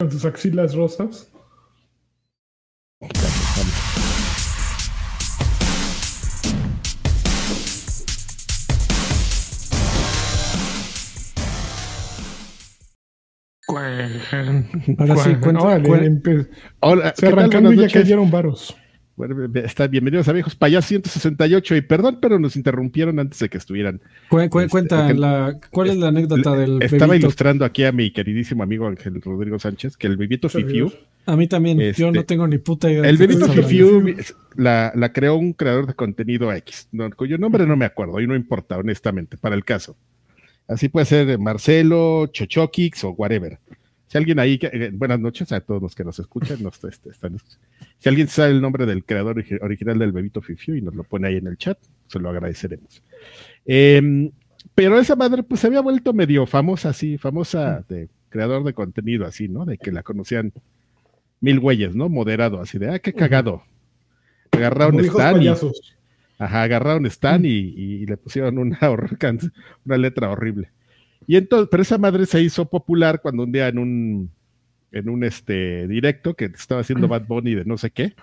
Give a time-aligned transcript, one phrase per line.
[0.00, 1.32] Con sus axilas rosas.
[14.98, 15.82] Ahora sí, cuenta.
[16.78, 18.77] Hola, Se arrancando y ya cayeron varos.
[19.18, 23.58] Bueno, está, bienvenidos a Viejos Payas 168 y perdón, pero nos interrumpieron antes de que
[23.58, 24.00] estuvieran.
[24.30, 28.86] Este, cuenta, la, ¿cuál es la anécdota del Estaba ilustrando aquí a mi queridísimo amigo
[28.86, 30.92] Ángel Rodrigo Sánchez que el bebito Fifiu.
[31.26, 33.08] A mí también, yo no este, tengo ni puta idea.
[33.08, 34.04] El bebito Fifiu
[34.54, 38.36] la, la, creó un creador de contenido X, cuyo nombre no me acuerdo y no
[38.36, 39.96] importa, honestamente, para el caso.
[40.68, 43.58] Así puede ser Marcelo, Chochokix o whatever.
[44.08, 47.36] Si alguien ahí, eh, buenas noches a todos los que nos escuchan, nos este, están,
[47.98, 51.28] si alguien sabe el nombre del creador original del Bebito Fifiu y nos lo pone
[51.28, 53.02] ahí en el chat, se lo agradeceremos.
[53.66, 54.30] Em,
[54.74, 59.26] pero esa madre pues se había vuelto medio famosa así, famosa de creador de contenido
[59.26, 59.66] así, ¿no?
[59.66, 60.54] De que la conocían
[61.40, 62.08] mil güeyes, ¿no?
[62.08, 63.62] Moderado, así de, ah, qué cagado.
[64.52, 68.78] Agarraron Stan y, ajá, agarraron Stan y, y, le pusieron una,
[69.84, 70.70] una letra horrible.
[71.28, 74.30] Y entonces, pero esa madre se hizo popular cuando un día en un,
[74.90, 78.14] en un este directo que estaba haciendo Bad Bunny de no sé qué,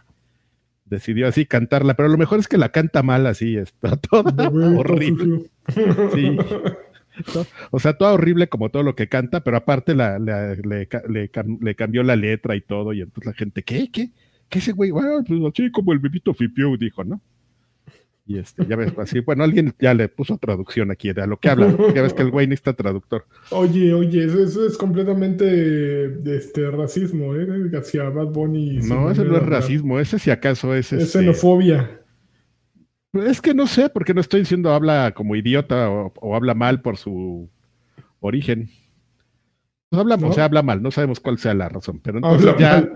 [0.85, 5.51] decidió así cantarla, pero lo mejor es que la canta mal así, está toda horrible.
[6.15, 6.35] Sí.
[7.69, 12.15] O sea, toda horrible como todo lo que canta, pero aparte la, le, cambió la
[12.15, 13.91] letra y todo, y entonces la gente, ¿qué?
[13.91, 14.09] ¿Qué?
[14.49, 14.89] ¿Qué ese güey?
[14.89, 17.21] Bueno, pues así como el bebito Fipiu dijo, ¿no?
[18.27, 21.37] Y este, ya ves, así, bueno, alguien ya le puso traducción aquí de a lo
[21.37, 21.75] que habla.
[21.93, 23.25] Ya ves que el güey necesita traductor.
[23.51, 27.47] Oye, oye, eso, es completamente este racismo, ¿eh?
[27.77, 28.79] Hacia Bad Bunny.
[28.79, 30.91] No, ese no es racismo, ese si acaso es.
[30.91, 32.01] Es este, xenofobia.
[33.13, 36.97] Es que no sé, porque no estoy diciendo habla como idiota o, habla mal por
[36.97, 37.49] su
[38.19, 38.69] origen.
[39.89, 42.89] Pues habla, O sea, habla mal, no sabemos cuál sea la razón, pero entonces ya.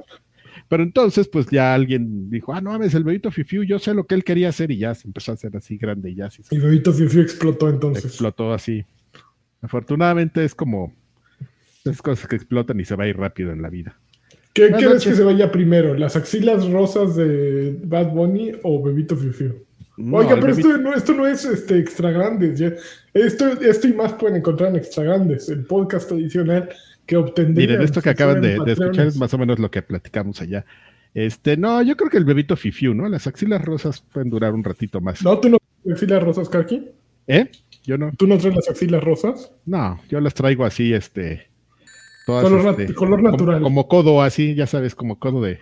[0.70, 4.06] Pero entonces, pues ya alguien dijo, ah, no mames, el bebito Fifiu, yo sé lo
[4.06, 6.30] que él quería hacer y ya se empezó a hacer así grande y ya.
[6.30, 8.06] Sí, y el bebito Fifiu explotó entonces.
[8.06, 8.86] Explotó así.
[9.62, 10.94] Afortunadamente es como
[11.84, 14.00] esas cosas que explotan y se va a ir rápido en la vida.
[14.54, 15.96] ¿Qué crees que se vaya primero?
[15.96, 19.66] ¿Las axilas rosas de Bad Bunny o Bebito Fiu
[20.12, 22.62] Oiga, pero esto, no, esto no es este, extra grandes.
[23.14, 26.70] Esto, esto y más pueden encontrar en extra grandes, el podcast adicional
[27.10, 27.68] que obtendría.
[27.68, 30.64] Miren, esto que acaban de, escuchar es más o menos lo que platicamos allá.
[31.16, 33.10] Este, no, yo creo que el bebito Fifiu, ¿no?
[33.10, 35.24] Las axilas rosas pueden durar un ratito más.
[35.24, 35.40] ¿No?
[35.40, 36.88] ¿Tú no traes axilas rosas, Karki?
[37.26, 37.50] ¿Eh?
[37.84, 38.12] Yo no.
[38.16, 39.52] ¿Tú no traes las axilas rosas?
[39.66, 41.50] No, yo las traigo así, este.
[42.28, 43.64] Todas, este, color, natural.
[43.64, 45.62] Como, codo así, ya sabes, como codo de,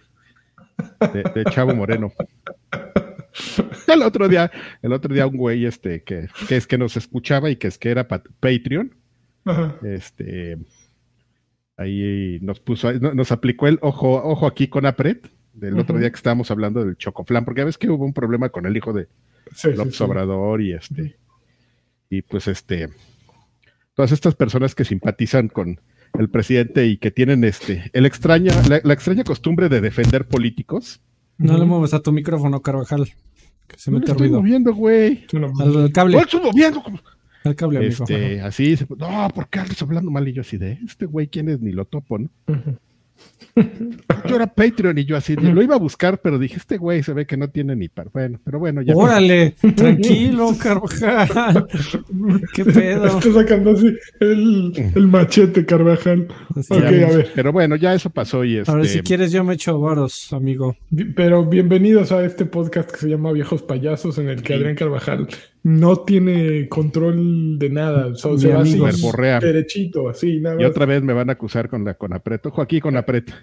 [1.00, 2.12] de, Chavo Moreno.
[3.88, 7.50] El otro día, el otro día un güey este que, que es que nos escuchaba
[7.50, 8.94] y que es que era Patreon.
[9.84, 10.58] Este
[11.78, 16.16] ahí nos puso, nos aplicó el ojo, ojo aquí con Apret, del otro día que
[16.16, 19.08] estábamos hablando del chocoflan, porque a veces que hubo un problema con el hijo de
[19.76, 21.18] López Obrador y este,
[22.10, 22.90] y pues este,
[23.94, 25.80] todas estas personas que simpatizan con
[26.18, 31.02] el presidente y que tienen este, el extraña, la, extraña costumbre de defender políticos.
[31.38, 33.08] No le mueves a tu micrófono, Carvajal.
[33.68, 35.26] Que se no mete estoy moviendo, güey.
[35.60, 36.18] Al cable.
[36.18, 36.84] No estoy moviendo.
[37.50, 40.28] El cable, este, así, no, ¿por qué estás hablando mal?
[40.28, 41.62] Y yo así de, este güey, ¿quién es?
[41.62, 42.30] Ni lo topo, ¿no?
[44.28, 47.14] Yo era Patreon y yo así, lo iba a buscar, pero dije, este güey se
[47.14, 48.10] ve que no tiene ni par.
[48.14, 48.94] Bueno, pero bueno, ya.
[48.96, 51.68] Órale, tranquilo, Carvajal.
[52.54, 53.06] ¿Qué pedo?
[53.18, 56.28] Está sacando así el, machete, Carvajal.
[56.70, 57.32] a ver.
[57.34, 58.72] Pero bueno, ya eso pasó y este...
[58.72, 60.76] Ahora, si quieres, yo me echo varos, amigo.
[61.16, 65.28] Pero bienvenidos a este podcast que se llama Viejos Payasos, en el que Adrián Carvajal
[65.64, 68.16] no tiene control de nada.
[68.16, 68.80] se va así,
[69.42, 72.46] derechito, así, nada Y otra vez me van a acusar con la Conapret.
[72.46, 73.34] Ojo aquí, Conapret.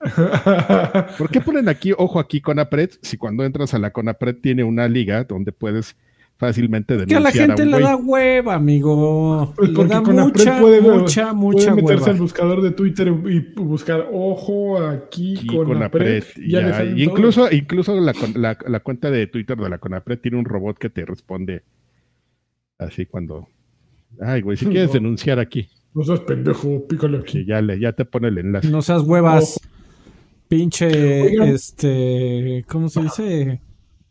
[1.18, 4.88] ¿Por qué ponen aquí, ojo aquí, Conapret, si cuando entras a la Conapret tiene una
[4.88, 5.96] liga donde puedes
[6.40, 9.52] fácilmente denunciar que a la gente le da hueva, amigo.
[9.54, 14.08] Pues porque da mucha, puede, mucha, mucha puede meterse al buscador de Twitter y buscar
[14.10, 16.24] ojo aquí, con Conapred.
[16.38, 20.78] Y incluso, incluso la, la, la, cuenta de Twitter de la Conapred tiene un robot
[20.78, 21.62] que te responde
[22.78, 23.46] así cuando.
[24.18, 25.68] Ay, güey, si quieres denunciar aquí.
[25.92, 27.44] No seas pendejo, pícale aquí.
[27.44, 28.70] ya, le, ya te pone el enlace.
[28.70, 29.60] No seas huevas.
[30.48, 33.60] Pinche, este, ¿cómo se dice?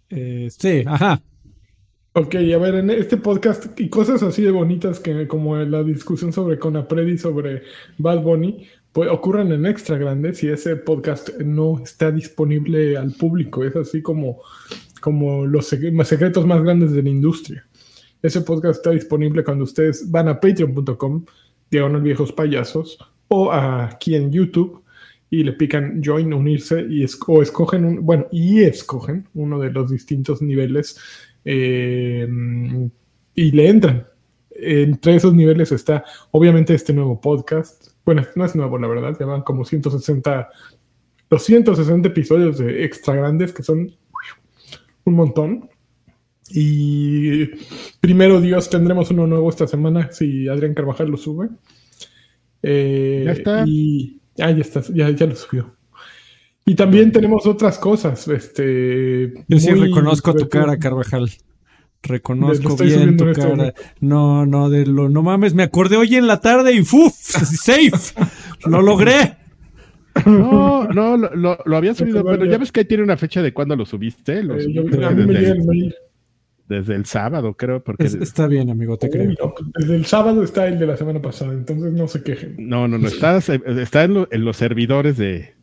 [0.10, 1.22] Eh, sí, ajá.
[2.20, 6.34] Ok, a ver, en este podcast y cosas así de bonitas que como la discusión
[6.34, 7.64] sobre Conapred y sobre
[7.98, 13.64] Bad Bunny, pues ocurren en extra grandes y ese podcast no está disponible al público.
[13.64, 14.42] Es así como,
[15.00, 17.66] como los secretos más grandes de la industria.
[18.22, 21.24] Ese podcast está disponible cuando ustedes van a patreon.com,
[21.72, 22.98] diagonal viejos payasos,
[23.30, 24.84] o aquí en YouTube
[25.30, 29.92] y le pican join, unirse, y o escogen, un, bueno, y escogen uno de los
[29.92, 31.00] distintos niveles
[31.46, 32.28] eh,
[33.36, 34.06] y le entran.
[34.52, 37.90] Entre esos niveles está, obviamente, este nuevo podcast.
[38.06, 40.50] Bueno, no es nuevo, la verdad, llevan como 160,
[41.30, 43.92] 260 episodios de extra grandes, que son
[45.06, 45.70] un montón.
[46.50, 47.46] Y
[48.02, 51.50] primero Dios, tendremos uno nuevo esta semana si Adrián Carvajal lo sube.
[52.64, 53.64] Eh, ya está.
[53.66, 55.79] Y, ah, ya está, ya, ya lo subió.
[56.70, 58.28] Y también tenemos otras cosas.
[58.28, 61.28] Este, Yo sí reconozco tu cara, Carvajal.
[62.04, 63.74] Reconozco bien tu este cara.
[64.00, 67.12] No, no, de lo, no mames, me acordé hoy en la tarde y ¡fuf!
[67.16, 67.92] ¡Safe!
[68.66, 69.36] ¡Lo logré!
[70.28, 73.52] No, no, lo, lo, había subido, pero ya ves que ahí tiene una fecha de
[73.52, 74.44] cuándo lo subiste.
[74.44, 75.92] Lo eh,
[76.68, 77.84] desde el sábado, creo.
[77.84, 78.04] Porque...
[78.04, 79.56] está bien, amigo, te creo.
[79.76, 82.56] desde el sábado está el de la semana pasada, entonces no se quejen.
[82.60, 85.56] No, no, no, está, está en, los servidores de,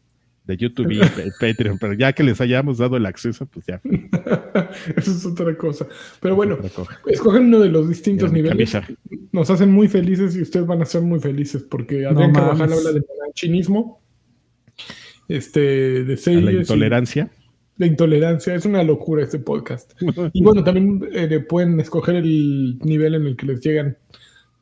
[0.54, 1.00] YouTube y
[1.40, 3.80] Patreon, pero ya que les hayamos dado el acceso, pues ya.
[4.96, 5.86] Eso es otra cosa.
[6.20, 6.58] Pero bueno,
[7.06, 8.76] escogen uno de los distintos niveles.
[9.32, 12.92] Nos hacen muy felices y ustedes van a ser muy felices porque Adrián Carvajal habla
[12.92, 13.02] de
[13.34, 14.00] chinismo,
[15.28, 16.44] este, de series.
[16.44, 17.30] la intolerancia
[17.76, 18.54] de intolerancia.
[18.54, 19.92] Es una locura este podcast.
[20.32, 23.96] Y bueno, también eh, pueden escoger el nivel en el que les llegan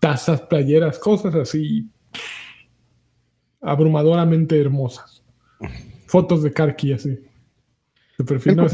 [0.01, 1.89] tazas, playeras, cosas así
[3.61, 5.14] abrumadoramente hermosas.
[6.07, 7.19] Fotos de Karki así.
[8.19, 8.57] De perfil.
[8.57, 8.67] No,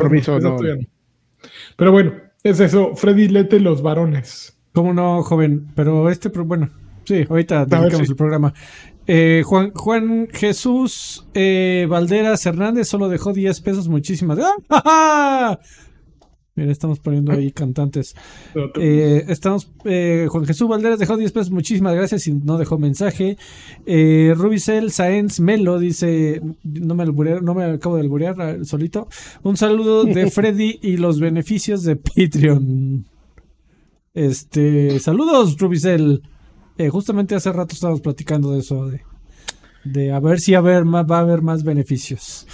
[1.76, 2.94] Pero bueno, es eso.
[2.96, 4.56] Freddy Lete, los varones.
[4.72, 5.68] ¿Cómo no, joven?
[5.74, 6.70] Pero este, bueno,
[7.04, 8.54] sí, ahorita dedicamos el programa.
[9.06, 14.38] Eh, Juan, Juan Jesús eh, Valderas Hernández solo dejó 10 pesos, muchísimas.
[14.68, 15.58] ¡Ah!
[16.60, 18.14] Mira, estamos poniendo ahí cantantes.
[18.76, 23.36] Eh, estamos, Juan Jesús Valderas dejó 10 pesos, muchísimas gracias y no dejó mensaje.
[23.86, 29.08] Rubicel Saenz Melo dice, no me, no me acabo de alburear solito.
[29.42, 33.06] Un saludo de Freddy y los beneficios de Patreon.
[34.14, 36.22] Este, saludos Rubicel.
[36.80, 38.90] Eh, justamente hace rato estábamos platicando de eso,
[39.84, 42.46] de, a ver si a ver, va a haber más beneficios.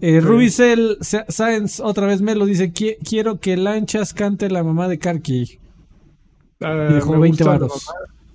[0.00, 4.98] Eh, Rubicel Science otra vez me lo dice, quiero que Lanchas cante la mamá de
[4.98, 5.58] Karki.
[6.60, 7.86] Uh, dejó 20 varos.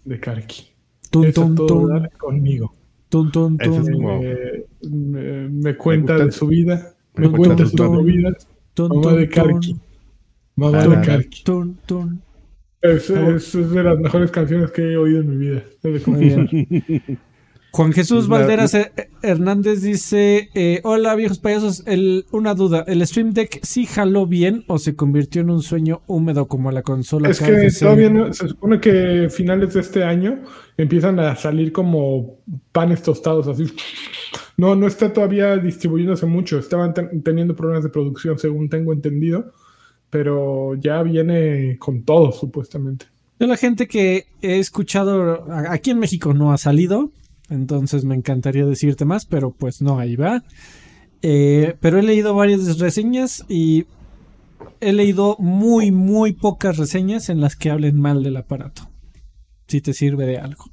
[0.03, 0.73] De Karki.
[1.09, 2.09] Tun, tun, tun.
[2.17, 2.75] conmigo.
[3.09, 3.85] Tun, tun, tun.
[4.81, 6.93] me, cuenta de su vida.
[7.15, 8.35] Me, cuenta de su vida.
[8.77, 9.75] Mamá de Karki.
[10.55, 11.43] Mamá de Karki.
[11.43, 12.21] Tun, tun.
[12.81, 15.63] Es, de las mejores canciones que he oído en mi vida.
[17.73, 18.77] Juan Jesús Valderas
[19.23, 21.83] Hernández dice: eh, Hola, viejos payasos.
[22.31, 26.47] una duda: ¿el Stream Deck sí jaló bien o se convirtió en un sueño húmedo
[26.47, 27.29] como la consola?
[27.29, 30.43] Es que todavía no, se supone que finales de este año
[30.77, 32.37] empiezan a salir como
[32.71, 33.65] panes tostados así.
[34.55, 36.59] No, no está todavía distribuyéndose mucho.
[36.59, 36.93] Estaban
[37.23, 39.51] teniendo problemas de producción, según tengo entendido
[40.13, 43.07] pero ya viene con todo, supuestamente.
[43.39, 47.11] De la gente que he escuchado aquí en México no ha salido,
[47.49, 50.43] entonces me encantaría decirte más, pero pues no, ahí va.
[51.21, 53.85] Eh, pero he leído varias reseñas y
[54.81, 58.89] he leído muy, muy pocas reseñas en las que hablen mal del aparato.
[59.67, 60.65] Si te sirve de algo.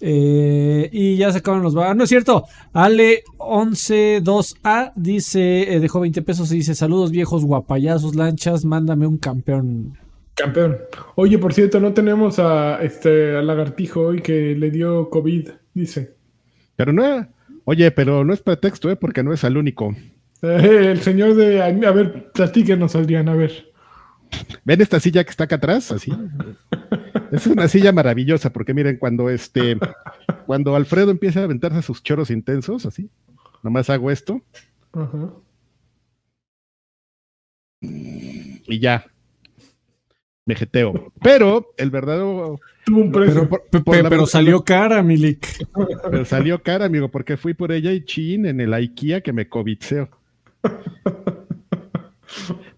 [0.00, 1.92] Eh, y ya se acaban los va.
[1.94, 2.44] No es cierto.
[2.72, 9.98] Ale112A dice, eh, dejó 20 pesos y dice: Saludos viejos guapayazos, lanchas, mándame un campeón.
[10.38, 10.78] Campeón.
[11.16, 16.14] Oye, por cierto, no tenemos a este a Lagartijo hoy que le dio COVID, dice.
[16.76, 17.26] Pero no,
[17.64, 18.96] oye, pero no es pretexto, ¿eh?
[18.96, 19.94] Porque no es el único.
[20.42, 21.62] Eh, el señor de.
[21.62, 23.72] A ver, platíquenos, Adrián, a ver.
[24.64, 25.90] ¿Ven esta silla que está acá atrás?
[25.90, 26.12] Así.
[27.32, 29.76] Es una silla maravillosa, porque miren, cuando este,
[30.46, 33.10] cuando Alfredo empieza a aventarse sus choros intensos, así,
[33.62, 34.40] nomás hago esto.
[37.80, 39.04] Y ya.
[40.48, 41.12] Me jeteo.
[41.22, 42.58] Pero el verdadero.
[43.84, 45.46] Pero, salió cara, Milik.
[46.10, 49.46] Pero salió cara, amigo, porque fui por ella y chin en el IKEA que me
[49.46, 50.08] covitseó.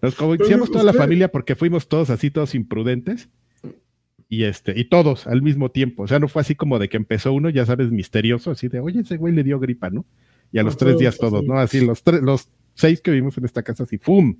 [0.01, 3.29] Nos covitseamos toda la familia porque fuimos todos así, todos imprudentes
[4.27, 6.03] y este, y todos al mismo tiempo.
[6.03, 8.81] O sea, no fue así como de que empezó uno, ya sabes, misterioso, así de,
[8.81, 10.03] oye, ese güey le dio gripa, ¿no?
[10.51, 11.57] Y a los tres días todos, ¿no?
[11.57, 14.35] Así, los tres, los seis que vivimos en esta casa, así, ¡fum!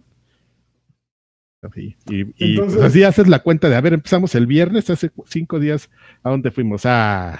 [1.62, 5.60] Así, y, pues, así haces la cuenta de, a ver, empezamos el viernes, hace cinco
[5.60, 5.91] días,
[6.24, 6.82] ¿a dónde fuimos?
[6.86, 7.39] Ah,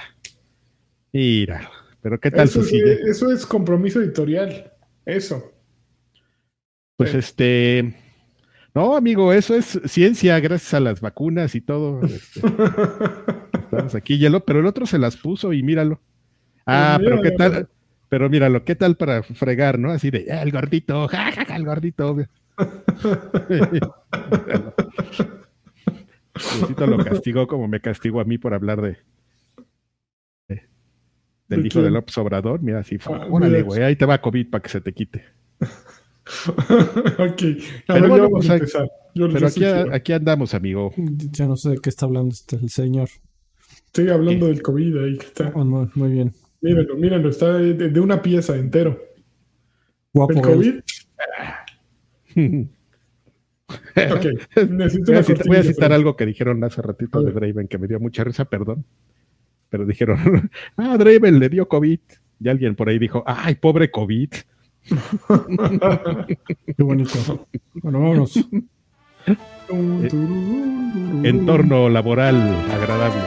[1.12, 1.68] mira,
[2.02, 4.72] pero ¿qué tal eso, eso es compromiso editorial,
[5.06, 5.52] eso.
[6.98, 7.96] Pues este,
[8.76, 12.02] no, amigo, eso es ciencia gracias a las vacunas y todo.
[12.04, 12.42] Este,
[13.54, 16.00] estamos aquí, hielo, pero el otro se las puso y míralo.
[16.66, 17.70] Ah, pero ¿qué tal?
[18.08, 19.92] Pero míralo, ¿qué tal para fregar, no?
[19.92, 22.18] Así de, ah, el gordito, jajaja, el gordito.
[26.34, 28.98] Diosito lo castigó como me castigó a mí por hablar de,
[31.48, 32.62] del hijo del López Obrador.
[32.62, 33.16] Mira, así fue.
[33.16, 35.24] Ah, órale, güey, ahí te va COVID para que se te quite.
[37.18, 37.42] ok,
[37.88, 38.90] pero bueno, vamos a empezar.
[39.14, 40.94] pero aquí, aquí, andamos, amigo.
[40.98, 43.10] Ya no sé de qué está hablando este, el señor.
[43.86, 45.52] Estoy hablando del COVID ahí que está.
[45.54, 46.34] Oh, muy bien.
[46.62, 48.98] Mírenlo, mírenlo, está de, una pieza entero.
[50.14, 50.34] Guapo.
[50.34, 50.80] El COVID.
[53.96, 54.26] ok,
[54.70, 55.12] necesito
[55.48, 58.46] voy, a citar, algo que dijeron hace ratito de Draven que me dio mucha risa,
[58.46, 58.86] perdón.
[59.70, 62.00] Pero dijeron, ah, Draven le dio COVID.
[62.44, 64.30] Y alguien por ahí dijo, ay, pobre COVID.
[66.78, 67.48] Qué bonito.
[67.76, 68.36] Bueno, vámonos.
[69.28, 70.10] Eh,
[71.24, 72.36] entorno laboral
[72.72, 73.22] agradable.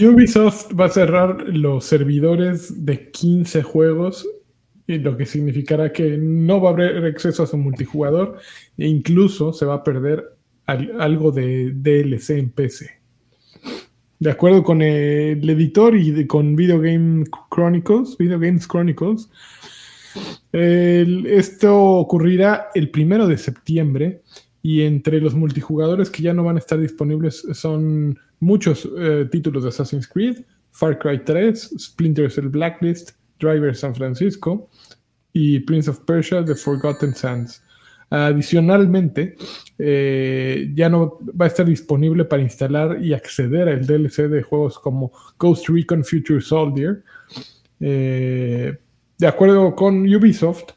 [0.00, 4.26] Ubisoft va a cerrar los servidores de 15 juegos,
[4.86, 8.38] lo que significará que no va a haber acceso a su multijugador
[8.76, 10.24] e incluso se va a perder
[10.66, 12.90] algo de DLC en PC.
[14.18, 17.24] De acuerdo con el editor y con Video Game
[17.54, 19.28] Chronicles, Video Games Chronicles,
[20.52, 24.22] esto ocurrirá el primero de septiembre
[24.62, 29.62] y entre los multijugadores que ya no van a estar disponibles son muchos eh, títulos
[29.62, 34.68] de Assassin's Creed, Far Cry 3, Splinter Cell Blacklist, Driver San Francisco
[35.32, 37.62] y Prince of Persia The Forgotten Sands.
[38.10, 39.34] Adicionalmente,
[39.78, 44.78] eh, ya no va a estar disponible para instalar y acceder al DLC de juegos
[44.78, 47.02] como Ghost Recon Future Soldier.
[47.80, 48.76] Eh,
[49.18, 50.72] de acuerdo con Ubisoft,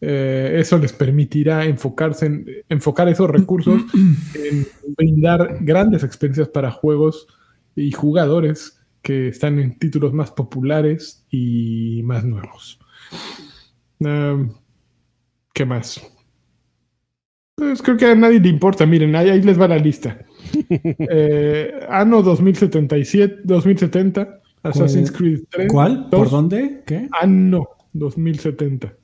[0.00, 3.82] eh, eso les permitirá enfocarse en, enfocar esos recursos
[4.34, 4.66] en
[4.96, 7.26] brindar grandes experiencias para juegos
[7.76, 12.78] y jugadores que están en títulos más populares y más nuevos.
[15.52, 16.00] ¿Qué más?
[17.60, 18.86] Pues creo que a nadie le importa.
[18.86, 20.18] Miren, ahí, les va la lista.
[21.12, 25.70] Eh, Anno 2077, 2070, Assassin's Creed 3.
[25.70, 26.08] ¿Cuál?
[26.10, 26.82] ¿Por dónde?
[26.86, 27.08] ¿Qué?
[27.20, 28.94] Anno 2070.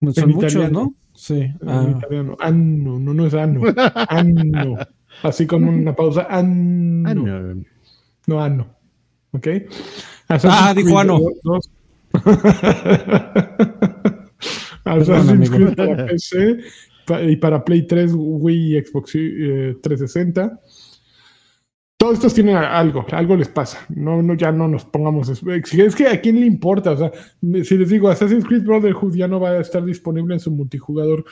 [0.00, 0.94] No son muchos, ¿no?
[1.14, 1.52] Sí.
[1.66, 1.92] Ah.
[1.96, 2.36] italiano.
[2.38, 3.62] Anno, no, no es anno.
[4.08, 4.78] Anno.
[5.22, 6.26] Así como una pausa.
[6.30, 7.64] Anno.
[8.26, 8.68] No, anno.
[9.32, 9.48] ¿Ok?
[10.28, 11.20] ah, dijo anno.
[14.84, 16.58] Assassin's Creed para PC
[17.26, 20.60] y para Play 3, Wii y Xbox 360.
[21.98, 23.84] Eh, Todos estos tienen algo, algo les pasa.
[23.88, 25.28] No, no, ya no nos pongamos.
[25.28, 26.92] Es que a quién le importa.
[26.92, 27.12] O sea,
[27.64, 31.24] si les digo, Assassin's Creed Brotherhood ya no va a estar disponible en su multijugador.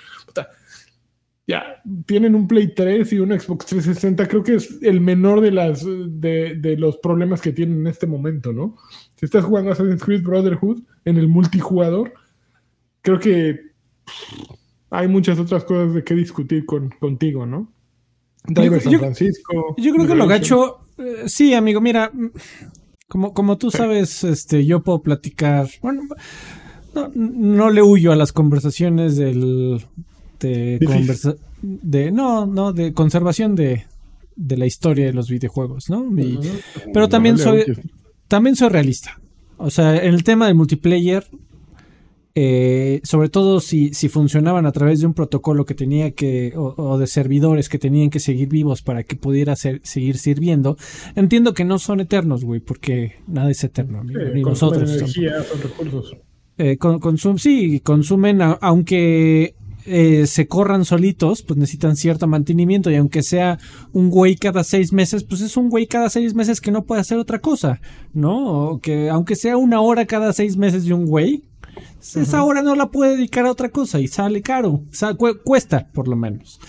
[1.46, 4.26] ya tienen un Play 3 y un Xbox 360.
[4.28, 8.06] Creo que es el menor de, las, de, de los problemas que tienen en este
[8.06, 8.76] momento, ¿no?
[9.14, 12.12] Si estás jugando Assassin's Creed Brotherhood en el multijugador,
[13.02, 13.60] creo que
[14.90, 17.72] hay muchas otras cosas de qué discutir con, contigo, ¿no?
[18.48, 19.74] Driver San Francisco.
[19.78, 20.78] Yo, creo que lo gacho.
[20.98, 22.10] Eh, sí, amigo, mira.
[23.08, 25.68] Como, como tú sabes, este, yo puedo platicar.
[25.80, 26.02] Bueno,
[27.14, 29.84] no, le huyo a las conversaciones del.
[30.40, 30.78] De,
[31.62, 33.86] de No, no, de conservación de,
[34.34, 36.06] de la historia de los videojuegos, ¿no?
[36.92, 37.64] pero también soy.
[38.28, 39.20] También soy realista.
[39.56, 41.26] O sea, en el tema del multiplayer,
[42.38, 46.98] eh, sobre todo si, si, funcionaban a través de un protocolo que tenía que, o,
[46.98, 50.76] de servidores que tenían que seguir vivos para que pudiera seguir sirviendo.
[51.14, 54.92] Entiendo que no son eternos, güey, porque nada es eterno, ni nosotros.
[54.92, 56.14] Energía, son recursos.
[56.58, 56.76] Eh,
[57.38, 59.54] sí, consumen, aunque
[59.86, 63.58] eh, se corran solitos, pues necesitan cierto mantenimiento y aunque sea
[63.92, 67.00] un güey cada seis meses, pues es un güey cada seis meses que no puede
[67.00, 67.80] hacer otra cosa,
[68.12, 68.68] ¿no?
[68.72, 71.44] O que aunque sea una hora cada seis meses de un güey,
[72.00, 74.82] esa hora no la puede dedicar a otra cosa y sale caro.
[75.44, 76.60] cuesta, por lo menos.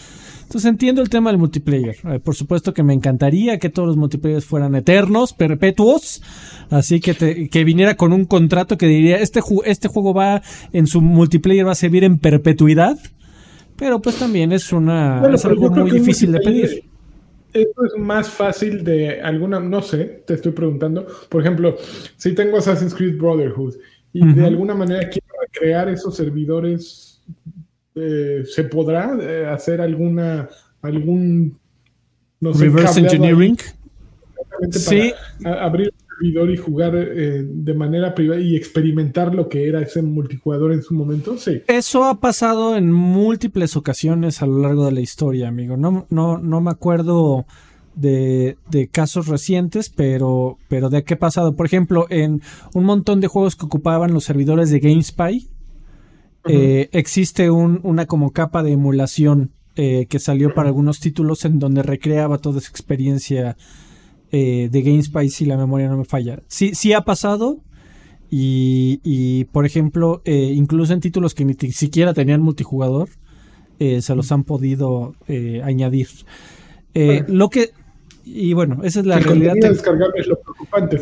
[0.48, 1.98] Entonces entiendo el tema del multiplayer.
[2.06, 6.22] Eh, por supuesto que me encantaría que todos los multiplayers fueran eternos, perpetuos.
[6.70, 11.02] Así que, que viniera con un contrato que diría, este, este juego va, en su
[11.02, 12.98] multiplayer va a servir en perpetuidad.
[13.76, 16.84] Pero pues también es una es algo muy difícil de pedir.
[17.54, 21.08] Esto es más fácil de alguna, no sé, te estoy preguntando.
[21.28, 21.76] Por ejemplo,
[22.16, 23.76] si tengo Assassin's Creed Brotherhood
[24.20, 27.22] y de alguna manera quiero recrear esos servidores,
[27.96, 30.50] eh, ¿se podrá eh, hacer alguna,
[30.82, 31.58] algún,
[32.40, 33.58] no sé, reverse engineering?
[34.72, 35.14] Sí.
[35.46, 40.02] abrir un servidor y jugar eh, de manera privada y experimentar lo que era ese
[40.02, 41.62] multijugador en su momento, sí.
[41.68, 45.78] Eso ha pasado en múltiples ocasiones a lo largo de la historia, amigo.
[45.78, 47.46] No, no, no me acuerdo
[47.98, 51.56] de, casos recientes, pero, pero de qué ha pasado.
[51.56, 52.42] Por ejemplo, en
[52.74, 55.50] un montón de juegos que ocupaban los servidores de GameSpy,
[56.46, 61.60] eh, existe un, una como capa de emulación eh, que salió para algunos títulos en
[61.60, 63.58] donde recreaba toda esa experiencia
[64.32, 66.42] eh, de GameSpy si la memoria no me falla.
[66.48, 67.58] Sí, sí ha pasado.
[68.30, 73.08] Y, y por ejemplo, incluso en títulos que ni siquiera tenían multijugador,
[73.80, 75.16] se los han podido
[75.64, 76.10] añadir.
[77.30, 77.72] Lo que
[78.34, 79.54] y bueno, esa es la realidad.
[79.62, 80.98] descargable es lo preocupante.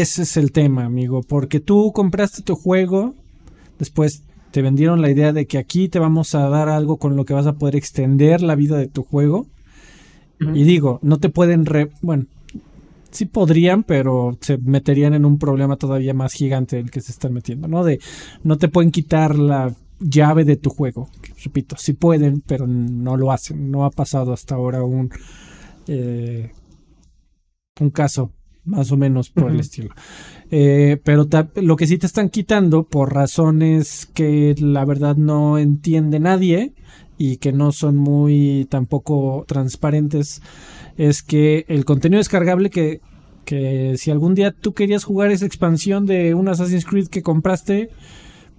[0.00, 3.14] Ese es el tema, amigo, porque tú compraste tu juego,
[3.78, 7.24] después te vendieron la idea de que aquí te vamos a dar algo con lo
[7.24, 9.46] que vas a poder extender la vida de tu juego.
[10.54, 12.26] Y digo, no te pueden, re bueno,
[13.12, 17.32] sí podrían, pero se meterían en un problema todavía más gigante del que se están
[17.32, 17.84] metiendo, ¿no?
[17.84, 18.00] De
[18.42, 21.08] no te pueden quitar la llave de tu juego.
[21.44, 23.70] Repito, sí pueden, pero no lo hacen.
[23.70, 25.10] No ha pasado hasta ahora un
[25.86, 26.50] eh,
[27.80, 28.32] un caso
[28.64, 29.90] más o menos por el estilo.
[30.50, 36.20] Eh, pero lo que sí te están quitando por razones que la verdad no entiende
[36.20, 36.74] nadie
[37.18, 40.42] y que no son muy tampoco transparentes
[40.96, 43.00] es que el contenido descargable que,
[43.44, 47.90] que si algún día tú querías jugar esa expansión de un Assassin's Creed que compraste,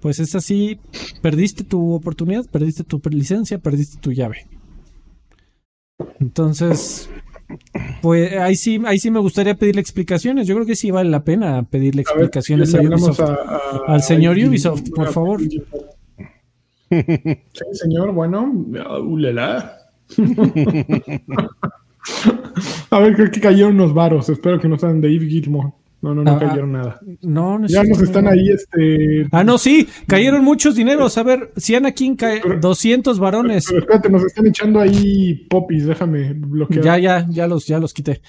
[0.01, 0.79] pues es así,
[1.21, 4.47] perdiste tu oportunidad, perdiste tu licencia, perdiste tu llave.
[6.19, 7.09] Entonces,
[8.01, 10.47] pues ahí sí, ahí sí me gustaría pedirle explicaciones.
[10.47, 13.21] Yo creo que sí vale la pena pedirle explicaciones a, Ubisoft,
[13.87, 15.41] al señor Ubisoft, por favor.
[16.95, 18.43] Sí, señor, bueno,
[19.01, 19.79] ulala.
[22.91, 24.29] a ver, creo que cayeron unos varos.
[24.29, 25.73] Espero que no sean de Yves Gilmore.
[26.03, 26.99] No, no, no ah, cayeron nada.
[27.21, 29.25] No, no Ya nos están ahí, este.
[29.31, 31.17] Ah, no, sí, cayeron muchos dineros.
[31.17, 33.67] A ver, si Anakin cae 200 varones.
[33.69, 36.83] Pero, espérate, nos están echando ahí popis, déjame bloquear.
[36.83, 38.19] Ya, ya, ya los, ya los quité.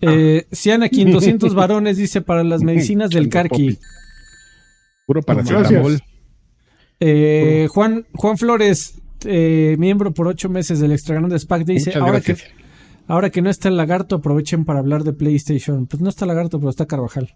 [0.00, 0.12] Ah.
[0.12, 3.76] Eh, si Anakin 200 varones dice para las medicinas del Carqui.
[5.06, 5.42] Puro para
[7.00, 12.22] eh, Juan, Juan Flores, eh, miembro por ocho meses del Extra Grande SPAC, dice: ahora
[12.22, 12.34] que
[13.10, 15.88] Ahora que no está el lagarto, aprovechen para hablar de PlayStation.
[15.88, 17.34] Pues no está el lagarto, pero está Carvajal.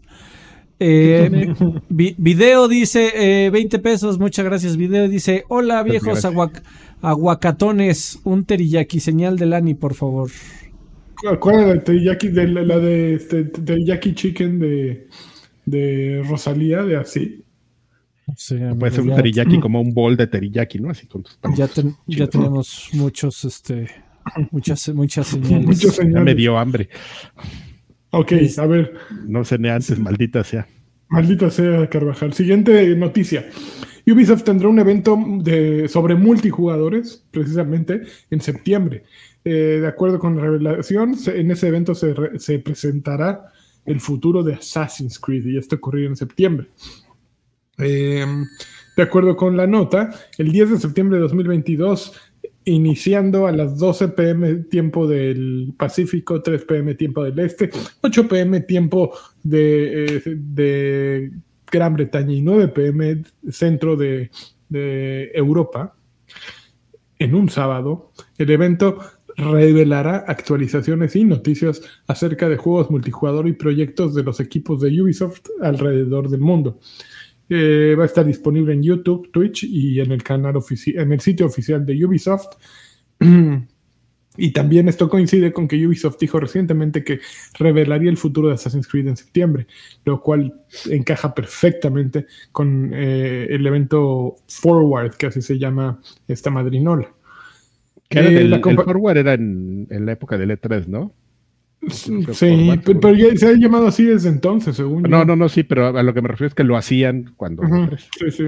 [0.78, 1.52] Eh,
[1.88, 4.76] video dice 20 eh, pesos, muchas gracias.
[4.76, 6.24] Video dice: Hola viejos
[7.02, 10.30] aguacatones, un teriyaki, señal de Lani, por favor.
[11.40, 12.28] ¿Cuál es la teriyaki?
[12.28, 15.08] De la, de este, teriyaki chicken de,
[15.66, 17.44] de Rosalía, de así.
[18.78, 20.90] Puede ser un teriyaki como un bol de teriyaki, ¿no?
[20.90, 21.68] Así con tus ya,
[22.06, 23.88] ya tenemos muchos este
[24.50, 25.98] Muchas, muchas señales.
[26.12, 26.88] Me dio hambre.
[28.10, 28.94] Ok, a ver.
[29.26, 30.66] No cené antes, maldita sea.
[31.08, 32.32] Maldita sea, Carvajal.
[32.32, 33.46] Siguiente noticia.
[34.06, 39.04] Ubisoft tendrá un evento de, sobre multijugadores, precisamente, en septiembre.
[39.44, 43.46] Eh, de acuerdo con la revelación, en ese evento se, se, presentará
[43.84, 46.68] el futuro de Assassin's Creed y esto ocurrirá en septiembre.
[47.78, 48.26] Eh,
[48.96, 52.12] de acuerdo con la nota, el 10 de septiembre de 2022
[52.64, 58.60] iniciando a las 12 pm tiempo del Pacífico, 3 pm tiempo del Este, 8 pm
[58.60, 61.32] tiempo de, eh, de
[61.70, 64.30] Gran Bretaña y 9 pm centro de,
[64.70, 65.94] Europa,
[67.18, 68.98] en un sábado, el evento
[69.36, 75.46] revelará actualizaciones y noticias acerca de juegos multijugador y proyectos de los equipos de Ubisoft
[75.60, 76.80] alrededor del mundo.
[77.48, 81.46] Eh, va a estar disponible en YouTube, Twitch y en el canal en el sitio
[81.46, 82.56] oficial de Ubisoft.
[84.36, 87.20] y también esto coincide con que Ubisoft dijo recientemente que
[87.58, 89.66] revelaría el futuro de Assassin's Creed en septiembre,
[90.04, 97.12] lo cual encaja perfectamente con eh, el evento Forward, que así se llama esta madrinola.
[98.10, 101.12] Eh, el, Forward era en, en la época del E3, ¿no?
[101.90, 105.96] Sí, pero, ya se ha llamado así desde entonces, según No, no, no, sí, pero
[105.96, 107.62] a lo que me refiero es que lo hacían cuando...
[108.18, 108.44] sí, sí.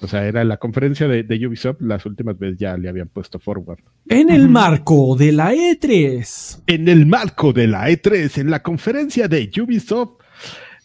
[0.00, 3.78] O sea, era la conferencia de, Ubisoft, las últimas veces ya le habían puesto forward.
[4.08, 6.64] En el marco de la E3.
[6.66, 10.20] En el marco de la E3, en la conferencia de Ubisoft,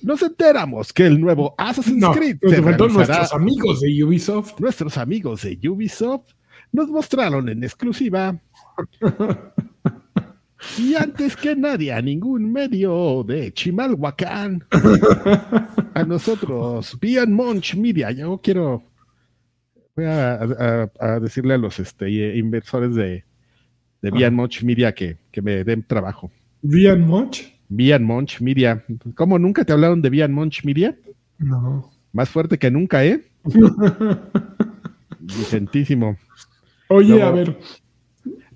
[0.01, 4.59] nos enteramos que el nuevo Assassin's Creed se nuestros amigos de Ubisoft.
[4.59, 6.31] Nuestros amigos de Ubisoft
[6.71, 8.39] nos mostraron en exclusiva
[10.89, 14.63] Y antes que nadie, a ningún medio de Chimalhuacán,
[15.93, 18.81] a nosotros, Bian Monch Media, yo quiero,
[19.95, 20.89] voy a,
[21.21, 23.23] decirle a los este, inversores de,
[24.01, 26.31] de Bian Monch Media que, que, me den trabajo.
[26.63, 27.53] ¿Bian Monch?
[27.67, 28.83] Bian Monch Media.
[29.13, 30.97] ¿Cómo nunca te hablaron de Bian Monch Media?
[31.37, 31.91] No.
[32.13, 33.29] Más fuerte que nunca, ¿eh?
[35.19, 36.17] Vicentísimo.
[36.87, 37.59] Oye, a ver,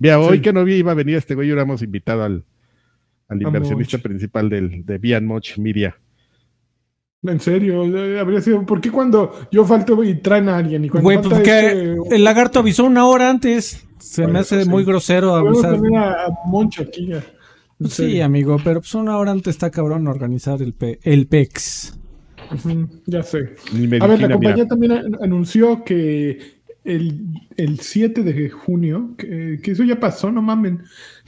[0.03, 2.43] Mira, hoy que no vi, iba a venir este güey, hubiéramos invitado al,
[3.29, 5.97] al inversionista principal del, de Bian Moch Media.
[7.23, 8.65] En serio, eh, habría sido.
[8.65, 10.83] ¿Por qué cuando yo falto y traen a alguien?
[10.83, 13.87] Y cuando Güey, pues que el lagarto avisó una hora antes.
[13.97, 15.79] Se me hace muy grosero avisar.
[15.95, 17.09] A, a Moncho aquí.
[17.87, 21.97] Sí, amigo, pero pues una hora antes está cabrón organizar el, el PEX.
[23.05, 23.55] ya sé.
[24.01, 29.99] A ver, la compañía también anunció que el, el 7 de junio, que, eso ya
[29.99, 30.83] pasó, no mamen.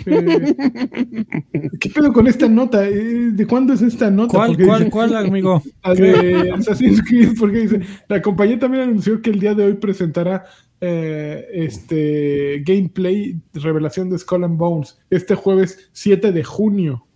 [0.05, 0.55] Eh,
[1.79, 2.87] ¿Qué pedo con esta nota?
[2.87, 4.33] Eh, ¿De cuándo es esta nota?
[4.35, 5.63] ¿Cuál, cuál, cuál, amigo?
[5.95, 10.45] De Assassin's Creed, porque dice, la compañía también anunció que el día de hoy presentará
[10.81, 17.07] eh, este gameplay, revelación de Skull and Bones, este jueves 7 de junio.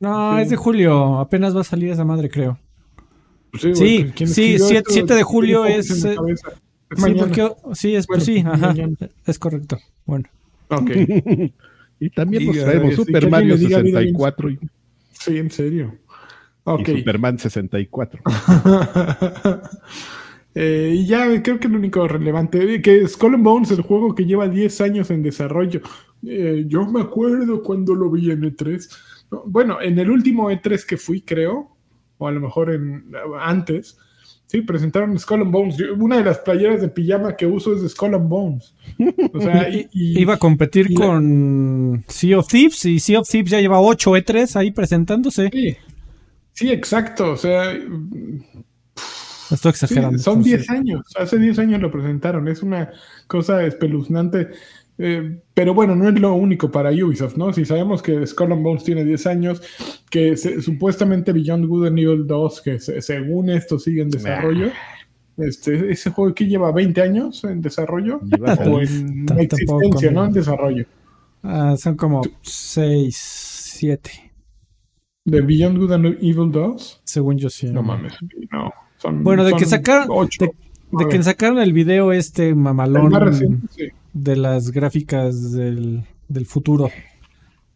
[0.00, 2.58] No, es de julio, apenas va a salir esa madre, creo.
[3.58, 6.06] sí, sí, 7, de julio es...
[6.96, 8.74] Sí, porque, sí, es, pues, sí, ajá,
[9.26, 9.78] es correcto.
[10.04, 10.28] Bueno.
[10.68, 10.90] Ok.
[12.00, 14.48] y también nos traemos Super Mario 64.
[15.12, 15.94] Sí, en serio.
[16.64, 16.96] Okay.
[16.96, 18.22] Y Superman 64.
[20.54, 24.26] eh, y ya creo que lo único relevante, que Skull and Bones, el juego que
[24.26, 25.80] lleva 10 años en desarrollo.
[26.26, 28.88] Eh, yo me acuerdo cuando lo vi en E3.
[29.46, 31.76] bueno, en el último E3 que fui, creo,
[32.18, 33.96] o a lo mejor en antes,
[34.50, 35.76] Sí, presentaron Skull and Bones.
[35.96, 38.74] Una de las playeras de pijama que uso es de Skull and Bones.
[39.32, 43.60] O sea, y, Iba a competir con Sea of Thieves y Sea of Thieves ya
[43.60, 45.50] lleva 8 E3 ahí presentándose.
[45.52, 45.76] Sí,
[46.52, 47.30] sí exacto.
[47.30, 47.78] O sea.
[49.52, 50.18] Estoy exagerando.
[50.18, 51.02] son 10 años.
[51.16, 52.48] Hace 10 años lo presentaron.
[52.48, 52.90] Es una
[53.28, 54.48] cosa espeluznante.
[55.02, 57.54] Eh, pero bueno, no es lo único para Ubisoft, ¿no?
[57.54, 59.62] Si sabemos que Skull and Bones tiene 10 años,
[60.10, 64.70] que supuestamente Beyond Good and Evil 2, que según esto sigue en desarrollo,
[65.38, 70.26] este, ese juego que lleva 20 años en desarrollo, o en existencia, ¿no?
[70.26, 70.84] En desarrollo.
[71.42, 74.10] Ah, son como 6, 7.
[75.24, 77.00] ¿De Beyond Good and Evil 2?
[77.04, 77.70] Según yo sí.
[77.70, 78.18] No mames,
[78.52, 78.70] no.
[79.22, 80.28] bueno, de que sacaron.
[80.38, 80.50] De,
[81.08, 83.62] que sacaron el video este mamalón
[84.12, 86.90] de las gráficas del, del futuro.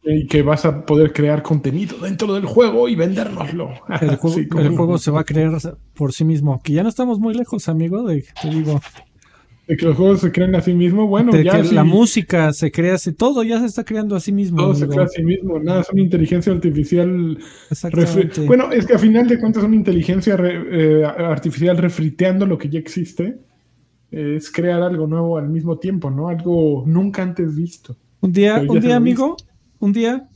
[0.06, 3.70] Y que vas a poder crear contenido dentro del juego y vendérnoslo.
[4.00, 5.58] El juego, se va a crear
[5.94, 6.60] por sí mismo.
[6.62, 8.80] Que ya no estamos muy lejos, amigo, de, te digo.
[9.66, 12.70] De que los juegos se creen a sí mismo, bueno, de Que la música se
[12.70, 14.58] crea, así, todo ya se está creando a sí mismo.
[14.58, 17.38] Todo se crea a sí mismo, nada, es una inteligencia artificial.
[18.46, 22.78] Bueno, es que a final de cuentas, una inteligencia eh, artificial refriteando lo que ya
[22.78, 23.38] existe
[24.10, 26.28] es crear algo nuevo al mismo tiempo, ¿no?
[26.28, 27.96] Algo nunca antes visto.
[28.20, 29.36] Un día, un día, amigo,
[29.80, 30.28] un día,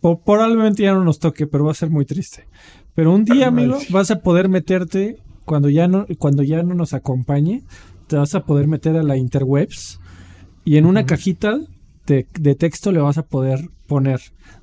[0.00, 2.46] probablemente ya no nos toque, pero va a ser muy triste.
[2.94, 6.94] Pero un día, amigo, vas a poder meterte cuando ya no, cuando ya no nos
[6.94, 7.64] acompañe,
[8.08, 10.00] te vas a poder meter a la interwebs
[10.64, 11.60] y en una cajita
[12.06, 14.20] de, de, texto le vas a poder poner,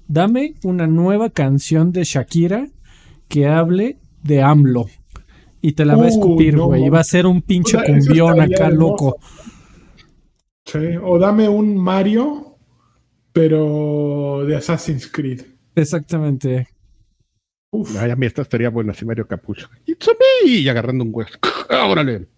[0.07, 2.67] dame una nueva canción de Shakira
[3.27, 4.87] que hable de AMLO.
[5.61, 6.85] Y te la va a escupir, güey.
[6.85, 9.17] y va a ser un pinche cumbión acá, loco.
[10.65, 12.55] Sí, o dame un Mario
[13.35, 15.41] pero de Assassin's Creed.
[15.75, 16.69] Exactamente.
[17.69, 17.93] Uf.
[17.97, 19.67] Ay, a mí esta estaría buena, si Mario Capucho.
[19.85, 20.51] It's a me!
[20.51, 21.37] Y agarrando un hueso.
[21.69, 22.29] ¡Órale!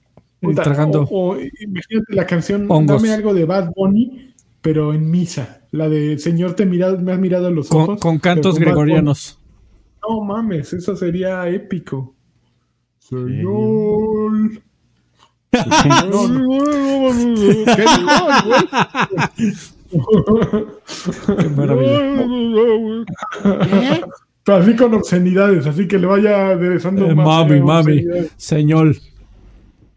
[0.55, 1.07] Tragando.
[1.09, 5.61] O, imagínate la canción Dame algo de Bad Bunny, pero en misa.
[5.71, 7.99] La de Señor, te mirado, me has mirado a los ojos.
[7.99, 9.39] Con, cantos gregorianos.
[10.07, 12.15] No mames, eso sería épico.
[12.99, 14.61] Señor.
[15.51, 15.59] ¿Qué
[21.37, 21.99] Qué maravilla.
[24.43, 28.05] Pero así con obscenidades, así que le vaya aderezando eh, Mami, mami,
[28.37, 28.95] señor.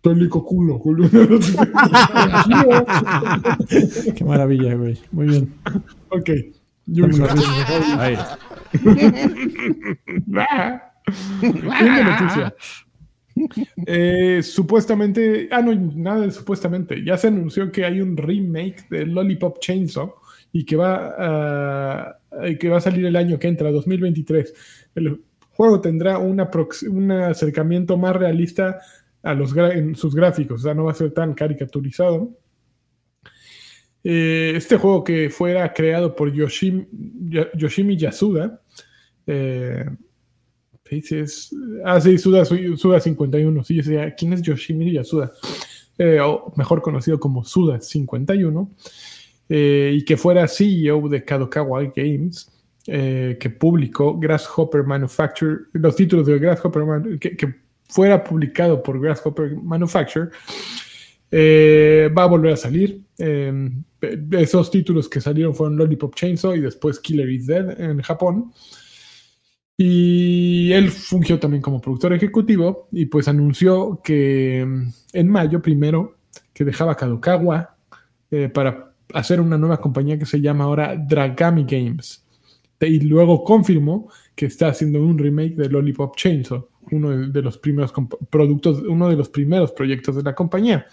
[0.00, 1.10] Tólico culo, Julio.
[4.14, 4.98] Qué maravilla, güey.
[5.12, 5.52] Muy bien.
[6.08, 6.30] Ok.
[7.98, 8.16] Ahí.
[12.04, 12.54] noticia.
[13.86, 19.06] Eh, supuestamente, ah, no, nada de supuestamente, ya se anunció que hay un remake de
[19.06, 20.14] Lollipop Chainsaw
[20.52, 22.18] y que va, a,
[22.58, 24.54] que va a salir el año que entra, 2023.
[24.94, 26.50] El juego tendrá una
[26.88, 28.80] un acercamiento más realista
[29.22, 32.36] a los en sus gráficos, o sea, no va a ser tan caricaturizado.
[34.02, 38.62] Eh, este juego que fuera creado por Yoshimi, Yasuda,
[39.26, 39.84] eh,
[41.84, 43.64] ah, sí, Suda, Suda 51.
[43.64, 43.80] Sí,
[44.16, 45.32] ¿quién es Yoshimi Yasuda?
[45.98, 48.70] Eh, o mejor conocido como Suda 51.
[49.48, 52.50] Eh, y que fuera CEO de Kadokawa Games,
[52.86, 57.54] que publicó Grasshopper Manufacture, los títulos de Grasshopper, que, que,
[57.90, 60.30] fuera publicado por Grasshopper Manufacture.
[61.30, 63.02] Eh, va a volver a salir.
[63.18, 63.82] Em,
[64.32, 68.52] esos títulos que salieron fueron Lollipop Chainsaw y después Killer is Dead en Japón.
[69.76, 76.16] Y él fungió también como productor ejecutivo y pues anunció que em, en mayo primero
[76.52, 77.76] que dejaba Kadokawa
[78.30, 82.24] eh, para hacer una nueva compañía que se llama ahora Dragami Games.
[82.80, 87.92] Y luego confirmó que está haciendo un remake de Lollipop Chainsaw, uno de los primeros
[88.30, 90.86] productos, uno de los primeros proyectos de la compañía.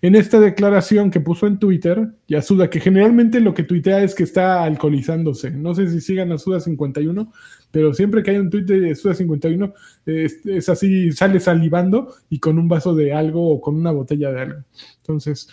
[0.00, 4.22] En esta declaración que puso en Twitter, Yasuda, que generalmente lo que tuitea es que
[4.22, 5.50] está alcoholizándose.
[5.50, 7.32] No sé si sigan a Suda51,
[7.70, 9.72] pero siempre que hay un tweet de Suda51,
[10.06, 14.30] es, es, así, sale salivando y con un vaso de algo o con una botella
[14.30, 14.60] de algo.
[14.98, 15.48] Entonces,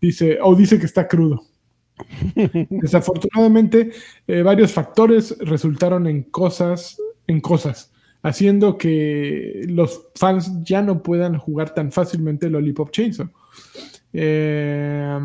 [0.00, 1.42] dice, o dice que está crudo.
[2.70, 3.92] Desafortunadamente,
[4.26, 7.91] eh, varios factores resultaron en cosas, en cosas,
[8.22, 13.28] haciendo que los fans ya no puedan jugar tan fácilmente Lollipop Chainsaw.
[14.12, 15.18] Eh,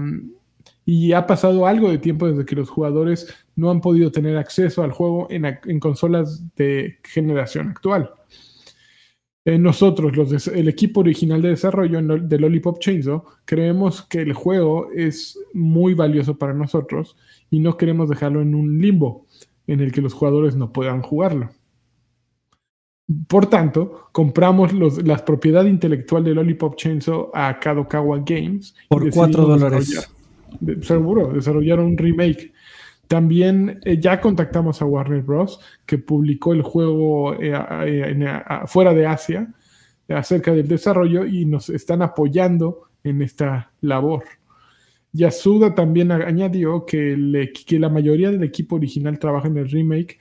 [0.85, 4.83] y ha pasado algo de tiempo desde que los jugadores no han podido tener acceso
[4.83, 8.11] al juego en, consolas de generación actual.
[9.43, 15.37] Eh, nosotros, el equipo original de desarrollo de Lollipop Chainsaw, creemos que el juego es
[15.53, 17.17] muy valioso para nosotros
[17.49, 19.25] y no queremos dejarlo en un limbo
[19.67, 21.49] en el que los jugadores no puedan jugarlo.
[23.27, 28.75] Por tanto, compramos los, la propiedad intelectual de Lollipop Chainsaw a Kadokawa Games.
[28.89, 30.09] Por 4 dólares
[30.81, 32.53] seguro, desarrollaron un remake.
[33.07, 37.53] También eh, ya contactamos a Warner Bros., que publicó el juego eh,
[38.65, 39.47] fuera de Asia
[40.09, 44.23] acerca del desarrollo y nos están apoyando en esta labor.
[45.13, 50.19] Yasuda también añadió que, que la mayoría del equipo original trabaja en el remake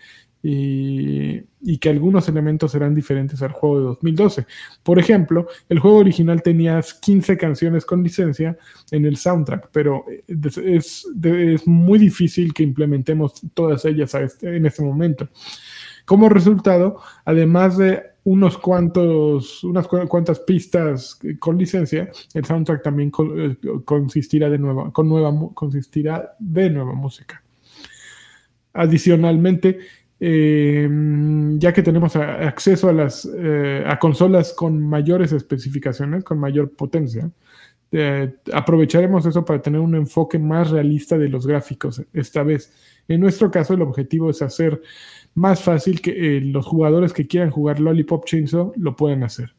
[0.49, 4.47] y, que algunos elementos serán diferentes al juego de 2012.
[4.83, 8.57] Por ejemplo, el juego original tenía 15 canciones con licencia
[8.93, 14.83] en el soundtrack, pero es, es muy difícil que implementemos todas ellas este, en este
[14.83, 15.29] momento.
[16.05, 23.57] Como resultado, además de unos cuantos, unas cuantas pistas con licencia, el soundtrack también eh,
[23.85, 27.43] consistirá de nueva, con nueva, consistirá de nueva música.
[28.73, 29.79] Adicionalmente,
[30.19, 30.89] eh,
[31.59, 37.31] ya que tenemos acceso a las eh, a consolas con mayores especificaciones, con mayor potencia,
[37.93, 42.73] eh, aprovecharemos eso para tener un enfoque más realista de los gráficos esta vez.
[43.09, 44.81] En nuestro caso, el objetivo es hacer
[45.35, 49.55] más fácil que los jugadores que quieran jugar Lollipop Chainsaw lo puedan hacer.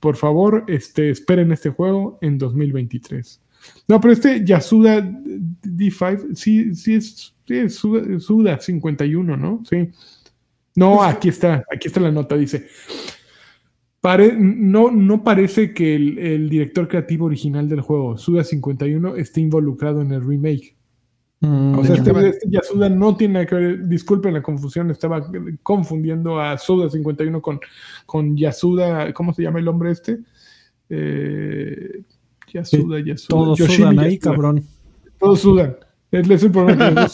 [0.00, 3.40] Por favor, este, esperen este juego en 2023.
[3.88, 9.62] No, pero este Yasuda D5 sí, sí es Sí, Suda, 51, ¿no?
[9.68, 9.90] Sí.
[10.74, 12.66] No, pues, aquí está, aquí está la nota, dice.
[14.36, 20.12] no, no parece que el, director creativo original del juego, Suda 51, esté involucrado en
[20.12, 20.74] el remake.
[21.40, 25.24] Mm, o sea, este, este, Yasuda no tiene que ver, disculpen la confusión, estaba
[25.62, 27.60] confundiendo a Suda 51 con,
[28.06, 30.18] con Yasuda, ¿cómo se llama el hombre este?
[30.88, 32.02] Eh,
[32.56, 33.28] Yasuda, Yasuda.
[33.28, 34.64] Todos sudan ahí, cabrón.
[35.18, 35.76] Todos sudan.
[36.10, 37.08] Es el problema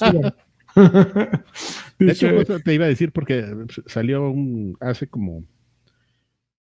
[1.99, 2.29] De hecho,
[2.65, 3.45] te iba a decir porque
[3.87, 5.45] salió un, hace como,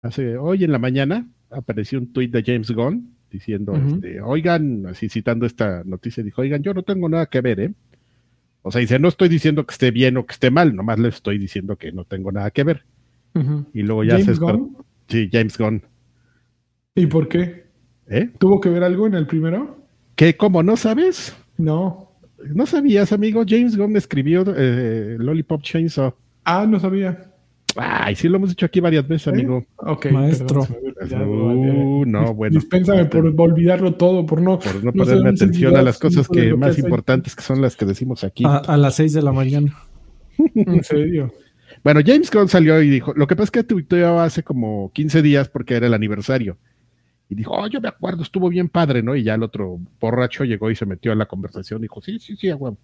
[0.03, 5.09] hace, hoy en la mañana apareció un tweet de James Gunn diciendo, este, oigan, así
[5.09, 7.75] citando esta noticia, dijo, oigan, yo no tengo nada que ver, ¿eh?
[8.63, 11.09] O sea, dice, no estoy diciendo que esté bien o que esté mal, nomás le
[11.09, 12.85] estoy diciendo que no tengo nada que ver.
[13.73, 14.33] Y luego ya se...
[14.35, 14.79] Gunn?
[15.07, 15.83] Sí, James Gunn.
[16.95, 17.68] ¿Y por qué?
[18.11, 18.31] ¿Eh?
[18.39, 19.77] ¿Tuvo que ver algo en el primero?
[20.15, 20.37] ¿Qué?
[20.37, 21.37] ¿Cómo no sabes?
[21.57, 22.13] No.
[22.55, 23.45] ¿No sabías, amigo?
[23.47, 26.15] James Gunn escribió eh, Lollipop Chainsaw.
[26.45, 27.33] Ah, no sabía.
[27.77, 29.65] Ay, sí lo hemos dicho aquí varias veces, amigo.
[29.77, 30.63] Ok, maestro.
[30.63, 32.59] uh, no, bueno.
[32.59, 36.79] Dispénsame por olvidarlo todo, por no, por no, ponerme atención a las cosas que más
[36.79, 38.45] importantes que son las que decimos aquí.
[38.47, 39.77] A, las seis de la mañana.
[40.55, 41.33] en serio.
[41.85, 45.23] Bueno, James Gunn salió y dijo, lo que pasa es que tuiteaba hace como 15
[45.23, 46.57] días porque era el aniversario
[47.31, 49.15] y dijo, oh, yo me acuerdo, estuvo bien padre, ¿no?
[49.15, 52.37] Y ya el otro borracho llegó y se metió a la conversación, dijo, sí, sí,
[52.37, 52.75] sí, agua.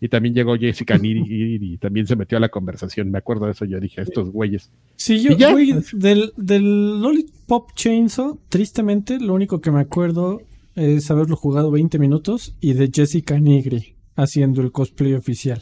[0.00, 3.52] Y también llegó Jessica Niri y, también se metió a la conversación, me acuerdo de
[3.52, 4.70] eso, yo dije, estos güeyes.
[4.96, 10.40] Sí, yo, güey, del, del Lollipop Chainsaw, tristemente, lo único que me acuerdo
[10.76, 15.60] es haberlo jugado 20 minutos y de Jessica Nigri haciendo el cosplay oficial.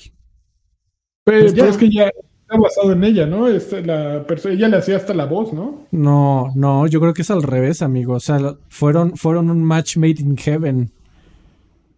[1.25, 2.11] Pues, pero es que ya,
[2.61, 3.49] basado en ella, ¿no?
[3.49, 5.87] la ella le hacía hasta la voz, ¿no?
[5.91, 8.15] No, no, yo creo que es al revés, amigo.
[8.15, 10.91] O sea, fueron, fueron un match made in heaven.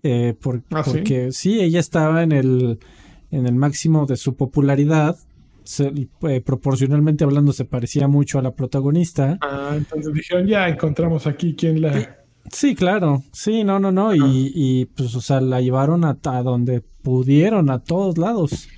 [0.03, 0.35] Eh,
[0.71, 1.61] ¿Ah, porque ¿sí?
[1.61, 2.79] ella estaba en el,
[3.31, 5.17] en el máximo de su popularidad.
[5.79, 9.39] Eh, proporcionalmente hablando, se parecía mucho a la protagonista.
[9.41, 12.19] Ah, entonces dijeron, ya encontramos aquí quién la.
[12.53, 13.23] Sí, claro.
[13.33, 14.15] Sí, no, no, no.
[14.15, 18.69] Y, y pues, o sea, la llevaron a, donde pudieron, a todos lados.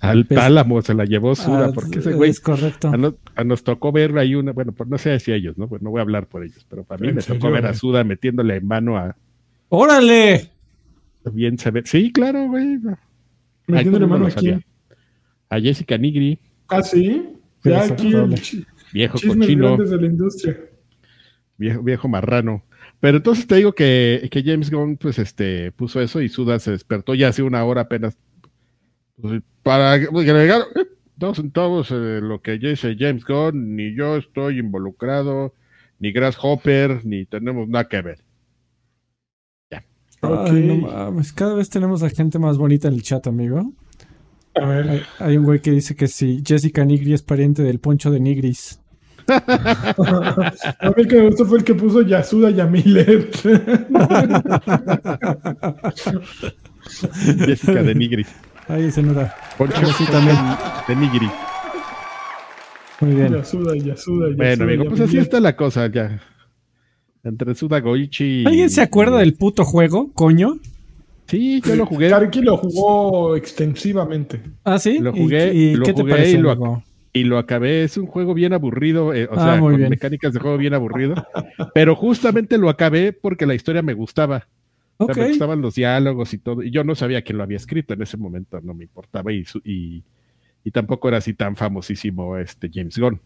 [0.00, 2.30] Al tálamo se la llevó Suda, ah, porque ese güey.
[2.30, 2.92] Es correcto.
[3.34, 5.68] A, nos tocó ver ahí una, bueno, pues no sé si ellos, ¿no?
[5.68, 8.04] Pues no voy a hablar por ellos, pero para mí me tocó ver a Suda
[8.04, 9.16] metiéndole en mano a.
[9.68, 10.50] ¡Órale!
[11.32, 11.82] Bien se ve.
[11.84, 12.78] Sí, claro, güey.
[13.66, 14.64] ¿Metiéndole en mano a quién?
[15.48, 16.38] A Jessica Nigri.
[16.68, 17.36] Ah, sí.
[17.64, 18.34] Ya aquí el
[18.92, 19.76] viejo cochino.
[19.76, 20.58] de la industria.
[21.58, 22.64] Viejo, viejo marrano.
[23.00, 26.70] Pero entonces te digo que, que, James Gunn pues este puso eso y Suda se
[26.70, 28.16] despertó ya hace una hora apenas
[29.62, 30.62] para agregar
[31.16, 35.54] dos centavos eh, lo que dice James Gunn, ni yo estoy involucrado,
[35.98, 38.18] ni Grasshopper, ni tenemos nada que ver.
[39.70, 39.84] Ya.
[41.34, 43.74] cada vez tenemos a gente más bonita en el chat, amigo.
[44.54, 45.02] A ver.
[45.18, 48.80] Hay, un güey que dice que si Jessica Nigri es pariente del poncho de Nigris.
[49.28, 53.36] a mí que me gustó fue el que puso Yasuda Yamilet.
[57.46, 58.28] Jessica de Nigris.
[58.68, 59.34] Ahí se nota.
[59.58, 60.36] Poncho sí, también
[60.86, 61.30] de Nigri.
[63.00, 63.32] Muy bien.
[63.32, 64.36] Yasuda, Yasuda, Yasuda.
[64.36, 66.20] Bueno, amigo, pues así está la cosa ya.
[67.24, 68.44] Entre Suda Goichi.
[68.46, 70.58] ¿Alguien se acuerda del puto juego, coño?
[71.26, 72.10] Sí, yo lo jugué.
[72.10, 74.40] Karki lo jugó extensivamente.
[74.64, 74.98] Ah, sí.
[74.98, 77.84] Lo jugué, ¿Y, lo qué te jugué y, lo, y lo acabé.
[77.84, 81.14] Es un juego bien aburrido, eh, o ah, sea, con mecánicas de juego bien aburrido.
[81.74, 84.48] pero justamente lo acabé porque la historia me gustaba.
[85.06, 86.62] Me gustaban los diálogos y todo.
[86.62, 89.32] Y yo no sabía quién lo había escrito en ese momento, no me importaba.
[89.32, 90.04] Y, y,
[90.64, 93.20] y tampoco era así tan famosísimo este James Gunn.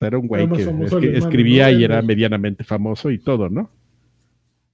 [0.00, 3.70] Era un güey que, escribía y era medianamente famoso y todo, ¿no?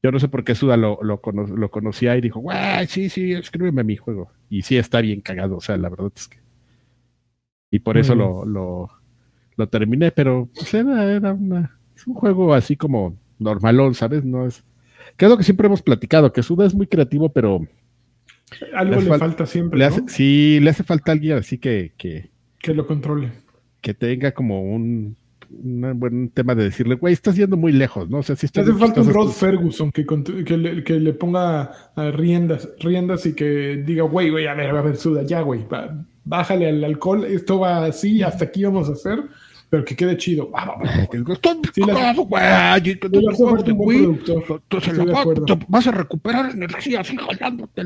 [0.03, 3.85] Yo no sé por qué Suda lo, lo, conocía y dijo, güey, sí, sí, escríbeme
[3.85, 4.33] mi juego.
[4.49, 6.39] Y sí está bien cagado, o sea, la verdad es que.
[7.71, 12.77] Y por eso lo, lo, terminé, pero pues, era, era una, es un juego así
[12.77, 14.25] como normalón, ¿sabes?
[14.25, 14.65] No es.
[15.21, 17.61] Que es lo que siempre hemos platicado, que Suda es muy creativo, pero.
[18.73, 19.87] Algo le, falta siempre.
[20.07, 22.31] sí, le hace falta alguien así que, que.
[22.59, 23.31] Que lo controle.
[23.83, 25.19] Que tenga como un
[25.51, 28.21] un buen tema de decirle, güey, estás yendo muy lejos, ¿no?
[28.21, 28.67] O sea, si estás.
[28.67, 30.07] Hace falta un Rod Ferguson que,
[30.47, 31.71] que, le, que, le, ponga
[32.15, 35.67] riendas, riendas y que diga, güey, güey, a ver, a ver, suda, ya, güey,
[36.25, 39.19] bájale al alcohol, esto va así, hasta aquí vamos a hacer,
[39.71, 40.51] pero que quede chido.
[45.69, 47.83] Vas a recuperar energía así jalándote.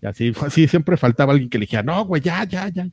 [0.00, 2.88] Y así, así siempre faltaba alguien que le dijera, no, güey, ya, ya, ya.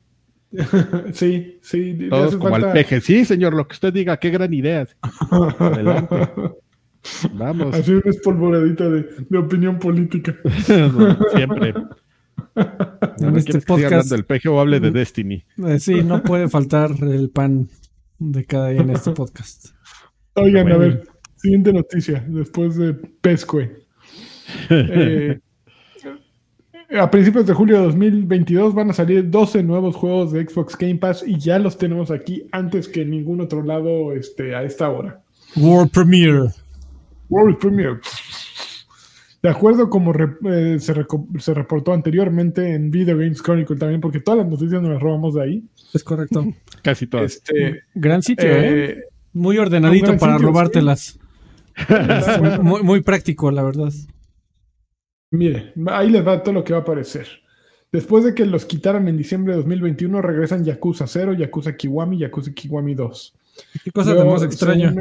[1.12, 2.08] sí, sí.
[2.10, 3.00] Todos como al peje.
[3.00, 4.86] Sí, señor, lo que usted diga, qué gran idea.
[5.58, 6.16] Adelante.
[7.32, 7.74] Vamos.
[7.74, 10.36] Así una espolvoradita de, de opinión política.
[11.34, 11.74] siempre.
[13.18, 14.10] en este podcast.
[14.10, 15.44] del peje o hable de Destiny.
[15.66, 17.68] Eh, sí, no puede faltar el pan
[18.30, 19.70] de cada día en este podcast.
[20.34, 23.84] Oigan, a ver, siguiente noticia, después de Pescue.
[24.70, 25.38] Eh,
[26.98, 30.96] a principios de julio de 2022 van a salir 12 nuevos juegos de Xbox Game
[30.96, 34.90] Pass y ya los tenemos aquí antes que en ningún otro lado este, a esta
[34.90, 35.22] hora.
[35.56, 36.50] World Premiere.
[37.30, 37.98] World Premiere.
[39.42, 40.12] De acuerdo como
[40.50, 45.02] eh, se, reportó anteriormente en Video Games Chronicle también, porque todas las noticias nos las
[45.02, 45.64] robamos de ahí.
[45.92, 46.46] Es correcto.
[46.82, 47.34] Casi todas.
[47.34, 48.84] Este, gran sitio, ¿eh?
[48.84, 49.04] ¿eh?
[49.32, 51.18] Muy ordenadito para robártelas.
[52.62, 53.92] muy, muy práctico, la verdad.
[55.32, 57.26] Mire, ahí les va todo lo que va a aparecer.
[57.90, 62.52] Después de que los quitaran en diciembre de 2021, regresan Yakuza 0, Yakuza Kiwami, Yakuza
[62.52, 63.34] Kiwami 2.
[63.84, 64.94] ¿Qué cosa tenemos extraña?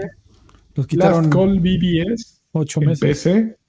[0.74, 3.00] Los quitaron Last Call BBS 8 meses.
[3.00, 3.61] PC.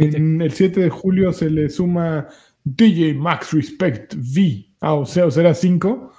[0.00, 2.28] En el 7 de julio se le suma
[2.64, 6.12] DJ Max Respect V, ah, o sea, o será 5.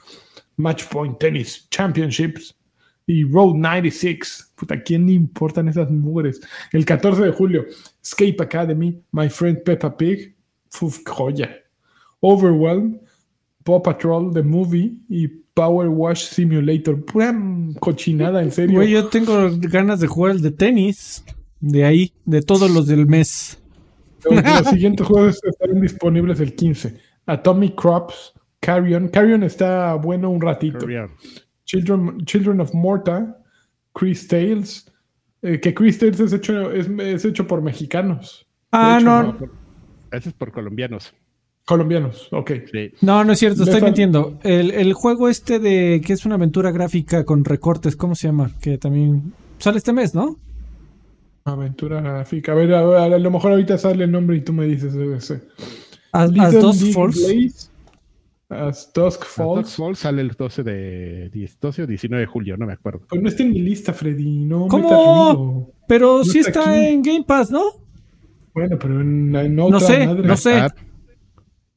[0.58, 2.56] Matchpoint Tennis Championships
[3.08, 4.54] y Road 96.
[4.56, 6.42] Puta, ¿quién le importan esas mujeres?
[6.72, 7.66] El 14 de julio,
[8.04, 10.36] Escape Academy, My Friend Peppa Pig.
[10.82, 11.50] Uf, joya.
[12.20, 13.00] Overwhelm,
[13.64, 17.04] Paw Patrol, The Movie y Power Wash Simulator.
[17.06, 17.36] Pura
[17.80, 18.84] cochinada, en serio.
[18.84, 21.24] yo tengo ganas de jugar el de tenis.
[21.62, 23.62] De ahí, de todos los del mes.
[24.30, 27.00] Los siguientes juegos estarán disponibles el 15.
[27.26, 29.08] Atomic Crops, Carrion.
[29.10, 30.86] Carrion está bueno un ratito.
[31.66, 33.38] Children, Children of Morta,
[33.94, 34.92] Chris Tales,
[35.42, 38.48] eh, que Chris Tales es hecho, es, hecho por mexicanos.
[38.72, 39.38] Ah, no.
[40.12, 41.14] Ese es por colombianos.
[41.66, 42.52] Colombianos, ok.
[43.02, 44.40] No, no es cierto, estoy mintiendo.
[44.42, 48.50] El, el, juego este de que es una aventura gráfica con recortes, ¿cómo se llama?
[48.60, 50.40] Que también sale este mes, ¿no?
[51.54, 52.52] Aventura gráfica.
[52.52, 55.42] A ver, a, lo mejor ahorita sale el nombre y tú me dices ese.
[56.12, 57.70] As, As Force.
[58.50, 59.76] As Dusk Dusk Falls.
[59.76, 63.02] Falls sale el 12 de 10 12 o 19 de julio, no me acuerdo.
[63.08, 64.40] Pues no está en mi lista, Freddy.
[64.40, 64.90] No ¿Cómo?
[64.90, 65.74] ruido.
[65.88, 67.64] Pero No sí está en Game Pass, ¿no?
[68.54, 70.28] Bueno, pero en, en otra No sé, madre.
[70.28, 70.54] no sé.
[70.56, 70.74] Ah,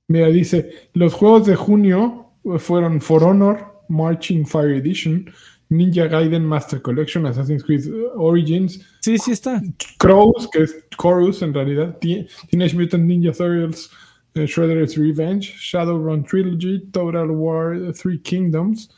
[0.09, 5.31] Mira, dice, los juegos de junio fueron For Honor, Marching Fire Edition,
[5.73, 7.85] Ninja Gaiden Master Collection, Assassin's Creed
[8.17, 9.61] Origins, Sí, sí está.
[9.99, 13.91] Crows, que es Chorus en realidad, Teenage Mutant Ninja Turtles,
[14.35, 18.91] eh, Shredder's Revenge, Shadowrun Trilogy, Total War Three Kingdoms,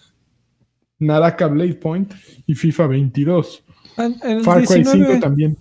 [0.98, 2.12] Naraka Blade Point
[2.46, 3.62] y FIFA 22.
[3.96, 5.56] En, en el Far Cry 5 19 también.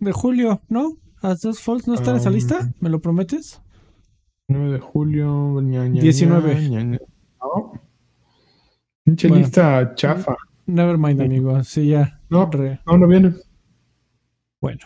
[0.00, 0.96] de julio, ¿no?
[1.22, 3.60] As Dusk Falls no está en esa Um, lista, ¿me lo prometes?
[4.48, 5.60] 9 de julio.
[5.62, 6.54] ña, ña, 19.
[6.54, 6.98] ña, ña, ña.
[7.40, 7.72] No.
[9.04, 9.42] Pinche Bueno.
[9.44, 10.36] lista chafa.
[10.68, 11.62] Nevermind, amigo.
[11.64, 12.20] Sí, ya.
[12.28, 12.48] No.
[12.50, 13.32] Re- No, no viene.
[14.60, 14.80] Bueno.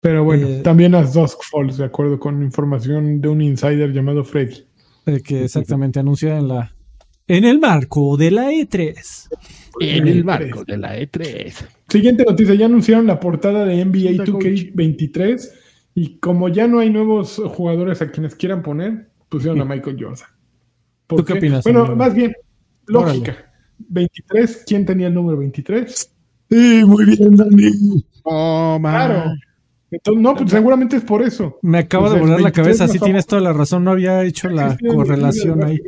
[0.00, 4.22] Pero bueno, Eh, también as Dusk Falls, de acuerdo con información de un insider llamado
[4.24, 4.66] Freddy.
[5.06, 6.72] eh, que exactamente anuncia en la.
[7.28, 9.28] En el marco de la E E3.
[9.80, 11.54] en el marco de la E E3.
[11.88, 15.50] Siguiente noticia, ya anunciaron la portada de NBA Puta 2K23
[15.94, 20.28] y como ya no hay nuevos jugadores a quienes quieran poner, pusieron a Michael Jordan.
[21.06, 21.96] ¿Por ¿Tú qué opinas, Bueno, amigo?
[21.96, 22.32] más bien,
[22.86, 23.45] lógica.
[23.78, 26.12] 23, ¿quién tenía el número 23?
[26.50, 28.04] Sí, muy bien, Dani.
[28.24, 28.92] Oh, man.
[28.94, 29.30] Claro.
[29.90, 31.58] Entonces, no, pues seguramente es por eso.
[31.62, 34.22] Me acaba Pues de volar la 23 cabeza, sí tienes toda la razón, no había
[34.24, 35.80] hecho la correlación ahí.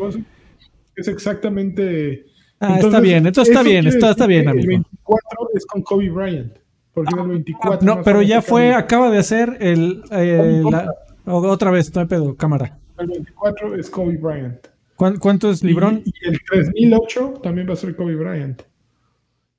[0.97, 2.25] Es exactamente.
[2.61, 4.69] Ah, está bien, entonces está bien, está, está bien, que El amigo.
[4.69, 6.53] 24 es con Kobe Bryant.
[6.93, 7.87] Porque el 24.
[7.87, 10.03] No, pero ya fue, acaba de hacer el...
[10.11, 10.93] eh, la-
[11.27, 12.79] otra vez, no hay pedo, cámara.
[12.99, 14.59] El 24 es Kobe Bryant.
[14.99, 16.03] ¿Cuán- ¿Cuánto es Librón?
[16.05, 18.63] Y, y el 3008 también va a ser Kobe Bryant.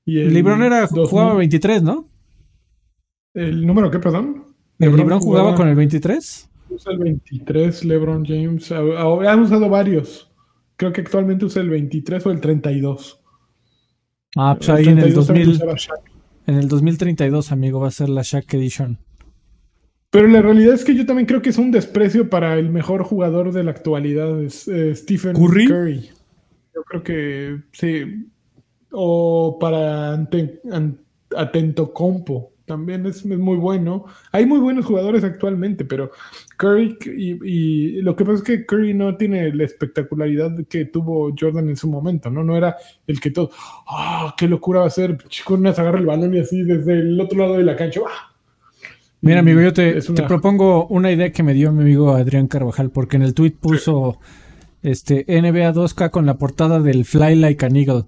[0.06, 2.08] Y el Librón era, 2000 jugaba 23, ¿no?
[3.34, 4.44] ¿El número qué, perdón?
[4.80, 6.50] ¿El Librón jugaba con el 23?
[6.72, 8.72] Usa el 23, LeBron James.
[8.72, 10.30] Ha, ha- ha usado varios.
[10.76, 13.22] Creo que actualmente usa el 23 o el 32.
[14.36, 16.12] Ah, pues ahí en el 32 también 2000, usaba Shaq.
[16.48, 18.98] en el 2032, amigo, va a ser la Shaq Edition.
[20.12, 23.04] Pero la realidad es que yo también creo que es un desprecio para el mejor
[23.04, 25.68] jugador de la actualidad, es, eh, Stephen ¿Curry?
[25.68, 26.10] Curry.
[26.74, 28.26] Yo creo que sí.
[28.92, 30.62] O para Ante,
[31.36, 32.54] Atento Compo.
[32.66, 34.06] También es, es muy bueno.
[34.32, 36.12] Hay muy buenos jugadores actualmente, pero
[36.58, 41.34] Curry y, y lo que pasa es que Curry no tiene la espectacularidad que tuvo
[41.40, 42.44] Jordan en su momento, ¿no?
[42.44, 43.52] No era el que todo,
[43.88, 45.18] ¡ah, qué locura va a ser!
[45.30, 48.29] Se agarra el balón y así desde el otro lado de la cancha, ¡ah!
[49.22, 53.18] Mira, amigo, yo te, propongo una idea que me dio mi amigo Adrián Carvajal, porque
[53.18, 54.18] en el tweet puso
[54.82, 58.06] este NBA 2K con la portada del Fly Like an Eagle.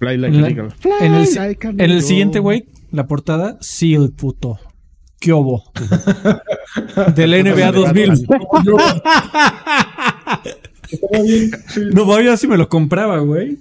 [0.00, 0.68] Fly like En, an eagle.
[1.00, 2.02] en el, Fly like an en el eagle.
[2.02, 4.58] siguiente, güey, la portada, Seal, puto.
[5.20, 5.62] ¿Qué obo?
[7.14, 8.12] Del NBA 2000.
[10.90, 11.80] Estaba bien, sí.
[11.94, 13.58] No, vaya si me lo compraba, güey.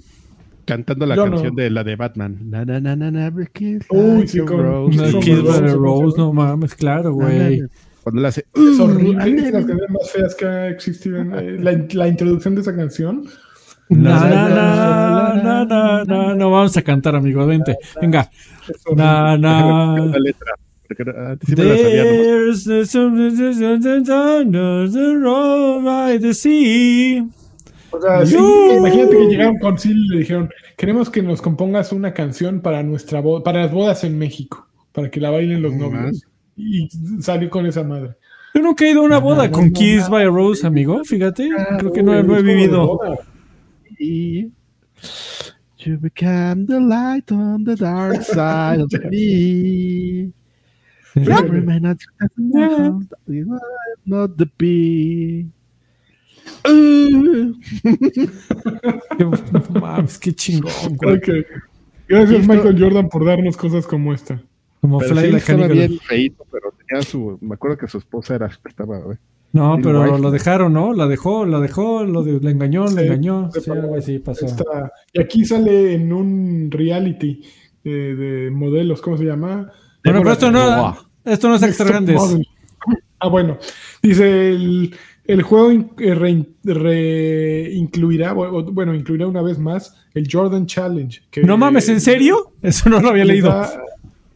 [0.65, 1.61] Cantando la Yo canción no.
[1.61, 2.37] de la de Batman.
[2.49, 5.11] Na, na, na, na, na, every kiss Uy, sí, con- rose.
[5.11, 7.61] No, Kiss Rose, Rose, no mames, claro, güey.
[8.03, 8.45] Cuando le hace.
[8.53, 9.17] Es horrible.
[9.19, 11.17] Es de las canciones más feas que ha existido.
[11.19, 13.25] en- eh, la, la introducción de esa canción.
[13.89, 16.35] Na, na, na, na, na, na.
[16.35, 17.77] No vamos a cantar, amigo, vente.
[18.01, 18.29] Venga.
[18.95, 19.97] Na, na.
[19.97, 20.53] La letra.
[21.05, 21.35] La.
[21.37, 23.57] There's the- some- there's
[24.93, 27.23] the road by the sea.
[27.93, 31.41] O sea, sí, Yo- imagínate que llegaron con Sil y le dijeron: Queremos que nos
[31.41, 35.61] compongas una canción para nuestra boda, para las bodas en México, para que la bailen
[35.61, 36.23] los No novios.
[36.57, 36.87] Y
[37.21, 38.11] salió con esa madre.
[38.53, 41.03] Yo nunca he ido a una boda con Kiss by Rose, amigo.
[41.03, 42.99] Fíjate, creo que no, he vivido.
[45.85, 50.31] You become the light on the dark side of me.
[54.05, 55.47] Not the bee.
[59.17, 59.25] Qué,
[59.79, 60.71] mames, qué chingón,
[61.01, 61.19] güey.
[62.07, 62.47] Gracias.
[62.47, 64.41] Michael Jordan, por darnos cosas como esta.
[64.81, 65.99] Como Pero Fly sí, estaba bien
[66.51, 67.37] pero tenía su.
[67.41, 68.49] Me acuerdo que su esposa era.
[68.65, 69.17] Estaba, güey.
[69.53, 70.19] No, Bill pero White.
[70.19, 70.93] lo dejaron, ¿no?
[70.93, 73.51] La dejó, la dejó, lo de, la engañó, la Sí, engañó.
[73.51, 73.81] se Sí, pagó.
[73.83, 74.45] algo así pasó.
[74.47, 77.41] Esta- y aquí sale en un reality
[77.85, 79.71] eh, de modelos, ¿cómo se llama?
[80.03, 82.15] Bueno, pero esto no, esto no es extra grandes.
[82.15, 82.47] Model.
[83.19, 83.57] Ah, bueno.
[84.01, 84.95] Dice el,
[85.25, 91.21] el juego in- eh, re- re- incluirá, bueno, incluirá una vez más el Jordan Challenge.
[91.31, 92.53] Que No mames, ¿en serio?
[92.61, 93.51] Eso no lo había le leído.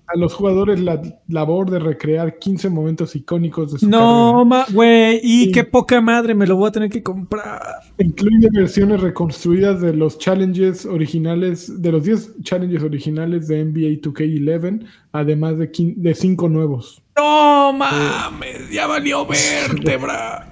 [0.10, 4.46] a los jugadores la labor de recrear 15 momentos icónicos de su No, carrera.
[4.46, 5.52] ma, güey, y Sí.
[5.52, 7.62] qué poca madre, me lo voy a tener que comprar.
[7.98, 14.86] Incluye versiones reconstruidas de los challenges originales, de los 10 challenges originales de NBA 2K11,
[15.12, 17.02] además de, 5 de cinco nuevos.
[17.18, 20.48] No mames, ya valió vértebra.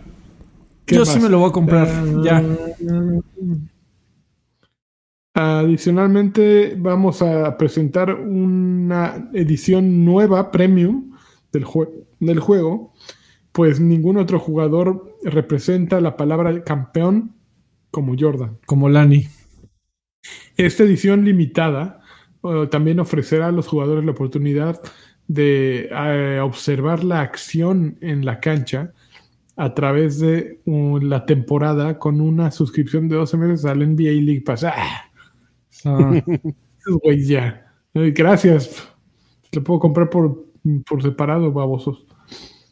[0.87, 1.87] Yo sí me lo voy a comprar,
[2.23, 2.43] ya.
[5.33, 11.11] Adicionalmente, vamos a presentar una edición nueva, premium,
[11.51, 11.65] del,
[12.19, 12.93] del juego.
[13.51, 17.35] Pues ningún otro jugador representa la palabra campeón
[17.91, 18.57] como Jordan.
[18.65, 19.27] Como Lani.
[20.57, 22.01] Esta edición limitada
[22.41, 24.81] uh, también ofrecerá a los jugadores la oportunidad
[25.27, 28.93] de uh, observar la acción en la cancha
[29.55, 34.41] a través de uh, la temporada con una suscripción de 12 meses al NBA League
[34.41, 34.65] Pass.
[34.65, 35.05] ¡Ah!
[35.85, 36.21] Ah,
[37.17, 37.65] ya.
[37.93, 38.87] Gracias.
[39.51, 40.45] Le puedo comprar por,
[40.87, 42.05] por separado, babosos.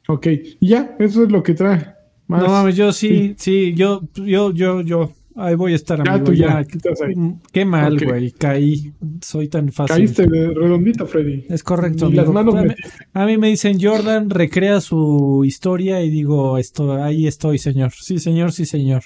[0.07, 0.27] Ok,
[0.59, 1.93] y ya, eso es lo que trae.
[2.27, 5.11] No mames, yo sí, sí, yo, yo, yo, yo.
[5.35, 6.31] Ahí voy a estar, amigo.
[6.31, 7.07] Ya, tú ya.
[7.15, 8.31] Mm, qué mal, güey.
[8.31, 8.93] Caí.
[9.21, 9.95] Soy tan fácil.
[9.95, 11.45] Caíste de redondito, Freddy.
[11.49, 12.09] Es correcto.
[12.11, 12.73] Las manos a, mí,
[13.13, 17.91] a, mí, me dicen Jordan, recrea su historia y digo, esto, ahí estoy, señor.
[17.91, 19.03] Sí, señor, sí, señor.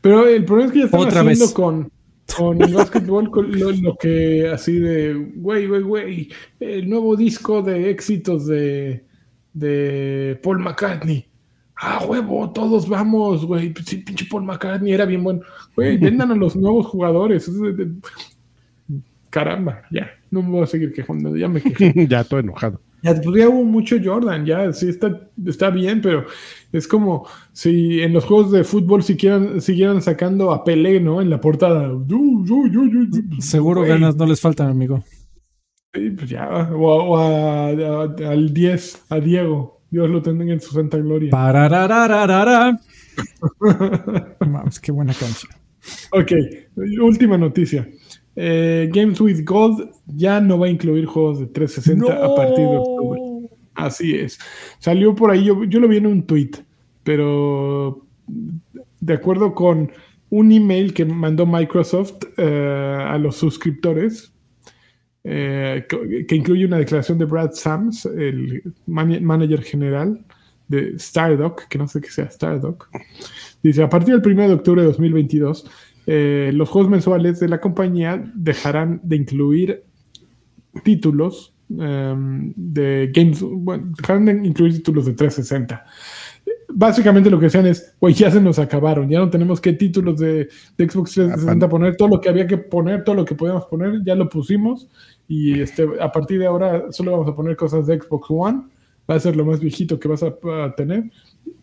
[0.00, 1.54] Pero el problema es que ya están Otra haciendo vez.
[1.54, 1.96] con
[2.34, 3.30] con el básquetbol
[3.82, 6.28] lo, que así de, güey, güey, güey,
[6.60, 9.04] el nuevo disco de éxitos de,
[9.52, 11.26] de Paul McCartney.
[11.76, 13.74] Ah, huevo, todos vamos, güey.
[13.84, 15.40] Sí, pinche Paul McCartney era bien bueno.
[15.74, 17.50] Güey, vendan a los nuevos jugadores.
[19.30, 22.06] Caramba, ya, no me voy a seguir quejando, ya me quejé.
[22.08, 22.80] ya estoy enojado.
[23.02, 26.24] Ya, pues ya hubo mucho Jordan, ya, sí está, está bien, pero
[26.72, 31.20] es como si en los juegos de fútbol siguieran, siguieran sacando a Pelé, ¿no?
[31.20, 31.92] En la portada.
[33.38, 35.04] Seguro ganas no les faltan, amigo.
[35.92, 39.75] Sí, pues ya, o, al 10, a Diego.
[39.90, 41.30] Dios lo tenga en su santa gloria.
[41.30, 42.80] Parararararara.
[44.40, 45.52] Vamos, qué buena canción.
[46.12, 46.32] Ok,
[47.00, 47.88] última noticia.
[48.34, 52.76] Eh, Games with Gold ya no va a incluir juegos de 360 a partir de
[52.76, 53.20] octubre.
[53.74, 54.38] Así es.
[54.78, 56.50] Salió por ahí, yo, lo vi en un tweet,
[57.02, 58.04] pero
[59.00, 59.90] de acuerdo con
[60.30, 64.34] un email que mandó Microsoft eh, a los suscriptores,
[65.28, 70.24] eh, que, incluye una declaración de Brad Sams, el manager general
[70.68, 72.88] de Stardock, que no sé qué sea Stardock,
[73.60, 75.68] dice, a partir del 1 de octubre de 2022,
[76.06, 79.82] eh, los juegos mensuales de la compañía dejarán de incluir
[80.84, 85.84] títulos em, de games, bueno, dejarán de incluir títulos de 360.
[86.68, 90.18] Básicamente lo que decían es, güey, ya se nos acabaron, ya no tenemos qué títulos
[90.18, 94.02] de, Xbox 360 poner, todo lo que había que poner, todo lo que podíamos poner,
[94.04, 94.88] ya lo pusimos
[95.28, 98.62] y este, a partir de ahora solo vamos a poner cosas de Xbox One,
[99.08, 101.04] va a ser lo más viejito que vas a, a tener,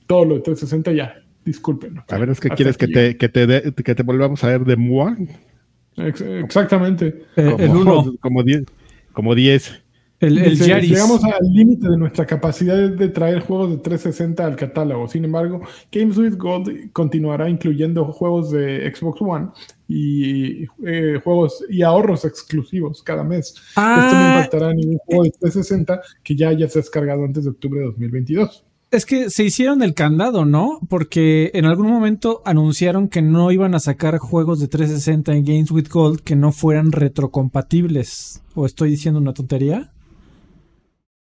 [0.07, 2.01] todo lo de 360 ya, disculpen.
[2.07, 4.75] A ver, es que quieres que te, que, te que te volvamos a ver de
[4.75, 5.17] MUA.
[5.97, 7.25] exactamente.
[7.35, 8.13] Eh, el uno.
[8.21, 8.63] Como 10.
[9.11, 9.82] Como 10.
[10.23, 15.07] El, el llegamos al límite de nuestra capacidad de traer juegos de 360 al catálogo.
[15.09, 15.61] Sin embargo,
[15.91, 19.47] Games with Gold continuará incluyendo juegos de Xbox One
[19.87, 23.47] y eh, juegos y ahorros exclusivos cada mes.
[23.47, 24.35] Esto no ah.
[24.37, 28.63] impactará en ningún juego de 360 que ya haya descargado antes de octubre de 2022
[28.93, 30.79] es que se hicieron el candado, ¿no?
[30.87, 35.71] Porque en algún momento anunciaron que no iban a sacar juegos de 360 en Games
[35.71, 38.43] with Gold que no fueran retrocompatibles.
[38.53, 39.92] ¿O estoy diciendo una tontería?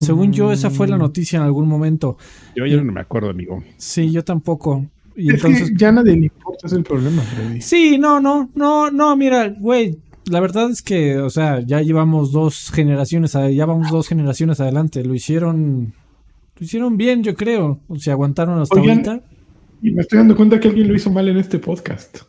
[0.03, 0.99] Según yo, esa fue la mm.
[0.99, 2.17] noticia en algún momento.
[2.55, 3.63] Yo ya no me acuerdo, amigo.
[3.77, 4.85] Sí, yo tampoco.
[5.15, 5.71] Y entonces...
[5.75, 7.61] ya nadie le importa, es el problema, Freddy.
[7.61, 12.31] Sí, no, no, no, no, mira, güey, la verdad es que, o sea, ya llevamos
[12.31, 15.03] dos generaciones, ya vamos dos generaciones adelante.
[15.03, 15.93] Lo hicieron
[16.59, 17.79] lo hicieron bien, yo creo.
[17.87, 19.21] O sea, aguantaron hasta ahorita.
[19.81, 22.19] Y me estoy dando cuenta que alguien lo hizo mal en este podcast.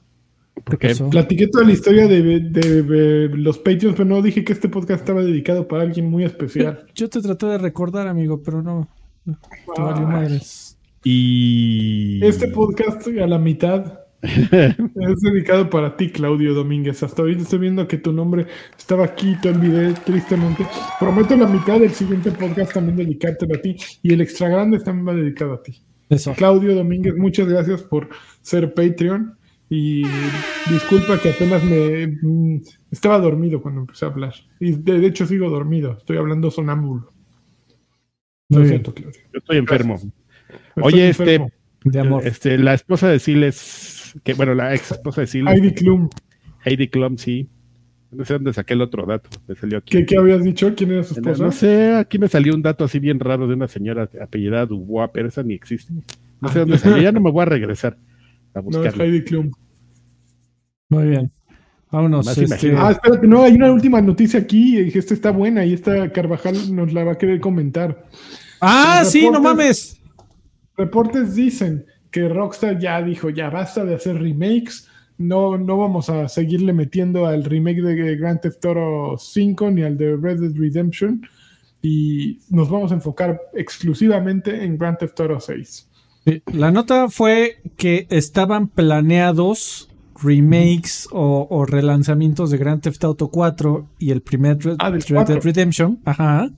[0.64, 5.22] Porque platiqué toda la historia de, los Patreons, pero no dije que este podcast estaba
[5.22, 6.86] dedicado para alguien muy especial.
[6.94, 8.88] Yo, te traté de recordar, amigo, pero no.
[9.24, 10.78] Te valió madres.
[11.04, 12.24] Y.
[12.24, 17.02] Este podcast a la mitad es dedicado para ti, Claudio Domínguez.
[17.02, 18.46] Hasta ahorita estoy viendo que tu nombre
[18.76, 20.66] estaba aquí, te olvidé tristemente.
[20.98, 23.76] Prometo la mitad del siguiente podcast también dedicártelo a ti.
[24.02, 25.82] Y el extra grande también va dedicado a ti.
[26.36, 28.08] Claudio Domínguez, muchas gracias por
[28.40, 29.36] ser Patreon.
[29.70, 30.04] Y
[30.70, 34.34] disculpa que apenas me mm, estaba dormido cuando empecé a hablar.
[34.60, 35.96] Y de, hecho sigo dormido.
[35.98, 37.12] Estoy hablando sonámbulo.
[38.50, 39.20] Lo siento, Claudio.
[39.32, 39.98] Yo estoy enfermo.
[40.76, 41.40] Oye, este,
[41.84, 42.26] de amor.
[42.26, 45.54] este, la esposa de Siles que bueno, la ex esposa de Silvia.
[45.54, 46.08] Heidi Klum.
[46.64, 47.48] Heidi Klum, sí.
[48.12, 49.28] No sé dónde saqué el otro dato.
[49.48, 50.04] Me salió aquí.
[50.04, 50.72] ¿Qué, habías dicho?
[50.76, 51.44] ¿Quién era su esposa?
[51.44, 55.10] No, sé, aquí me salió un dato así bien raro de una señora apellidada Dubois,
[55.12, 55.92] pero esa ni existe.
[56.40, 57.02] No sé dónde salió.
[57.02, 57.96] Ya no me voy a regresar
[58.55, 58.62] a.
[58.62, 59.50] No, es Heidi Klum.
[60.88, 61.32] Muy bien.
[61.90, 62.26] Vámonos.
[62.36, 62.74] Este...
[62.76, 64.78] Ah, espérate, no, hay una última noticia aquí.
[64.78, 68.09] Esta está buena y esta Carvajal nos la va a querer comentar.
[68.61, 70.00] Ah, sí, no mames.
[70.76, 74.88] reportes dicen que Rockstar ya dijo, ya basta de hacer remakes,
[75.18, 79.96] no, no vamos a seguirle metiendo al remake de Grand Theft Auto 5 ni al
[79.96, 81.22] de Red Dead Redemption
[81.82, 85.90] y nos vamos a enfocar exclusivamente en Grand Theft Auto 6.
[86.53, 89.91] La nota fue que estaban planeados
[90.22, 96.01] remakes o, relanzamientos de Grand Theft Auto 4 y el primer Red, ah, Dead Redemption,
[96.05, 96.51] ajá,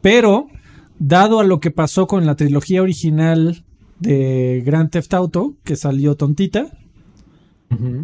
[0.00, 0.46] pero
[0.98, 3.64] dado a lo que pasó con la trilogía original
[3.98, 6.78] de Grand Theft Auto, que salió tontita,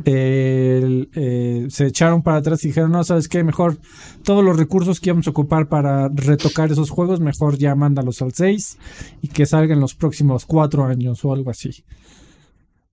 [0.05, 3.79] eh, se echaron para atrás y dijeron, no, sabes qué, mejor
[4.23, 8.33] todos los recursos que íbamos a ocupar para retocar esos juegos, mejor ya mándalos al
[8.33, 8.79] 6
[9.23, 11.85] y que salgan los próximos cuatro años o algo así.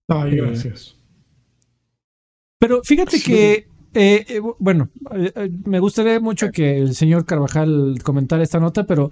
[0.08, 0.96] Ay, eh, gracias.
[2.60, 4.90] Pero fíjate que, eh, bueno,
[5.66, 9.12] me gustaría mucho que el señor Carvajal comentara esta nota, pero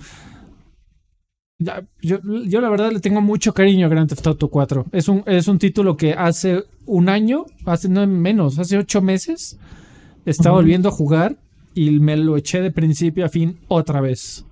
[1.59, 4.87] yo, yo, la verdad le tengo mucho cariño a Grand Theft Auto 4.
[4.91, 9.57] Es un, es un título que hace un año, hace no menos, hace ocho meses,
[10.25, 11.37] estaba volviendo a jugar
[11.73, 14.45] y me lo eché de principio a fin otra vez.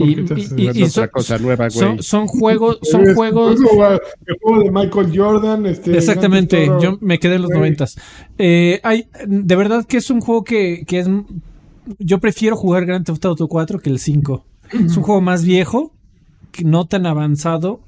[0.00, 3.58] Y, son, cosa nueva, son, son, juegos, son juegos.
[4.26, 5.66] El juego de Michael Jordan.
[5.66, 7.96] Este, Exactamente, yo me quedé en los noventas.
[8.38, 11.08] Eh, hay, de verdad que es un juego que, que es.
[11.98, 14.44] Yo prefiero jugar Grand Theft Auto 4 que el 5.
[14.72, 15.92] Es un juego más viejo,
[16.64, 17.80] no tan avanzado,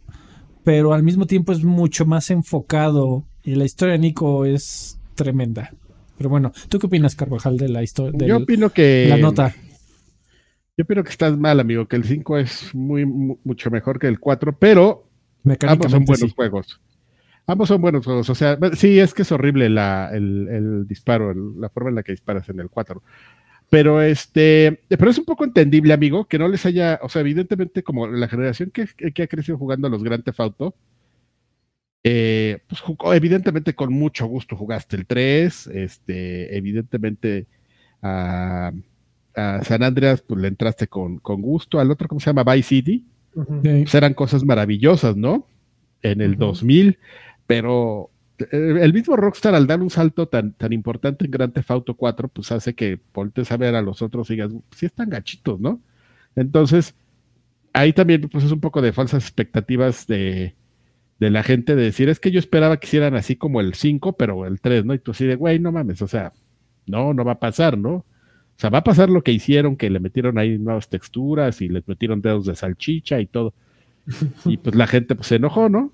[0.64, 3.24] pero al mismo tiempo es mucho más enfocado.
[3.43, 5.72] Y la historia de Nico es tremenda.
[6.18, 8.26] Pero bueno, ¿tú qué opinas, Carvajal, de la historia?
[8.26, 9.07] Yo opino que.
[9.09, 9.55] La nota.
[10.76, 14.20] Yo opino que estás mal, amigo, que el 5 es muy, mucho mejor que el
[14.20, 15.09] 4, pero
[15.66, 16.81] ambos son buenos juegos.
[17.47, 18.31] Ambos son buenos juegos.
[18.31, 22.03] O sea, sí, es que es horrible la, el, el disparo, la forma en la
[22.03, 23.03] que disparas en el 4.
[23.71, 27.85] Pero este, pero es un poco entendible, amigo, que no les haya, o sea, evidentemente
[27.85, 28.83] como la generación que,
[29.23, 30.75] ha crecido jugando a los Grand Theft Auto,
[32.03, 37.47] eh, pues jugó, evidentemente con mucho gusto jugaste el 3, este, evidentemente
[38.03, 38.73] a,
[39.62, 42.43] San Andreas pues le entraste con, con, gusto, al otro, ¿cómo se llama?
[42.53, 45.47] Vice City, pues eran cosas maravillosas, ¿no?
[46.03, 46.99] En el 2000,
[47.47, 48.10] pero
[48.51, 52.28] el mismo Rockstar al dar un salto tan, tan importante en Grand Theft Auto 4,
[52.28, 55.80] pues hace que voltees a ver a los otros y digas, sí están gachitos, ¿no?
[56.36, 56.95] Entonces,
[57.72, 60.55] ahí también pues es un poco de falsas expectativas de,
[61.18, 64.16] de la gente de decir, es que yo esperaba que hicieran así como el 5,
[64.16, 64.95] pero el 3, ¿no?
[64.95, 66.32] Y tú así de, güey, no mames, o sea,
[66.86, 67.93] no, no va a pasar, ¿no?
[67.93, 68.05] O
[68.57, 71.86] sea, va a pasar lo que hicieron, que le metieron ahí nuevas texturas y les
[71.88, 73.55] metieron dedos de salchicha y todo.
[74.45, 75.93] Y pues la gente pues se enojó, ¿no?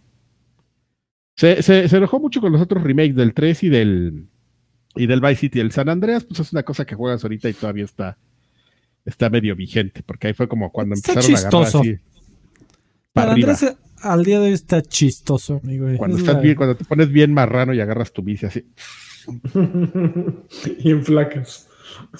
[1.37, 4.27] Se, se, enojó mucho con los otros remakes del 3 y del,
[4.95, 5.61] y del Vice City.
[5.61, 8.17] El San Andreas, pues es una cosa que juegas ahorita y todavía está,
[9.05, 11.97] está medio vigente, porque ahí fue como cuando empezaron a agarrar así.
[13.15, 15.87] San Andreas al día de hoy está chistoso, amigo.
[15.97, 18.65] Cuando, estás bien, cuando te pones bien marrano y agarras tu bici así.
[20.79, 21.69] y en flacas.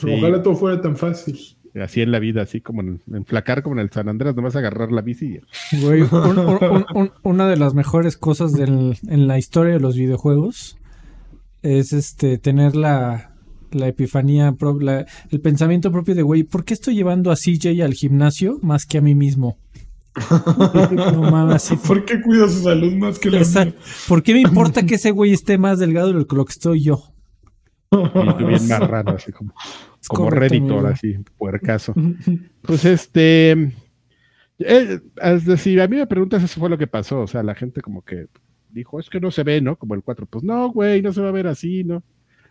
[0.03, 1.39] Ojalá todo fuera tan fácil
[1.83, 4.93] así en la vida, así como en, flacar como en el San Andrés, nomás agarrar
[4.93, 5.41] la bici.
[5.83, 6.05] Güey,
[7.23, 10.79] una de las mejores cosas en la historia de los videojuegos
[11.63, 13.33] es este tener la,
[13.73, 14.55] la epifanía,
[15.31, 18.99] el pensamiento propio de, güey, ¿por qué estoy llevando a CJ al gimnasio más que
[18.99, 19.59] a mí mismo?
[20.95, 23.75] no mames, ¿Por qué cuida su salud más que la mía?
[24.09, 27.03] ¿Por qué me importa que ese güey esté más delgado de lo que estoy yo?
[28.41, 29.55] Y bien marrano, así como
[30.09, 31.95] como Redditor, así, puercaso.
[32.63, 33.53] Pues este.
[34.59, 37.21] Eh, es decir, a mí me preguntas, eso fue lo que pasó.
[37.21, 38.27] O sea, la gente como que
[38.71, 39.77] dijo, es que no se ve, ¿no?
[39.77, 40.27] Como el 4.
[40.27, 42.03] Pues no, güey, no se va a ver así, ¿no?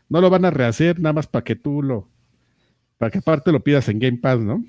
[0.07, 2.07] No lo van a rehacer nada más para que tú lo.
[2.97, 4.63] Para que aparte lo pidas en Game Pass, ¿no?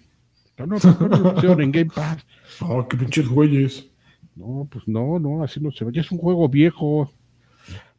[0.58, 2.26] No, no, no, en Game Pass.
[2.60, 3.88] Oh, qué pinches güeyes.
[4.34, 5.92] No, pues no, no, así no se ve.
[5.92, 7.10] Ya es un juego viejo.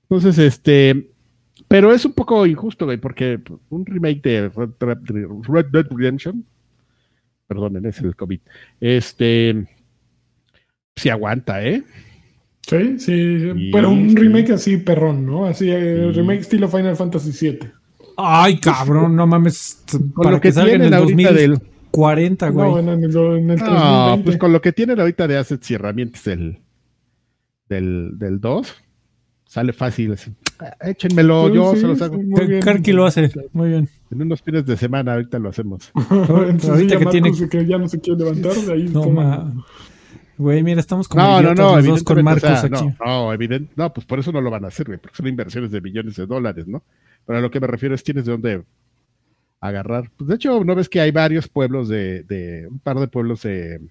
[0.04, 1.12] Entonces, este,
[1.68, 3.40] pero es un poco injusto, güey, porque
[3.70, 6.46] un remake de Red, Dead Redemption,
[7.48, 8.40] perdonen, es el COVID,
[8.80, 9.68] este,
[10.96, 11.84] se aguanta, ¿eh?
[12.68, 15.46] Sí, sí, pero un remake así perrón, ¿no?
[15.46, 17.60] Así, el remake estilo Final Fantasy VII.
[18.18, 19.84] Ay, cabrón, no mames.
[20.14, 22.70] Con lo que, salga en el 2040, güey.
[22.70, 26.60] No, en el, no, pues con lo que tienen ahorita de assets y herramientas del,
[27.70, 28.76] del, del 2,
[29.46, 30.16] sale fácil.
[30.82, 32.20] Échenmelo, yo se los hago.
[32.62, 33.90] Karki lo hace, muy bien.
[34.10, 35.92] En unos fines de semana ahorita lo hacemos.
[36.10, 38.90] ahorita que tiene que ya no se quiere levantar de ahí.
[38.90, 39.66] No,
[40.38, 42.86] Güey, mira, estamos como no, no, no, los dos con Marcos aquí.
[42.86, 45.28] No, no, evidente, no, pues por eso no lo van a hacer, güey, porque son
[45.28, 46.84] inversiones de millones de dólares, ¿no?
[47.26, 48.64] Pero a lo que me refiero es tienes de dónde
[49.60, 50.12] agarrar.
[50.16, 53.42] Pues de hecho, ¿no ves que hay varios pueblos de, de un par de pueblos
[53.42, 53.82] de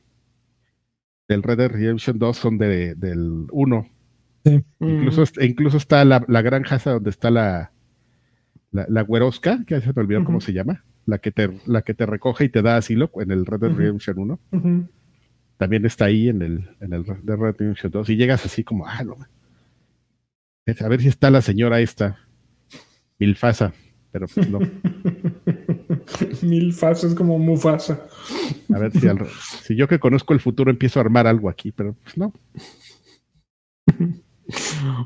[1.28, 3.88] del Red Dead Redemption 2 son de, del 1.
[4.47, 4.64] Sí.
[4.78, 7.72] Incluso, incluso está la, la granja donde está la,
[8.70, 11.94] la, la güerosca, que se me olvidó cómo se llama, la que, te, la que
[11.94, 14.40] te recoge y te da asilo en el Red Dead Redemption 1.
[15.57, 18.09] También está ahí en el, en el Red Dead Redemption 2.
[18.11, 19.16] Y llegas así como, ah, no.
[20.80, 22.18] A ver si está la señora esta,
[23.18, 23.72] Milfasa,
[24.12, 24.61] pero pues no.
[26.42, 28.07] Milfasa es como Mufasa.
[28.72, 29.09] A ver si,
[29.62, 32.32] si yo que conozco el futuro empiezo a armar algo aquí, pero pues no.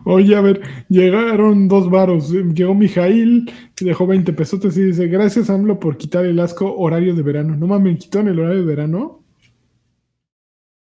[0.05, 2.31] Oye, a ver, llegaron dos varos.
[2.31, 7.23] Llegó Mijail, dejó 20 pesos y dice: Gracias, AMLO, por quitar el asco horario de
[7.23, 7.57] verano.
[7.57, 9.25] No mames, ¿quitó en el horario de verano?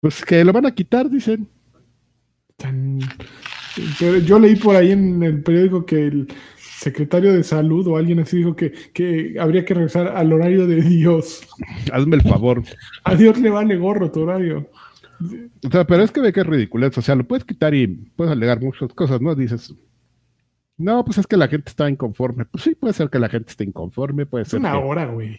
[0.00, 1.48] Pues que lo van a quitar, dicen.
[4.26, 6.28] yo leí por ahí en el periódico que el
[6.84, 10.82] secretario de salud o alguien así dijo que, que habría que regresar al horario de
[10.82, 11.46] Dios.
[11.90, 12.62] Hazme el favor.
[13.04, 14.68] A Dios le vale gorro tu horario.
[15.66, 16.88] O sea, pero es que ve que es ridículo.
[16.88, 19.34] O sea, lo puedes quitar y puedes alegar muchas cosas, ¿no?
[19.34, 19.74] Dices,
[20.76, 22.44] no, pues es que la gente está inconforme.
[22.46, 24.60] Pues sí, puede ser que la gente esté inconforme, puede ser.
[24.60, 25.38] Una hora, güey.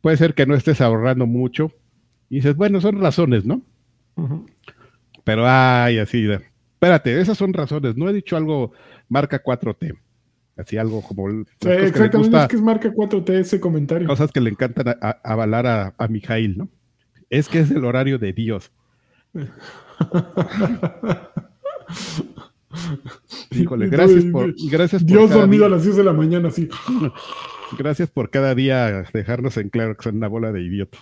[0.00, 1.70] Puede ser que no estés ahorrando mucho.
[2.30, 3.62] Y dices, bueno, son razones, ¿no?
[5.24, 6.28] Pero, ay, así
[6.74, 7.96] Espérate, esas son razones.
[7.96, 8.72] No he dicho algo
[9.08, 9.96] marca 4T.
[10.56, 11.28] Así algo como.
[11.30, 14.06] exactamente, es que es marca 4T ese comentario.
[14.06, 16.68] Cosas que le encantan avalar a, a Mijail, ¿no?
[17.28, 18.70] Es que es el horario de Dios.
[23.50, 24.54] Híjole, gracias por.
[24.70, 26.68] Gracias Dios dormido a las 10 de la mañana, sí.
[27.78, 31.00] Gracias por cada día dejarnos en claro que son una bola de idiotas.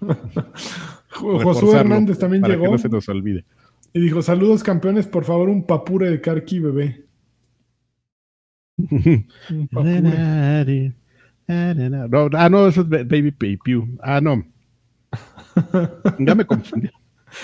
[1.10, 2.66] Josué Hernández también para llegó.
[2.66, 3.44] Que no se nos olvide.
[3.92, 7.06] Y dijo: Saludos, campeones, por favor, un papure de Karki bebé.
[8.78, 8.88] no,
[12.32, 13.88] ah, no, eso es Baby Pew.
[14.00, 14.44] Ah, no.
[16.18, 16.90] Ya me confundí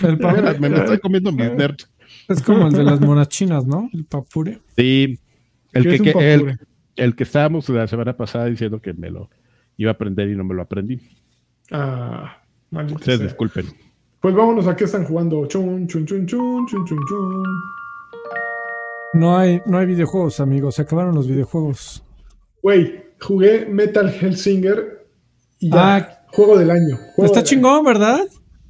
[0.61, 1.89] me, estoy comiendo mis nerds.
[2.29, 3.89] Es como el de las monas chinas, ¿no?
[3.93, 4.61] El papure.
[4.77, 5.19] Sí.
[5.73, 6.59] El que, el,
[6.97, 9.31] el, que estábamos la semana pasada diciendo que me lo
[9.77, 11.01] iba a aprender y no me lo aprendí.
[11.71, 13.67] Ah, maldito Ustedes disculpen.
[14.21, 15.47] Pues vámonos a qué están jugando.
[15.47, 17.45] Chun, chun, chun, chun, chun, chun, chun.
[19.15, 20.75] No hay, no hay videojuegos, amigos.
[20.75, 22.03] Se acabaron los videojuegos.
[22.63, 25.07] Güey, jugué Metal Hellsinger
[25.61, 25.97] y ya.
[25.97, 26.99] Ah, juego del año.
[27.19, 28.21] está chingón, ¿verdad?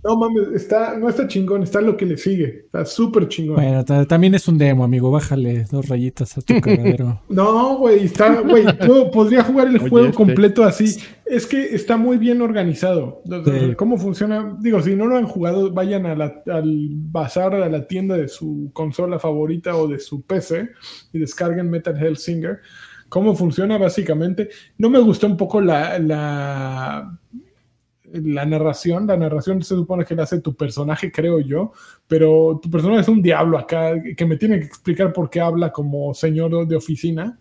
[0.05, 2.63] No mames, está, no está chingón, está lo que le sigue.
[2.67, 3.57] Está súper chingón.
[3.57, 5.11] Bueno, también es un demo, amigo.
[5.11, 7.21] Bájale dos rayitas a tu cargadero.
[7.29, 8.65] no, güey, está, güey.
[9.13, 10.17] podría jugar el juego este.
[10.17, 10.97] completo así.
[11.27, 13.23] Es que está muy bien organizado.
[13.77, 14.57] ¿Cómo funciona?
[14.61, 18.71] Digo, si no lo han jugado, vayan a al bazar, a la tienda de su
[18.73, 20.71] consola favorita o de su PC
[21.13, 22.61] y descarguen Metal Hellsinger.
[23.09, 24.51] ¿Cómo funciona básicamente?
[24.77, 27.19] No me gustó un poco la, la
[28.13, 31.73] la narración, la narración se supone que la hace tu personaje, creo yo,
[32.07, 35.73] pero tu personaje es un diablo acá que me tiene que explicar por qué habla
[35.73, 37.39] como señor de oficina.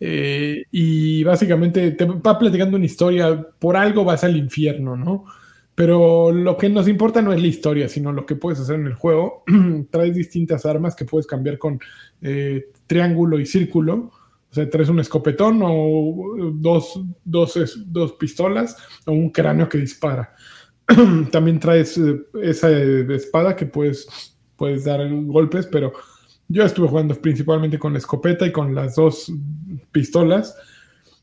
[0.00, 5.24] Eh, y básicamente te va platicando una historia, por algo vas al infierno, ¿no?
[5.74, 8.86] Pero lo que nos importa no es la historia, sino lo que puedes hacer en
[8.86, 9.44] el juego.
[9.90, 11.80] Traes distintas armas que puedes cambiar con
[12.20, 14.12] eh, triángulo y círculo
[14.52, 18.76] o sea, traes un escopetón o dos, dos, pistolas
[19.06, 20.34] o un cráneo que dispara.
[21.32, 24.06] También traes eh, esa espada que puedes,
[24.56, 25.94] puedes dar golpes, pero
[26.48, 29.32] yo estuve jugando principalmente con la escopeta y con las dos
[29.90, 30.54] pistolas.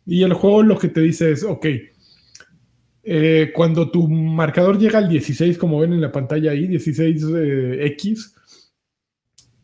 [0.08, 1.68] Y el juego lo que te dice es, ok,
[3.04, 8.34] eh, cuando tu marcador llega al 16, como ven en la pantalla ahí, 16X,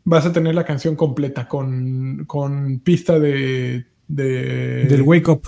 [0.06, 5.42] vas a tener la canción completa con, con pista de, Del Wake Up.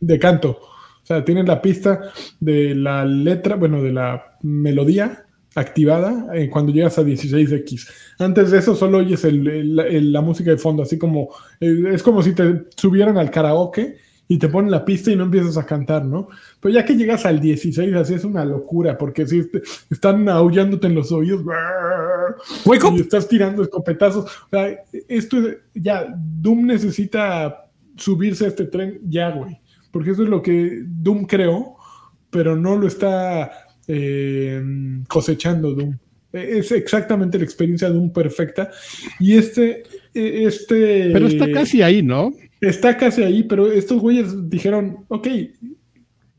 [0.00, 0.58] De canto.
[1.02, 2.00] O sea, tienes la pista
[2.40, 7.88] de la letra, bueno, de la melodía activada eh, cuando llegas a 16X.
[8.18, 11.28] Antes de eso solo oyes la música de fondo, así como
[11.60, 13.98] eh, es como si te subieran al karaoke
[14.32, 16.28] y te ponen la pista y no empiezas a cantar, ¿no?
[16.58, 19.42] Pero ya que llegas al 16, así es una locura, porque si
[19.90, 21.44] están aullándote en los oídos,
[22.64, 24.24] y estás tirando escopetazos.
[24.24, 24.74] O sea,
[25.06, 25.36] esto
[25.74, 29.60] ya, Doom necesita subirse a este tren ya, güey,
[29.90, 31.76] porque eso es lo que Doom creó,
[32.30, 33.52] pero no lo está
[33.86, 34.62] eh,
[35.08, 35.98] cosechando Doom.
[36.32, 38.70] Es exactamente la experiencia de Doom perfecta.
[39.20, 39.82] Y este,
[40.14, 41.10] e, este.
[41.12, 42.32] Pero está casi ahí, ¿no?
[42.62, 45.28] Está casi ahí, pero estos güeyes dijeron, ok,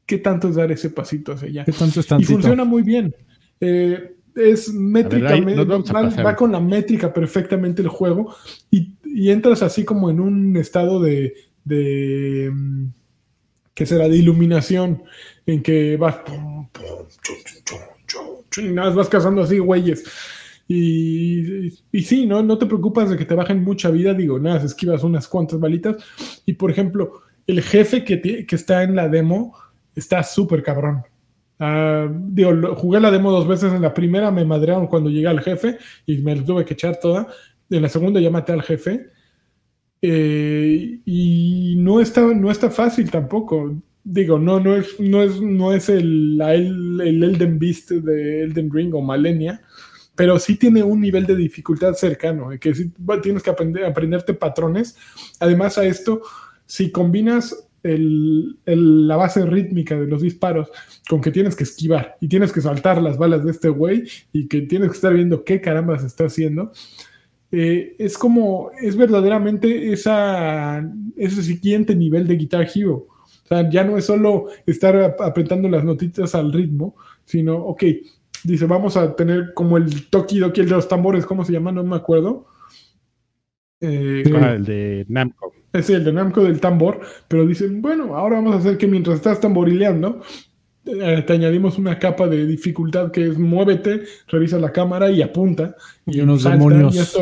[0.05, 1.65] ¿qué tanto es dar ese pasito hacia allá?
[1.65, 3.13] ¿Qué tanto es y funciona muy bien.
[3.59, 5.65] Eh, es métricamente,
[6.23, 8.33] va, con la métrica perfectamente el juego
[8.71, 8.93] y,
[9.29, 11.33] entras así como en un estado de,
[11.65, 12.85] de mm,
[13.73, 14.07] ¿qué será?
[14.07, 15.03] De iluminación
[15.45, 16.19] en que vas
[18.61, 20.05] nada más vas cazando así güeyes.
[20.67, 22.41] Y, sí, ¿no?
[22.41, 25.97] No te preocupas de que te bajen mucha vida, digo, nada, esquivas unas cuantas balitas.
[26.45, 29.55] Y por ejemplo, el jefe que, que está en la demo
[29.95, 31.03] está súper cabrón.
[31.59, 33.73] Uh, digo, jugué la demo dos veces.
[33.73, 36.99] En la primera me madrearon cuando llegué al jefe y me lo tuve que echar
[36.99, 37.27] toda.
[37.69, 39.07] En la segunda ya maté al jefe.
[40.01, 43.75] Eh, y no está, no está fácil tampoco.
[44.03, 48.69] Digo, no, no es, no es, no es el, el, el Elden Beast de Elden
[48.69, 49.61] Ring o Malenia,
[50.15, 52.91] pero sí tiene un nivel de dificultad cercano, que sí,
[53.21, 54.95] tienes que aprender, aprenderte patrones.
[55.39, 56.21] Además a esto,
[56.65, 60.69] si combinas el, la base rítmica de los disparos
[61.09, 64.47] con que tienes que esquivar y tienes que saltar las balas de este güey y
[64.47, 66.71] que tienes que estar viendo qué caramba se está haciendo,
[67.51, 73.07] eh, es como, es verdaderamente esa, ese siguiente nivel de Guitar Hero.
[73.43, 76.95] O sea, ya no es solo estar apretando las notitas al ritmo,
[77.25, 77.83] sino, ok,
[78.43, 81.71] dice, vamos a tener como el Toki Doki, el de los tambores, ¿cómo se llama?
[81.71, 82.47] No me acuerdo.
[83.81, 85.53] Eh, ah, el de Namco.
[85.73, 89.17] Es el de Namco del tambor, pero dicen, bueno, ahora vamos a hacer que mientras
[89.17, 90.21] estás tamborileando,
[90.85, 95.75] eh, te añadimos una capa de dificultad que es muévete, revisa la cámara y apunta.
[96.05, 97.17] Y, unos demonios.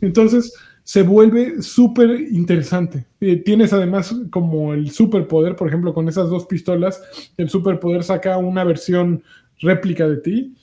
[0.00, 0.52] Entonces
[0.84, 3.06] se vuelve súper interesante.
[3.20, 7.02] Eh, tienes además como el superpoder, por ejemplo, con esas dos pistolas,
[7.36, 9.22] el superpoder saca una versión
[9.62, 10.54] réplica de ti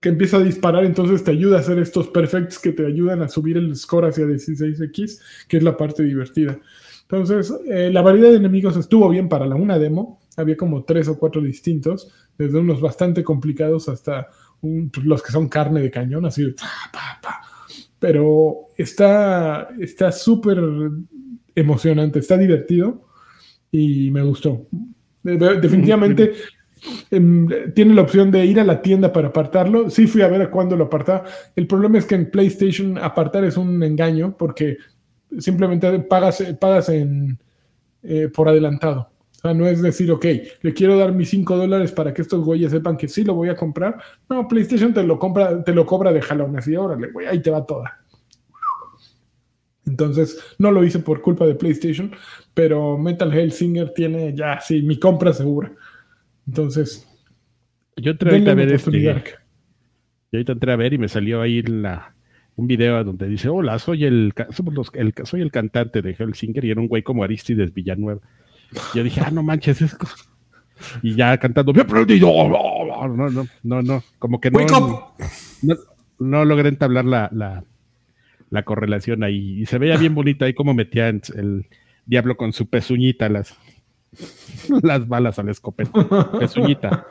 [0.00, 3.28] que empieza a disparar, entonces te ayuda a hacer estos perfects que te ayudan a
[3.28, 6.58] subir el score hacia 16x, que es la parte divertida.
[7.02, 11.08] Entonces, eh, la variedad de enemigos estuvo bien para la una demo, había como tres
[11.08, 14.28] o cuatro distintos, desde unos bastante complicados hasta
[14.60, 16.54] pues, los que son carne de cañón, así
[17.98, 19.68] Pero está
[20.12, 20.58] súper
[21.54, 23.06] emocionante, está divertido
[23.70, 24.66] y me gustó.
[25.22, 26.32] Definitivamente
[27.10, 29.90] tiene la opción de ir a la tienda para apartarlo.
[29.90, 31.24] Sí fui a ver a cuándo lo apartaba.
[31.56, 34.78] El problema es que en PlayStation apartar es un engaño porque
[35.38, 37.38] simplemente pagas, pagas en,
[38.02, 39.10] eh, por adelantado.
[39.36, 40.26] O sea, no es decir, ok,
[40.60, 43.48] le quiero dar mis 5 dólares para que estos güeyes sepan que sí lo voy
[43.48, 43.98] a comprar.
[44.28, 47.50] No, PlayStation te lo compra, te lo cobra de jalón, así, órale, güey, ahí te
[47.50, 48.04] va toda.
[49.86, 52.12] Entonces, no lo hice por culpa de PlayStation,
[52.52, 55.72] pero Metal Singer tiene ya, sí, mi compra segura.
[56.46, 57.06] Entonces,
[57.96, 59.00] yo entré a ver este.
[59.00, 62.14] Yo ahorita entré a ver y me salió ahí la,
[62.54, 64.32] un video donde dice, hola, soy el,
[64.94, 68.20] el, soy el cantante de Hellsinger y era un güey como Aristides Villanueva.
[68.94, 69.96] Yo dije, ah, no manches, es...
[71.02, 72.28] Y ya cantando, me he aprendido.
[72.28, 74.60] No, no, no, no, como que no,
[75.62, 75.76] no,
[76.18, 77.64] no, logré entablar la, la,
[78.48, 79.60] la, correlación ahí.
[79.60, 81.66] Y se veía bien bonito ahí como metía el
[82.06, 83.58] diablo con su pezuñita las,
[84.82, 86.28] las balas al escopeta.
[86.38, 87.06] Pezuñita.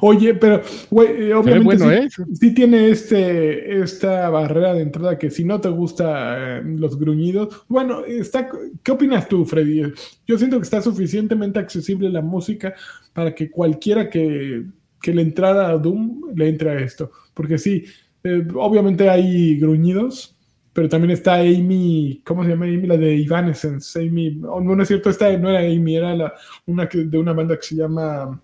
[0.00, 5.60] Oye, pero, güey, eh, obviamente sí, tiene este, esta barrera de entrada que si no
[5.60, 8.48] te gusta eh, los gruñidos, bueno, está,
[8.82, 9.92] ¿qué opinas tú, Freddy?
[10.26, 12.74] Yo siento que está suficientemente accesible la música
[13.12, 14.64] para que cualquiera que,
[15.00, 17.10] que le entrara a Doom le entre a esto.
[17.34, 17.84] Porque sí,
[18.24, 20.31] eh, obviamente hay gruñidos,
[20.72, 22.86] pero también está Amy, ¿cómo se llama Amy?
[22.86, 23.98] La de Evanescence.
[24.00, 26.32] Amy, oh, no, no es cierto, esta no era Amy, era la,
[26.66, 28.40] una de una banda que se llama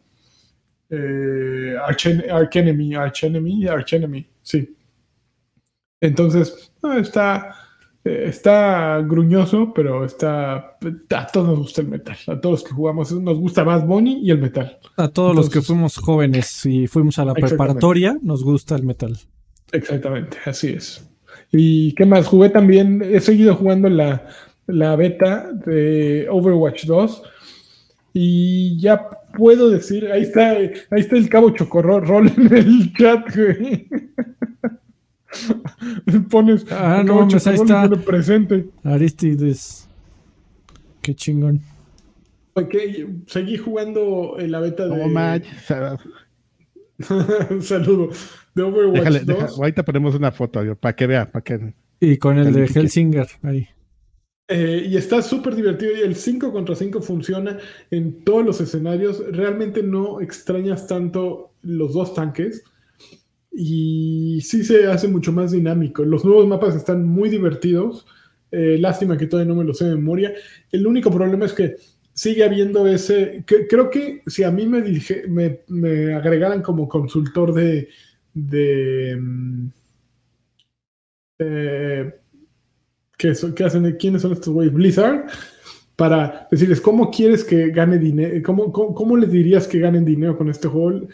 [0.90, 4.76] eh, Archenemy, Archenemy, Archenemy, sí.
[6.00, 7.56] Entonces, está,
[8.04, 10.76] eh, está gruñoso, pero está,
[11.10, 12.16] a todos nos gusta el metal.
[12.26, 14.78] A todos los que jugamos nos gusta más Bonnie y el metal.
[14.96, 19.18] A todos los que fuimos jóvenes y fuimos a la preparatoria, nos gusta el metal.
[19.72, 21.08] Exactamente, así es.
[21.52, 22.26] ¿Y qué más?
[22.26, 24.26] Jugué también, he seguido jugando la,
[24.66, 27.22] la beta de Overwatch 2
[28.12, 33.34] y ya puedo decir, ahí está, ahí está el cabo chocorro rol en el chat,
[33.34, 33.88] güey.
[36.30, 37.88] Pones ah, no, pues ahí está.
[37.88, 38.68] presente.
[38.82, 39.88] Aristides.
[41.02, 41.60] Qué chingón.
[42.54, 42.74] Ok,
[43.26, 44.92] seguí jugando en la beta de.
[47.50, 48.10] Un saludo
[48.58, 49.58] de Overwatch 2.
[49.58, 51.74] ahorita ponemos una foto para que vea, para que.
[52.00, 53.68] Y con el de Hellsinger ahí.
[54.50, 57.58] Eh, y está súper divertido y el 5 contra 5 funciona
[57.90, 59.22] en todos los escenarios.
[59.30, 62.64] Realmente no extrañas tanto los dos tanques
[63.52, 66.02] y sí se hace mucho más dinámico.
[66.04, 68.06] Los nuevos mapas están muy divertidos.
[68.50, 70.32] Eh, lástima que todavía no me lo sé de memoria.
[70.72, 71.76] El único problema es que
[72.14, 73.44] sigue habiendo ese.
[73.46, 77.88] creo que si a mí me, dije, me, me agregaran como consultor de,
[78.46, 79.68] de mm,
[81.38, 82.12] eh,
[83.16, 83.96] ¿qué, hacen?
[83.98, 84.72] ¿Quiénes son estos güeyes?
[84.72, 85.26] Blizzard,
[85.96, 90.48] para decirles cómo quieres que gane dinero, cómo, cómo, les dirías que ganen dinero con
[90.48, 91.06] este juego.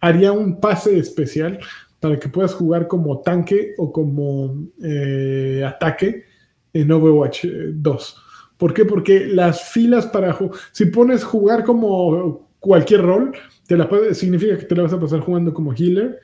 [0.00, 1.58] haría un pase especial
[2.00, 6.24] para que puedas jugar como tanque o como eh, ataque
[6.72, 8.16] en Overwatch 2.
[8.16, 8.20] Eh,
[8.56, 8.84] ¿Por qué?
[8.84, 10.36] Porque las filas para
[10.72, 13.32] si pones jugar como cualquier rol,
[13.66, 16.20] te significa que te la vas a pasar jugando como healer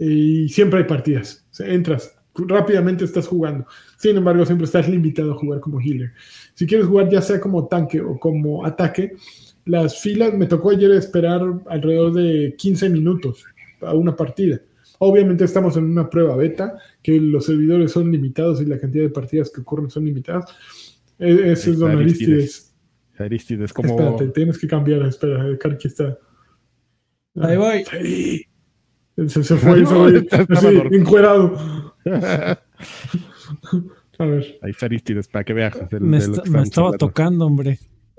[0.00, 1.46] y siempre hay partidas.
[1.58, 3.66] entras, rápidamente estás jugando.
[3.98, 6.12] Sin embargo, siempre estás limitado a jugar como healer.
[6.54, 9.12] Si quieres jugar ya sea como tanque o como ataque,
[9.66, 13.44] las filas, me tocó ayer esperar alrededor de 15 minutos
[13.82, 14.60] a una partida.
[14.98, 19.10] Obviamente estamos en una prueba beta, que los servidores son limitados y la cantidad de
[19.10, 20.44] partidas que ocurren son limitadas.
[21.18, 22.74] E, ese es Don Aristides.
[23.18, 24.00] Aristides, como...
[24.00, 26.18] Espérate, tienes que cambiar, espera, Karki está...
[27.36, 28.46] Ahí voy.
[29.16, 31.56] Se, se fue, se encuerado.
[34.18, 34.58] A ver.
[34.62, 35.76] Ahí está Aristides, para que veas.
[35.98, 37.78] me, estaba tocando, hombre.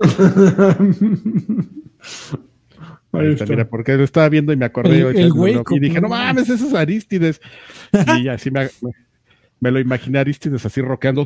[3.12, 4.98] Ahí está, mira, porque lo estaba viendo y me acordé
[5.70, 7.40] y dije, no mames, eso es Aristides.
[8.18, 8.68] y así me,
[9.60, 11.24] me, lo imaginé Aristides así roqueando,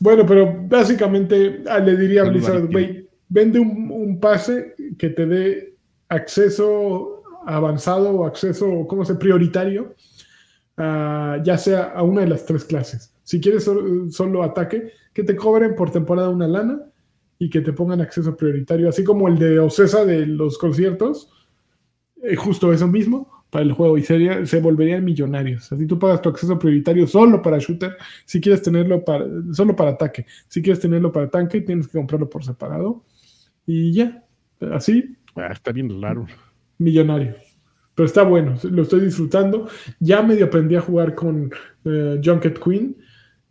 [0.00, 5.71] bueno, pero básicamente ah, le diría a Blizzard, güey, vende un, pase que te dé
[6.12, 9.14] acceso avanzado o acceso, ¿cómo se?
[9.14, 9.94] Prioritario,
[10.76, 13.14] ya sea a una de las tres clases.
[13.24, 16.80] Si quieres solo, ataque, que te cobren por temporada una lana
[17.38, 21.30] y que te pongan acceso prioritario, así como el de Ocesa de los conciertos,
[22.22, 25.70] eh, justo eso mismo para el juego y sería, se volverían millonarios.
[25.72, 29.90] Así tú pagas tu acceso prioritario solo para shooter, si quieres tenerlo para, solo para
[29.90, 33.02] ataque, si quieres tenerlo para tanque, tienes que comprarlo por separado
[33.66, 34.24] y ya,
[34.72, 35.16] así.
[35.34, 36.26] Ah, está bien largo.
[36.78, 37.34] Millonario.
[37.94, 39.68] Pero está bueno, lo estoy disfrutando.
[40.00, 41.52] Ya medio aprendí a jugar con
[41.84, 42.96] eh, Junket Queen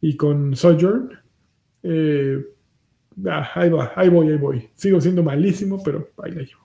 [0.02, 1.12] y con Sojourn.
[1.84, 2.44] Eh,
[3.28, 4.70] ah, ahí va, ahí voy, ahí voy.
[4.76, 6.62] Sigo siendo malísimo, pero ahí la llevo.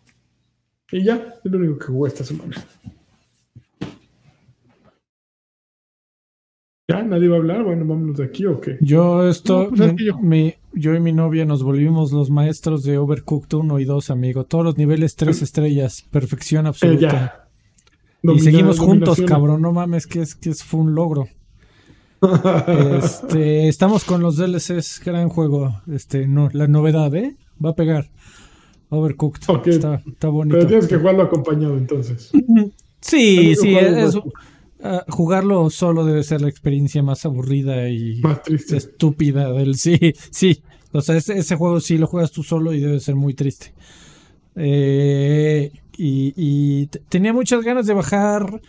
[0.90, 2.56] Y ya, es lo único que jugué esta semana.
[6.88, 7.02] ¿Ya?
[7.02, 7.64] ¿Nadie va a hablar?
[7.64, 8.78] Bueno, vámonos de aquí o qué.
[8.80, 10.94] Yo esto, pues yo...
[10.94, 14.44] y mi novia nos volvimos los maestros de Overcooked 1 y 2, amigo.
[14.44, 17.48] Todos los niveles 3 estrellas, perfección absoluta.
[18.22, 19.62] y seguimos juntos, cabrón.
[19.62, 21.26] No mames, que es que es, fue un logro.
[23.02, 25.82] este, estamos con los DLCs, gran juego.
[25.92, 27.36] Este, no, la novedad, ¿eh?
[27.62, 28.10] Va a pegar.
[28.90, 29.42] Overcooked.
[29.66, 30.56] Está, está bonito.
[30.56, 32.30] Pero tienes que jugarlo acompañado entonces.
[33.00, 34.16] sí, sí, es,
[34.82, 39.98] Ah, jugarlo solo debe ser la experiencia más aburrida y estúpida del sí,
[40.30, 40.62] sí.
[40.92, 43.74] O sea, ese, juego sí lo juegas tú solo y debe ser muy triste.
[44.54, 48.60] Eh, y, tenía muchas ganas de bajar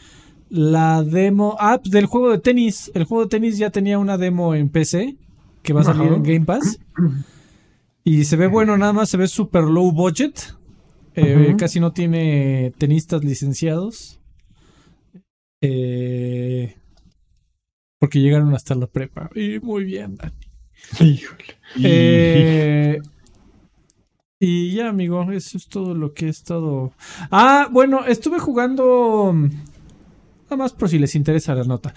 [0.49, 2.91] la demo app del juego de tenis.
[2.93, 5.15] El juego de tenis ya tenía una demo en PC
[5.61, 6.79] que va a salir en Game Pass.
[8.03, 10.55] Y se ve bueno, nada más se ve super low budget.
[11.15, 14.16] Eh, casi no tiene tenistas licenciados.
[15.69, 16.75] Eh,
[17.99, 19.29] porque llegaron hasta la prepa.
[19.35, 20.33] Y muy bien, Dani.
[21.83, 23.01] Eh,
[24.39, 26.93] y ya, amigo, eso es todo lo que he estado.
[27.31, 29.33] Ah, bueno, estuve jugando.
[29.33, 31.93] Nada más por si les interesa la nota.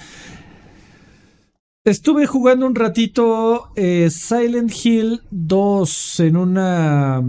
[1.84, 7.22] Estuve jugando un ratito eh, Silent Hill 2 en una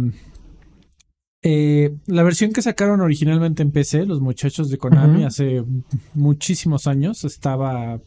[1.43, 5.63] eh, la versión que sacaron originalmente en PC, los muchachos de Konami, hace
[6.13, 7.99] muchísimos años, estaba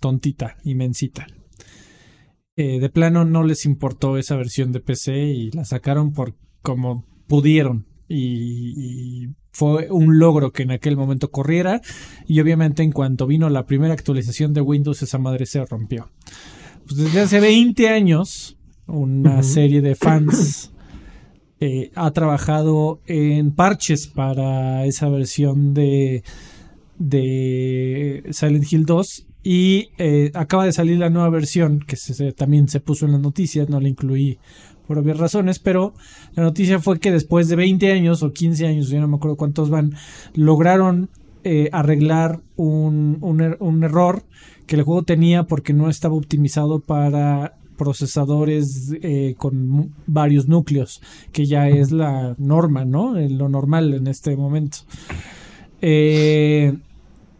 [0.00, 1.26] tontita, inmensita.
[2.56, 7.04] Eh, de plano no les importó esa versión de PC y la sacaron por como
[7.26, 7.86] pudieron.
[8.08, 11.80] Y, fue un logro que en aquel momento corriera.
[12.26, 16.10] Y obviamente en cuanto vino la primera actualización de Windows, esa madre se rompió.
[16.86, 18.56] Pues desde hace 20 años,
[18.86, 20.72] una serie de fans
[21.60, 26.22] eh, ha trabajado en parches para esa versión de,
[28.30, 31.96] Silent Hill 2 y eh, acaba de salir la nueva versión que
[32.32, 34.38] también se puso en las noticias, no la incluí
[34.86, 35.94] por obvias razones, pero
[36.34, 39.36] la noticia fue que después de 20 años o 15 años, ya no me acuerdo
[39.36, 39.94] cuántos van,
[40.34, 41.10] lograron
[41.44, 44.24] eh, arreglar un, er-, un, error
[44.66, 51.00] que el juego tenía porque no estaba optimizado para procesadores eh, con varios núcleos,
[51.32, 53.14] que ya es la norma, ¿no?
[53.14, 54.80] Lo normal en este momento.
[55.80, 56.76] Eh,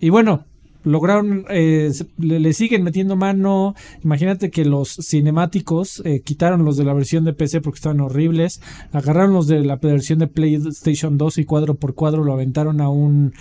[0.01, 0.47] y bueno,
[0.82, 3.74] lograron, eh, le, siguen metiendo mano.
[4.03, 8.62] Imagínate que los cinemáticos quitaron los de la versión de PC porque estaban horribles.
[8.93, 12.88] Agarraron los de la versión de PlayStation 2 y cuadro por cuadro lo aventaron a
[12.88, 13.34] un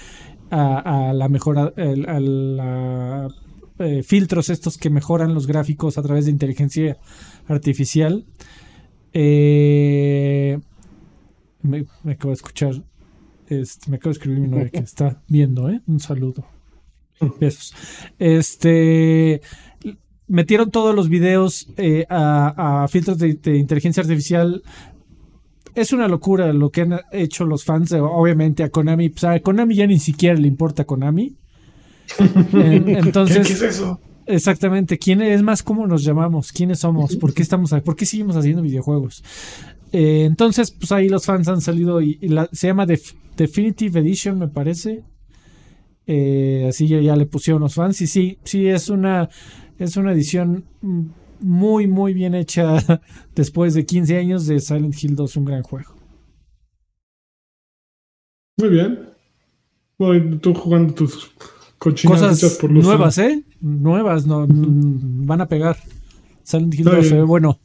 [0.51, 1.71] a, la mejor a,
[2.19, 3.29] la
[3.80, 6.97] eh, filtros estos que mejoran los gráficos a través de inteligencia
[7.47, 8.25] artificial.
[9.13, 10.59] Eh,
[11.61, 12.84] me, acabo de escuchar,
[13.47, 15.82] este, me acabo de escribir mi novia que está viendo, ¿eh?
[15.88, 16.45] Un saludo.
[17.39, 17.73] Besos.
[18.17, 19.41] Este,
[20.27, 24.63] metieron todos los videos eh, a, filtros de, inteligencia artificial.
[25.75, 29.09] Es una locura lo que han hecho los fans, obviamente, a Konami.
[29.09, 31.36] Pues a Konami ya ni siquiera le importa a Konami.
[32.18, 33.99] Entonces, ¿Qué, es eso?
[34.26, 34.97] Exactamente.
[34.97, 36.51] ¿Quién es más cómo nos llamamos?
[36.51, 37.16] ¿Quiénes somos?
[37.16, 39.24] ¿Por qué estamos ¿Por qué seguimos haciendo videojuegos?
[39.91, 42.20] Eh, entonces, pues ahí los fans han salido y,
[42.51, 45.03] se llama Definitive Edition, me parece.
[46.05, 48.01] Eh, así ya, ya, le pusieron los fans.
[48.01, 49.30] Y sí, sí, es una
[49.80, 50.66] es una edición
[51.39, 53.01] muy, muy bien hecha
[53.36, 55.95] después de 15 años de Silent Hill 2, un gran juego.
[58.57, 59.10] Muy bien.
[59.97, 61.32] Bueno, tú jugando tus
[61.80, 63.43] cochinas Cosas por los nuevas, ¿eh?
[63.59, 65.77] Nuevas, no, van a pegar.
[66.43, 67.59] Silent Hill 2 se ve bueno.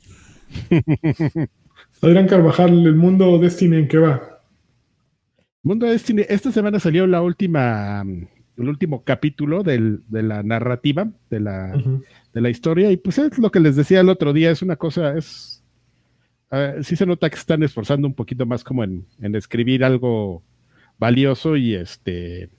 [2.00, 4.40] Adrián Carvajal, el mundo Destiny en qué va.
[5.62, 8.04] Mundo Destiny, esta semana salió la última
[8.56, 11.72] el último capítulo de la narrativa de la,
[12.32, 12.90] de la historia.
[12.90, 15.62] Y pues es lo que les decía el otro día, es una cosa, es...
[16.82, 20.42] sí se nota que están esforzando un poquito más como en, escribir algo
[20.98, 22.50] valioso y este...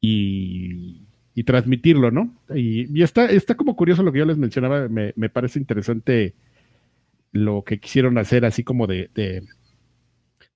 [0.00, 1.06] Y,
[1.46, 2.34] transmitirlo, ¿no?
[2.54, 6.34] Y, está, está como curioso lo que yo les mencionaba, me, parece interesante
[7.32, 9.42] lo que quisieron hacer, así como de, de,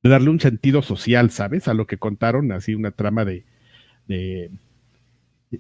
[0.03, 1.68] darle un sentido social, ¿sabes?
[1.68, 3.45] A lo que contaron, así una trama de,
[4.09, 4.51] de,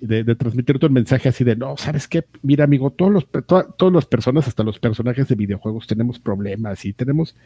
[0.00, 2.24] de, transmitir tu mensaje así de, no, ¿sabes qué?
[2.42, 6.92] Mira, amigo, todos los, todas las personas, hasta los personajes de videojuegos, tenemos problemas y
[6.92, 7.36] tenemos,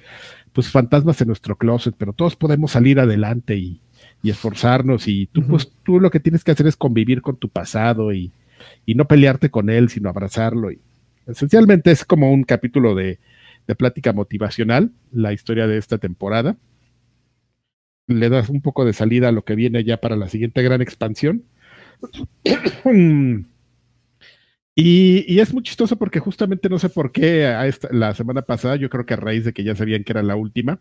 [0.52, 3.80] pues, fantasmas en nuestro closet, pero todos podemos salir adelante y,
[4.24, 8.12] esforzarnos y tú, pues, tú lo que tienes que hacer es convivir con tu pasado
[8.12, 8.32] y,
[8.86, 10.72] no pelearte con él, sino abrazarlo.
[10.72, 10.80] Y
[11.26, 13.18] esencialmente es como un capítulo de,
[13.66, 16.56] de plática motivacional, la historia de esta temporada
[18.08, 20.82] le das un poco de salida a lo que viene ya para la siguiente gran
[20.82, 21.44] expansión.
[24.80, 27.52] Y, es muy chistoso porque justamente no sé por qué
[27.90, 30.36] la semana pasada, yo creo que a raíz de que ya sabían que era la
[30.36, 30.78] última,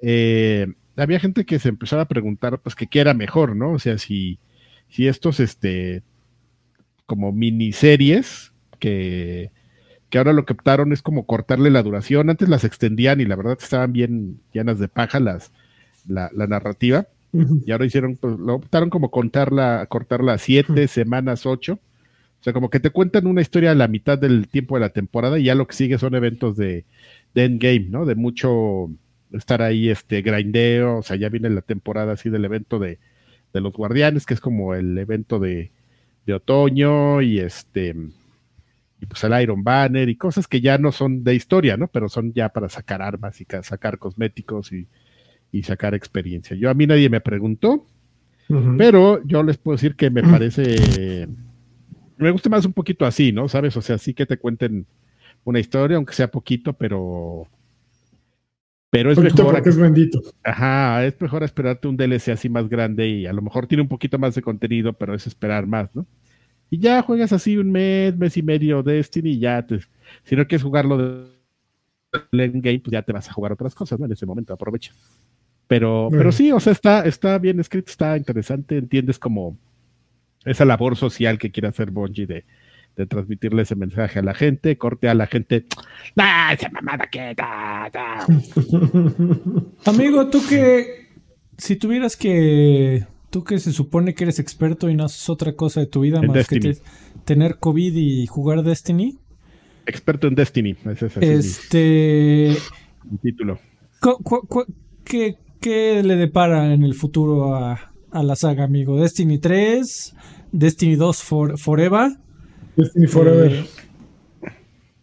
[0.00, 3.72] eh, había gente que se empezaba a preguntar, pues, que qué era mejor, ¿no?
[3.72, 4.38] O sea, si,
[4.88, 6.02] si estos, este,
[7.06, 9.50] como miniseries que,
[10.10, 13.36] que ahora lo que optaron es como cortarle la duración, antes las extendían y la
[13.36, 15.52] verdad estaban bien llenas de paja las,
[16.06, 17.06] la, narrativa.
[17.64, 21.78] Y ahora hicieron, pues, lo optaron como contarla, cortarla a siete semanas, ocho.
[22.40, 24.90] O sea, como que te cuentan una historia a la mitad del tiempo de la
[24.90, 26.84] temporada y ya lo que sigue son eventos de,
[27.34, 28.04] de endgame, ¿no?
[28.04, 28.90] De mucho
[29.32, 32.98] estar ahí, este, grindeo, o sea, ya viene la temporada así del evento de,
[33.52, 35.70] de los guardianes, que es como el evento de,
[36.26, 37.94] de otoño y este,
[39.00, 41.88] y pues el Iron Banner y cosas que ya no son de historia, ¿no?
[41.88, 44.86] Pero son ya para sacar armas y sacar cosméticos y
[45.52, 46.56] y sacar experiencia.
[46.56, 47.86] Yo a mí nadie me preguntó,
[48.76, 51.28] pero yo les puedo decir que me parece,
[52.16, 53.48] me gusta más un poquito así, ¿no?
[53.48, 53.76] ¿Sabes?
[53.76, 54.86] O sea, sí que te cuenten
[55.44, 57.46] una historia, aunque sea poquito, pero...
[58.92, 59.66] Pero es mejor...
[59.66, 60.20] es bendito.
[60.44, 63.88] Ajá, es mejor esperarte un DLC así más grande y a lo mejor tiene un
[63.88, 66.06] poquito más de contenido, pero es esperar más, ¿no?
[66.68, 69.80] Y ya juegas así un mes, mes y medio Destiny y ya te,
[70.24, 74.04] si no quieres jugarlo de game, pues ya te vas a jugar otras cosas, ¿no?
[74.04, 74.92] En ese momento, aprovecha.
[75.68, 79.56] Pero, pero sí, o sea, está, está bien escrito, está interesante, entiendes como
[80.44, 82.44] esa labor social que quiere hacer Bungie de,
[82.96, 85.64] de transmitirle ese mensaje a la gente, corte a la gente,
[86.16, 87.34] ¡Ah, esa mamada que
[89.86, 91.08] Amigo, tú que,
[91.56, 95.80] si tuvieras que, tú que se supone que eres experto y no haces otra cosa
[95.80, 96.76] de tu vida más que
[97.24, 99.18] tener COVID y jugar Destiny.
[99.86, 102.56] Experto en Destiny, ese es Este...
[103.10, 103.58] Un título.
[105.04, 109.00] ¿Qué, ¿Qué le depara en el futuro a, la saga, amigo?
[109.00, 110.14] Destiny 3,
[110.50, 111.22] Destiny 2
[111.56, 112.10] Forever.
[112.76, 113.52] Destiny Forever.
[113.52, 113.66] Eh,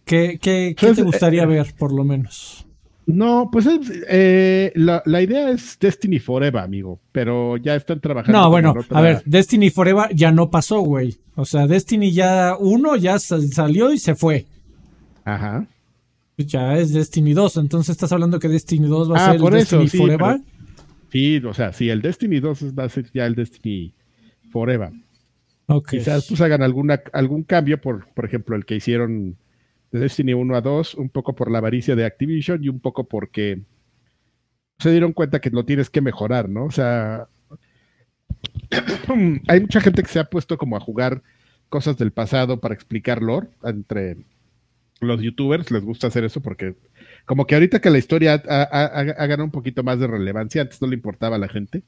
[0.06, 2.66] ¿Qué, qué, qué pues, te gustaría eh, ver, por lo menos?
[3.06, 3.68] No, pues
[4.08, 8.40] eh, la, idea es Destiny Forever, amigo, pero ya están trabajando.
[8.40, 11.18] No, bueno, a ver, Destiny Forever ya no pasó, güey.
[11.36, 14.46] O sea, Destiny ya uno ya salió y se fue.
[15.26, 15.68] Ajá
[16.46, 19.88] ya es Destiny 2, entonces estás hablando que Destiny 2 va a ah, ser Destiny
[19.88, 20.40] Forever.
[21.12, 23.94] sí, o sea, sí, el Destiny 2 va a ser ya el Destiny
[24.52, 24.92] Forever.
[25.88, 29.38] Quizás pues hagan alguna, algún cambio, por, por ejemplo, el que hicieron
[29.92, 33.08] de Destiny 1 a 2, un poco por la avaricia de Activision y un poco
[33.08, 33.62] porque
[34.80, 36.66] se dieron cuenta que lo tienes que mejorar, ¿no?
[36.66, 37.28] O sea,
[39.48, 41.22] hay mucha gente que se ha puesto como a jugar
[41.70, 44.18] cosas del pasado para explicar lore entre
[45.02, 46.76] los youtubers les gusta hacer eso porque
[47.26, 50.88] como que ahorita que la historia ha, ganado un poquito más de relevancia, antes no
[50.88, 51.84] le importaba a la gente.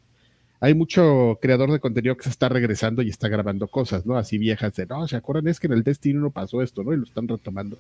[0.62, 4.16] Hay mucho creador de contenido que se está regresando y está grabando cosas, ¿no?
[4.16, 5.48] Así viejas de, no, ¿se acuerdan?
[5.48, 6.94] Es que en el Destiny 1 pasó esto, ¿no?
[6.94, 7.78] Y lo están retomando.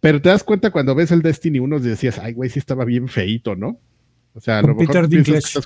[0.00, 2.84] Pero te das cuenta cuando ves el Destiny 1 y decías, ay, güey, sí estaba
[2.84, 3.78] bien feito, ¿no?
[4.34, 5.58] O sea, a lo mejor Peter Dinklage.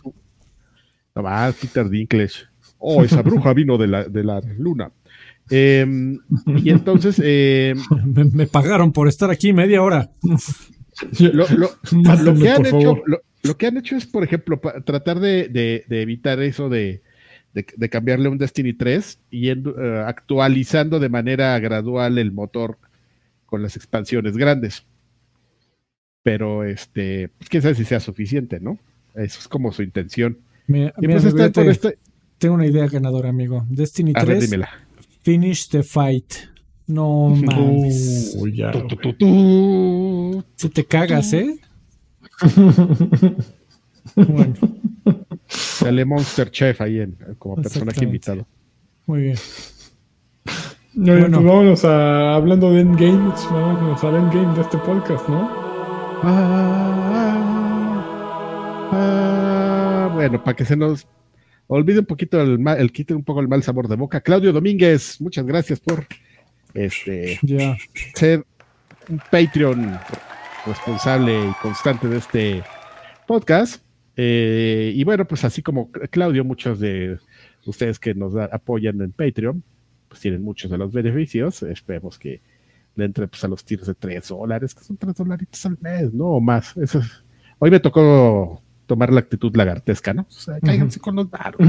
[1.17, 2.45] No más, Peter Dinklage.
[2.79, 4.93] Oh, esa bruja vino de la, de la luna.
[5.51, 6.17] Em,
[6.47, 7.21] y entonces.
[7.23, 7.77] Em,
[8.33, 10.11] me, pagaron por estar aquí media hora.
[11.19, 11.47] Lo,
[12.39, 13.21] que han hecho, lo,
[13.57, 17.03] que han hecho es, por ejemplo, tratar de, evitar eso de,
[17.91, 19.57] cambiarle un Destiny 3 y eh,
[20.07, 22.79] actualizando de manera gradual el motor
[23.47, 24.85] con las expansiones grandes.
[26.23, 28.79] Pero este, pues, quién sabe si sea suficiente, ¿no?
[29.15, 30.39] Eso es como su intención.
[30.67, 31.99] Mira, pues este
[32.41, 33.67] tengo una idea ganadora, amigo.
[33.69, 34.51] Destiny 3.
[35.23, 36.33] Finish the fight.
[36.87, 38.35] No mames.
[40.57, 41.59] Si te cagas, ¿eh?
[44.15, 44.55] Bueno.
[45.47, 48.47] Sale Monster Chef ahí en, como personaje invitado.
[49.07, 49.37] Muy bien.
[50.95, 51.39] bueno.
[51.39, 55.51] Pues vámonos a, hablando de Endgame, vámonos al Endgame de este podcast, ¿no?
[56.23, 57.31] Ah,
[58.93, 61.07] ah, bueno, para que se nos
[61.67, 64.21] olvide un poquito el, el quite un poco el mal sabor de boca.
[64.21, 66.07] Claudio Domínguez, muchas gracias por
[66.75, 67.39] este
[68.15, 68.45] ser
[69.09, 69.99] un Patreon
[70.67, 72.63] responsable y constante de este
[73.27, 73.83] podcast.
[74.17, 77.19] Eh, y bueno, pues así como Claudio, muchos de
[77.67, 79.63] ustedes que nos apoyan en Patreon,
[80.09, 81.63] pues tienen muchos de los beneficios.
[81.63, 82.41] Esperemos que
[82.97, 86.13] le entre pues, a los tiros de 3 dólares, que son 3 dolaritos al mes,
[86.13, 86.77] no o más.
[86.77, 87.01] Eso
[87.59, 90.23] Hoy me tocó tomar la actitud lagartesca, ¿no?
[90.23, 91.61] O sea, cáiganse con los baros.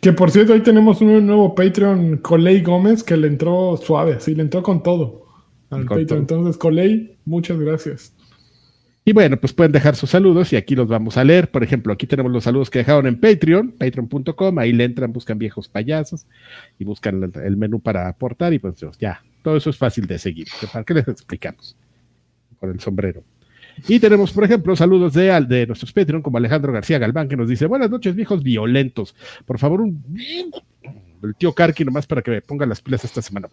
[0.00, 4.34] que por cierto, hoy tenemos un nuevo Patreon, Coley Gómez, que le entró suave, sí,
[4.34, 5.29] le entró con todo
[5.70, 6.20] al Patreon.
[6.20, 8.12] Entonces, Coley, muchas gracias.
[9.04, 11.50] Y bueno, pues pueden dejar sus saludos y aquí los vamos a leer.
[11.50, 15.38] Por ejemplo, aquí tenemos los saludos que dejaron en Patreon, patreon.com, ahí le entran, buscan
[15.38, 16.26] viejos payasos
[16.78, 20.48] y buscan el menú para aportar y pues ya, todo eso es fácil de seguir.
[20.72, 21.76] ¿Para qué les explicamos?
[22.58, 23.24] Con el sombrero.
[23.88, 27.48] Y tenemos, por ejemplo, saludos de, de nuestros Patreon, como Alejandro García Galván, que nos
[27.48, 29.14] dice: Buenas noches, viejos violentos.
[29.46, 30.04] Por favor, un.
[31.22, 33.48] El tío Karki, nomás para que me ponga las pilas esta semana.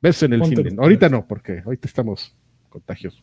[0.00, 0.70] Besos en el cine.
[0.78, 2.34] Ahorita no, porque ahorita estamos
[2.68, 3.22] contagiosos.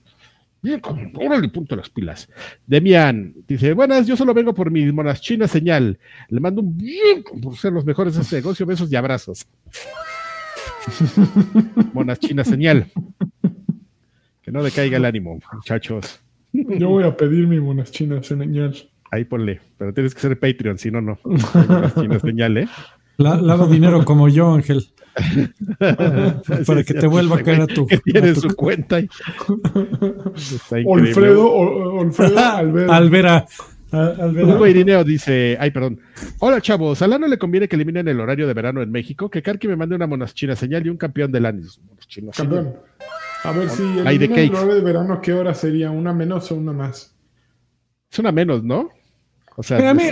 [0.61, 0.81] Bien,
[1.15, 2.29] órale, punto las pilas.
[2.65, 5.99] Demian dice: Buenas, yo solo vengo por mi monas china señal.
[6.29, 8.65] Le mando un bien por ser los mejores de este negocio.
[8.65, 9.45] Besos y abrazos.
[11.93, 12.87] monas china señal.
[14.41, 16.21] Que no decaiga el ánimo, muchachos.
[16.53, 18.75] Yo voy a pedir mi monas chinas señal.
[19.11, 21.19] Ahí ponle, pero tienes que ser Patreon, si no, no.
[21.23, 22.67] Monas chinas señal, ¿eh?
[23.17, 24.87] lavo dinero como yo, Ángel.
[26.65, 27.85] para que te vuelva a caer a tu.
[27.85, 28.99] Que tiene su cuenta.
[28.99, 29.07] Y...
[30.85, 32.95] Olfredo, Olfredo Alvera.
[32.95, 33.45] Alvera.
[33.93, 35.99] Hugo Irineo dice, ay, perdón.
[36.39, 37.01] Hola, chavos.
[37.03, 39.29] ¿A Lano le conviene que eliminen el horario de verano en México?
[39.29, 41.67] Que Karki me mande una monas china señal y un campeón del año.
[42.35, 42.75] Campeón.
[43.43, 45.91] A ver si el de verano, ¿qué hora sería?
[45.91, 47.13] ¿Una menos o una más?
[48.11, 48.89] Es una menos, ¿no?
[49.55, 50.03] O sea, a mí,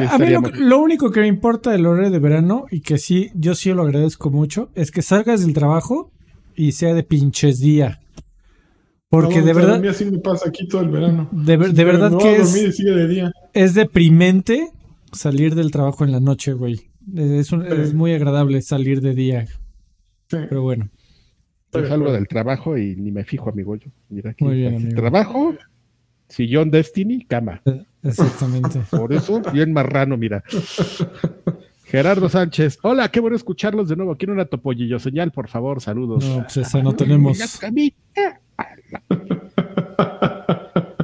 [0.60, 3.82] lo, único que me importa del horario de verano y que sí, yo sí lo
[3.82, 6.12] agradezco mucho, es que salgas del trabajo
[6.56, 8.02] y sea de pinches día.
[9.10, 9.76] Porque de verdad.
[9.76, 11.28] A mí así me pasa aquí todo el verano.
[11.32, 12.56] De, verdad que es,
[13.54, 14.70] es deprimente
[15.12, 16.80] salir del trabajo en la noche, güey.
[17.16, 19.48] Es, es muy agradable salir de día.
[20.30, 20.90] Pero bueno.
[21.74, 23.76] Yo salgo del trabajo y ni me fijo, amigo.
[23.76, 24.44] Yo, mira aquí.
[24.44, 25.56] Muy bien, Trabajo,
[26.28, 27.62] sillón Destiny, cama.
[28.04, 28.82] Exactamente.
[28.90, 30.44] Por eso, bien marrano, mira.
[31.86, 34.16] Gerardo Sánchez, hola, qué bueno escucharlos de nuevo.
[34.16, 36.24] Quiero una topollillo señal, por favor, saludos.
[36.24, 37.38] No, pues esa no tenemos.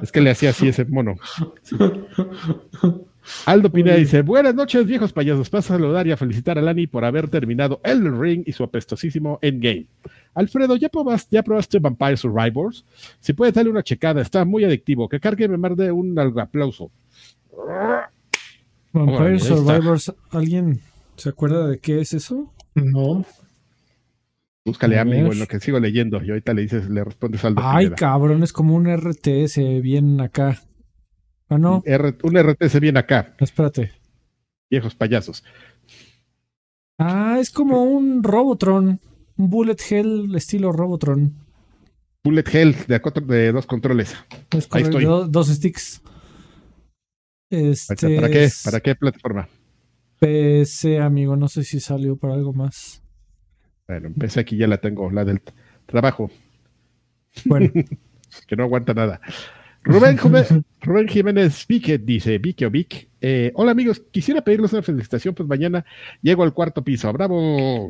[0.02, 1.16] Es que le hacía así ese mono.
[3.46, 5.50] Aldo Pineda dice: Buenas noches, viejos payasos.
[5.50, 8.64] Paso a saludar y a felicitar a Lani por haber terminado el ring y su
[8.64, 9.88] apestosísimo endgame.
[10.34, 12.86] Alfredo, ¿ya probaste, ¿ya probaste Vampire Survivors?
[13.20, 15.10] Si puedes darle una checada, está muy adictivo.
[15.10, 16.92] Que cargue me mande un aplauso.
[18.94, 20.82] Vampire Survivors, ¿alguien
[21.16, 22.54] se acuerda de qué es eso?
[22.76, 23.26] No.
[24.64, 26.22] Búscale, amigo, en lo que sigo leyendo.
[26.22, 27.62] Y ahorita le dices, le respondes Aldo.
[27.64, 30.62] Ay, cabrón, es como un RTS bien acá.
[31.50, 31.84] Ah, no.
[32.24, 33.36] un RTS bien acá.
[33.40, 33.92] Espérate.
[34.70, 35.44] Viejos payasos.
[36.98, 39.00] Ah, es como un Robotron.
[39.38, 41.34] Un Bullet Hell estilo Robotron.
[42.24, 44.16] Bullet Hell de, de dos controles.
[44.72, 45.06] Ahí estoy.
[45.06, 46.02] dos sticks.
[47.50, 48.50] Este ¿Para qué?
[48.66, 49.48] ¿Para qué plataforma?
[50.20, 51.36] PC, amigo.
[51.38, 53.02] No sé si salió para algo más.
[53.88, 55.42] Bueno, PC aquí ya la tengo, la del
[55.86, 56.30] trabajo.
[57.46, 57.72] Bueno.
[58.48, 59.22] que no aguanta nada.
[59.88, 60.18] Rubén,
[60.82, 65.48] Rubén Jiménez Vique dice, Vique o Vic, eh, hola amigos, quisiera pedirles una felicitación, pues
[65.48, 65.86] mañana
[66.22, 67.90] llego al cuarto piso, bravo.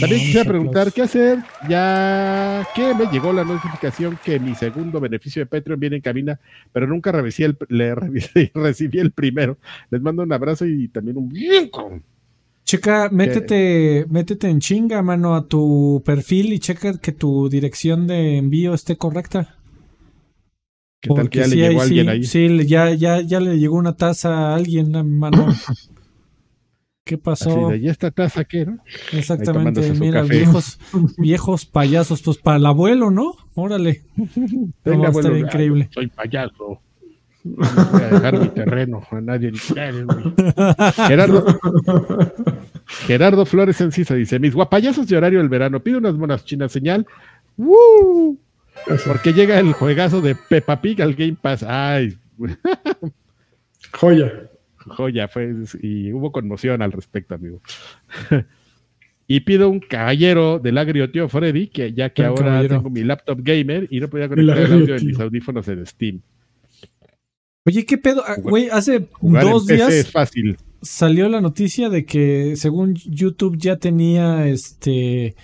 [0.00, 5.42] También quisiera preguntar qué hacer, ya que me llegó la notificación que mi segundo beneficio
[5.42, 6.40] de Patreon viene en cabina,
[6.72, 7.94] pero nunca recibí el, le
[8.54, 9.58] recibí el primero.
[9.90, 11.32] Les mando un abrazo y también un
[12.64, 18.38] Checa, métete, métete en chinga, mano, a tu perfil y checa que tu dirección de
[18.38, 19.58] envío esté correcta.
[21.02, 22.22] ¿Qué tal que ya le llegó a alguien ahí?
[22.22, 25.48] Sí, ya, ya, ya le llegó una taza a alguien, mano.
[27.04, 27.66] ¿Qué pasó?
[27.66, 28.78] Así de, ¿Y esta taza qué, no?
[29.10, 30.78] Exactamente, mira, viejos,
[31.18, 33.34] viejos payasos, pues para el abuelo, ¿no?
[33.54, 34.02] Órale.
[34.84, 35.88] Venga, abuelo, increíble.
[35.92, 36.80] Soy payaso.
[37.42, 39.50] voy a dejar mi terreno a nadie.
[41.08, 41.44] Gerardo,
[42.86, 47.04] Gerardo Flores Encisa dice: Mis guapayazos de horario del verano, pido unas monas chinas señal.
[47.56, 48.38] ¡Woo!
[49.06, 51.62] Porque llega el juegazo de Peppa Pig al Game Pass.
[51.62, 52.16] Ay.
[53.92, 54.50] Joya.
[54.86, 55.54] Joya, fue.
[55.80, 57.60] Y hubo conmoción al respecto, amigo.
[59.26, 63.40] y pido un caballero del agrio tío Freddy, que ya que ahora tengo mi laptop
[63.42, 66.20] gamer y no podía conectar el, audio de mis audífonos en Steam.
[67.64, 68.24] Oye, ¿qué pedo?
[68.26, 70.56] Ah, güey, hace dos días es fácil.
[70.80, 75.36] salió la noticia de que según YouTube ya tenía este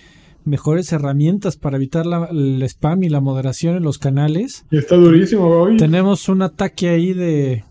[0.49, 4.65] mejores herramientas para evitar el spam y la moderación en los canales.
[4.71, 5.77] Y está durísimo hoy.
[5.77, 7.63] Tenemos un ataque ahí de,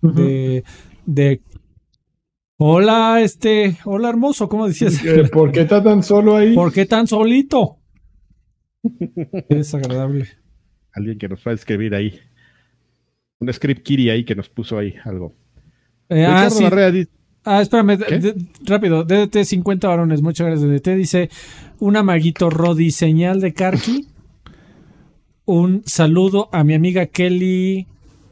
[0.00, 0.64] de,
[1.04, 1.42] de
[2.56, 5.02] Hola, este, hola hermoso, ¿cómo decías?
[5.32, 6.54] ¿Por qué está tan solo ahí?
[6.54, 7.78] ¿Por qué tan solito?
[8.82, 10.28] Qué desagradable.
[10.92, 12.20] Alguien que nos va a escribir ahí.
[13.40, 15.34] Un script Kiri ahí que nos puso ahí algo.
[16.08, 16.64] Eh, ah, sí.
[17.44, 17.98] Ah, espérame,
[18.64, 19.04] rápido.
[19.04, 20.96] DDT 50 varones, muchas gracias DDT.
[20.96, 21.30] Dice,
[21.78, 24.06] un amaguito Rodi, señal de Karki.
[25.46, 27.86] Un saludo a mi amiga Kelly,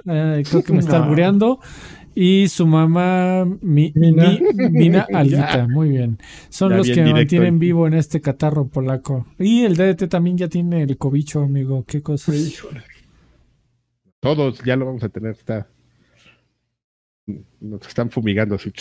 [0.05, 1.60] creo que me está albureando.
[2.14, 4.39] Y su mamá, Mina,
[4.70, 6.18] Mina Alita, muy bien.
[6.48, 9.26] Son los que me mantienen vivo en este catarro polaco.
[9.39, 11.84] Y el DDT también ya tiene el cobicho, amigo.
[11.86, 12.32] Qué cosa.
[14.20, 15.32] Todos ya lo vamos a tener.
[15.32, 15.68] Está
[17.61, 18.73] nos están fumigando así.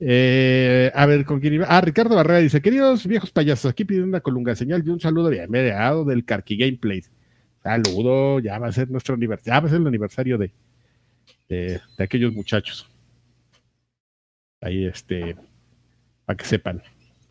[0.00, 1.66] Eh, a ver, ¿con quién iba?
[1.68, 5.30] Ah, Ricardo Barrera dice, queridos viejos payasos, aquí pidiendo una colunga señal y un saludo
[5.30, 7.02] bien mediado del Carqui Gameplay.
[7.62, 10.52] Saludo, ya va a ser nuestro aniversario, ya va a ser el aniversario de,
[11.48, 12.86] de, aquellos muchachos.
[14.60, 15.36] Ahí, este,
[16.26, 16.82] para que sepan.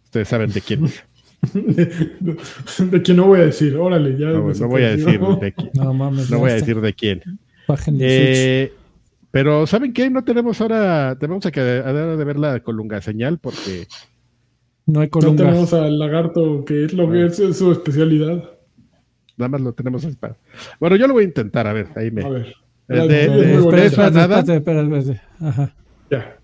[0.05, 0.85] Ustedes saben de quién.
[1.53, 4.27] de, quién no voy a decir, órale, ya.
[4.27, 5.71] No, voy a decir de quién.
[5.75, 7.21] No, mames, no voy a decir de quién.
[7.99, 8.73] Eh,
[9.33, 10.11] pero, ¿saben qué?
[10.11, 13.87] No tenemos ahora, tenemos que de ver la colunga señal porque...
[14.85, 15.45] No hay colunga.
[15.45, 18.47] No tenemos al lagarto, que es lo que es, su especialidad.
[19.35, 20.37] Nada más lo tenemos para...
[20.79, 22.23] Bueno, yo lo voy a intentar, a ver, ahí me...
[22.23, 22.55] A ver.
[22.87, 25.75] De, de, de, espérate, espérate, Ajá.
[26.11, 26.37] Ya.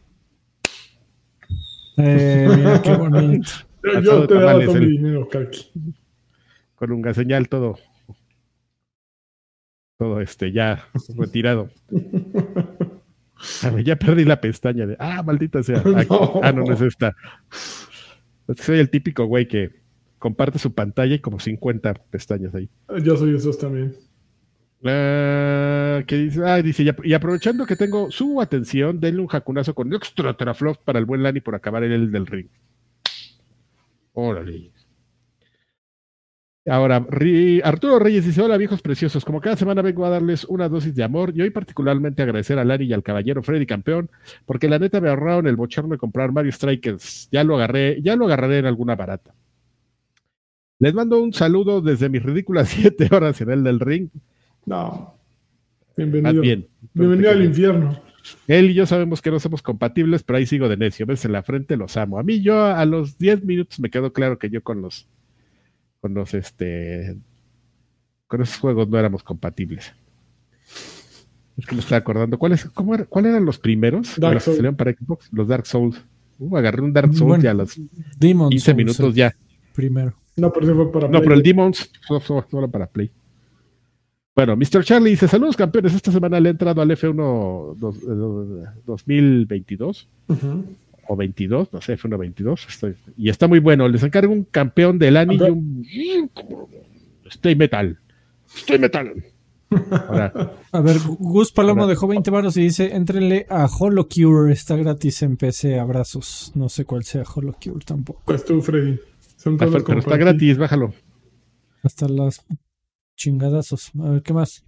[1.98, 3.52] Eh, mira, qué bonito.
[3.84, 5.94] yo, yo te daba todo mi dinero, Kaki.
[6.74, 7.78] Colunga señal, todo
[10.00, 11.70] todo este ya retirado.
[13.62, 15.84] A ver, ya perdí la pestaña de, ah, maldita sea.
[16.42, 17.16] Ah, no, no es esta.
[18.58, 19.82] Soy el típico güey que
[20.18, 22.70] comparte su pantalla y como 50 pestañas ahí.
[23.04, 23.94] Yo soy esos también.
[24.82, 30.36] Uh, dice, ah, dice, y aprovechando que tengo su atención, denle un jacunazo con extra
[30.38, 32.48] teraflops para el buen Lani por acabar el del ring.
[34.14, 34.72] Órale.
[36.66, 37.06] Ahora,
[37.64, 39.24] Arturo Reyes dice: Hola, viejos preciosos.
[39.26, 42.66] Como cada semana vengo a darles una dosis de amor y hoy, particularmente, agradecer a
[42.66, 44.10] Lari y al caballero Freddy Campeón,
[44.46, 47.30] porque la neta me ahorraron el bochorno de comprar Mario Strikers.
[47.32, 49.34] Ya lo agarré, ya lo agarraré en alguna barata.
[50.80, 54.10] Les mando un saludo desde mis ridículas siete horas en el del ring.
[54.66, 55.16] No.
[55.96, 56.42] Bienvenido.
[56.42, 56.68] Bien.
[56.94, 58.02] Bienvenido al infierno.
[58.48, 61.06] Él y yo sabemos que no somos compatibles, pero ahí sigo de necio.
[61.06, 62.20] Ves en la frente, los amo.
[62.20, 65.08] A mí, yo a los 10 minutos me quedó claro que yo con los
[66.02, 67.18] con los este
[68.28, 69.94] con esos juegos no éramos compatibles.
[71.58, 72.38] Es que me estoy acordando.
[72.38, 74.16] ¿Cuáles cómo eran los primeros?
[74.18, 74.76] Dark Souls.
[74.78, 75.30] para Xbox?
[75.34, 76.02] Los Dark Souls.
[76.38, 77.78] Uh, agarré un Dark Souls ya a los
[78.20, 79.36] 15 minutos ya.
[79.74, 80.14] Primero.
[80.38, 81.92] No, pero fue para No, pero el Demons
[82.26, 83.12] solo para Play.
[84.36, 84.84] Bueno, Mr.
[84.84, 85.94] Charlie dice: Saludos campeones.
[85.94, 87.76] Esta semana le he entrado al F1
[88.86, 90.08] 2022.
[90.30, 90.64] Uh
[91.10, 92.68] o 22, no sé, fue 22.
[93.18, 93.88] y está muy bueno.
[93.88, 96.30] Les encargo un campeón del año y un.
[97.26, 98.00] Stay Metal.
[98.56, 99.12] Stay Metal.
[100.72, 105.36] A ver, Gus Palomo dejó 20 baros y dice: Entrenle a HoloCure, está gratis en
[105.38, 105.80] PC.
[105.80, 106.52] Abrazos.
[106.54, 108.22] No sé cuál sea HoloCure tampoco.
[108.26, 109.00] Pues tú, Freddy.
[109.44, 110.94] pero está gratis, bájalo.
[111.82, 112.46] Hasta las
[113.16, 113.92] chingadazos.
[114.00, 114.64] A ver, ¿qué más?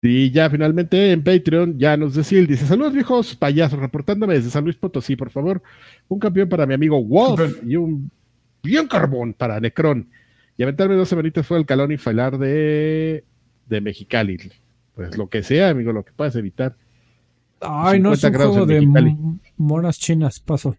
[0.00, 4.64] Y ya finalmente en Patreon, ya nos decía, dice, saludos viejos payasos, reportándome desde San
[4.64, 5.60] Luis Potosí, por favor,
[6.06, 8.10] un campeón para mi amigo Wolf y un
[8.62, 10.08] bien carbón para Necron.
[10.56, 13.24] Y aventarme dos semanitas fue el calón y falar de,
[13.66, 14.38] de Mexicali.
[14.94, 16.76] Pues lo que sea, amigo, lo que puedas evitar.
[17.60, 18.86] Ay, no es un juego de
[19.56, 20.76] monas chinas, paso.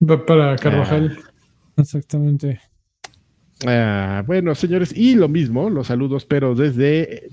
[0.00, 1.18] Va para Carvajal.
[1.20, 1.30] Ah.
[1.78, 2.60] Exactamente.
[3.66, 7.28] Ah, bueno, señores, y lo mismo, los saludos, pero desde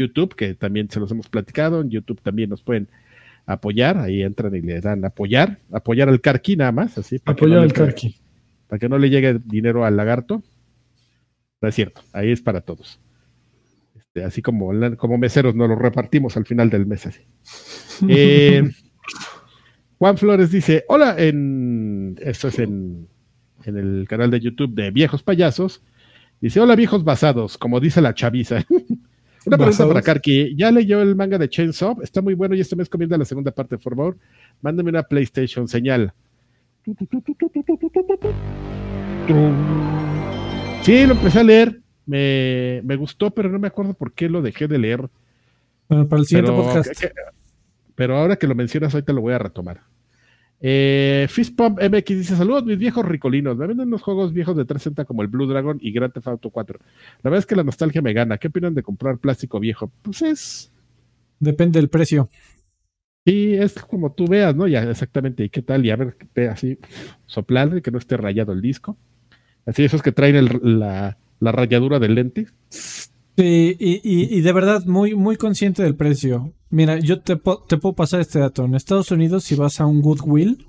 [0.00, 2.88] YouTube, que también se los hemos platicado, en YouTube también nos pueden
[3.46, 7.20] apoyar, ahí entran y le dan apoyar, apoyar al Carqui nada más, así.
[7.24, 8.16] apoyar al Carqui.
[8.66, 10.42] Para que no le llegue dinero al lagarto.
[11.60, 13.00] No es cierto, ahí es para todos.
[13.96, 17.06] Este, así como, como meseros nos lo repartimos al final del mes.
[17.06, 17.20] Así.
[18.08, 18.62] Eh,
[19.98, 23.06] Juan Flores dice, hola, en esto es en,
[23.64, 25.82] en el canal de YouTube de Viejos Payasos.
[26.40, 28.64] Dice, hola viejos basados, como dice la chaviza.
[29.46, 30.54] Una pregunta para Karki.
[30.56, 32.02] ¿Ya leyó el manga de Chainsaw?
[32.02, 34.18] Está muy bueno y este mes comienza la segunda parte, por favor.
[34.60, 36.12] Mándame una PlayStation señal.
[40.82, 41.80] Sí, lo empecé a leer.
[42.06, 45.08] Me, me gustó, pero no me acuerdo por qué lo dejé de leer.
[45.88, 46.90] Bueno, para el siguiente podcast.
[47.94, 49.80] pero ahora que lo mencionas, ahorita lo voy a retomar.
[50.60, 53.56] Eh, Fistpump MX dice: Saludos, mis viejos ricolinos.
[53.56, 56.50] Me venden unos juegos viejos de 360 como el Blue Dragon y Grand Theft Auto
[56.50, 56.78] 4.
[57.22, 58.38] La verdad es que la nostalgia me gana.
[58.38, 59.90] ¿Qué opinan de comprar plástico viejo?
[60.02, 60.72] Pues es.
[61.38, 62.28] Depende del precio.
[63.24, 64.66] Sí, es como tú veas, ¿no?
[64.66, 65.44] Ya exactamente.
[65.44, 65.84] ¿Y qué tal?
[65.84, 66.16] Y a ver,
[66.50, 66.78] así,
[67.26, 68.96] soplarle, que no esté rayado el disco.
[69.66, 72.46] Así, esos que traen la, la rayadura del lente.
[72.68, 76.52] Sí, y, y, de verdad muy, muy consciente del precio.
[76.70, 78.64] Mira, yo te, te puedo pasar este dato.
[78.64, 80.66] En Estados Unidos, si vas a un Goodwill,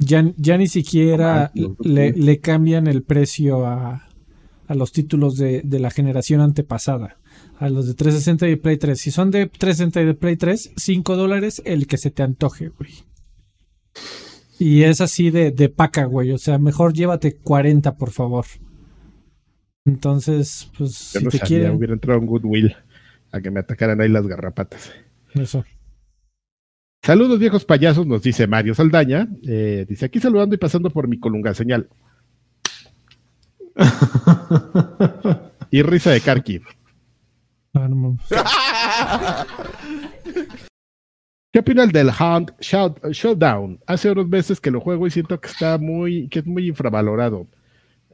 [0.00, 4.08] ya, ya ni siquiera ah, le, cambian el precio a,
[4.66, 7.18] a los títulos de, de, la generación antepasada.
[7.58, 8.98] A los de 360 y Play 3.
[8.98, 12.68] Si son de 360 y de Play 3, 5 dólares el que se te antoje,
[12.68, 12.90] güey.
[14.58, 16.32] Y es así de, de paca, güey.
[16.32, 18.46] O sea, mejor llévate 40, por favor.
[19.84, 20.94] Entonces, pues.
[20.94, 22.74] si te sabía, hubiera entrado un Goodwill
[23.34, 24.92] a que me atacaran ahí las garrapatas.
[25.34, 25.64] Eso.
[27.02, 29.26] Saludos viejos payasos, nos dice Mario Saldaña.
[29.46, 31.88] Eh, dice aquí saludando y pasando por mi colunga señal.
[35.70, 36.60] y risa de Karki.
[37.74, 37.88] Ah,
[41.52, 43.80] ¿Qué opinas del Hunt Showdown?
[43.84, 47.48] Hace unos meses que lo juego y siento que está muy, que es muy infravalorado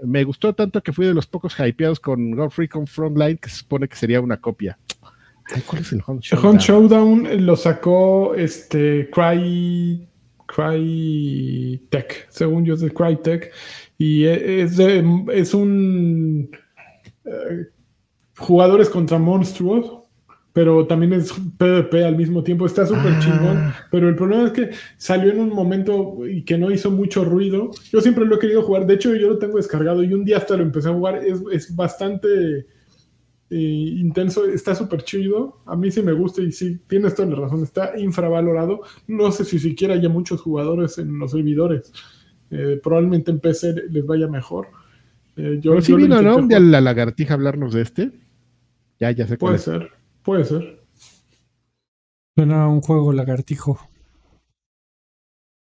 [0.02, 3.56] me gustó tanto que fui de los pocos hypeados con Godfrey con Frontline, que se
[3.56, 4.78] supone que sería una copia.
[5.66, 6.46] ¿Cuál es el Hunt Showdown?
[6.46, 10.08] Hunt Showdown lo sacó este Cry,
[10.46, 13.52] Cry Tech, según yo es de Crytek,
[13.98, 16.50] y es, es un
[17.24, 17.66] eh,
[18.36, 20.00] jugadores contra monstruos
[20.52, 22.66] pero también es PvP al mismo tiempo.
[22.66, 23.20] Está súper ah.
[23.20, 23.72] chingón.
[23.90, 27.70] Pero el problema es que salió en un momento y que no hizo mucho ruido.
[27.92, 28.86] Yo siempre lo he querido jugar.
[28.86, 31.22] De hecho, yo lo tengo descargado y un día hasta lo empecé a jugar.
[31.24, 32.66] Es, bastante eh,
[33.56, 34.44] intenso.
[34.44, 35.60] Está súper chido.
[35.66, 37.62] A mí sí me gusta y sí, tienes toda la razón.
[37.62, 38.82] Está infravalorado.
[39.06, 41.92] No sé si siquiera haya muchos jugadores en los servidores.
[42.50, 44.68] Eh, probablemente en PC les vaya mejor.
[45.36, 46.36] Eh, yo, sí vino, ¿no?
[46.36, 48.10] Un día la lagartija hablarnos de este.
[48.98, 49.90] Ya, ya sé Puede ser.
[50.22, 50.80] Puede ser.
[52.36, 53.78] Suena un juego lagartijo.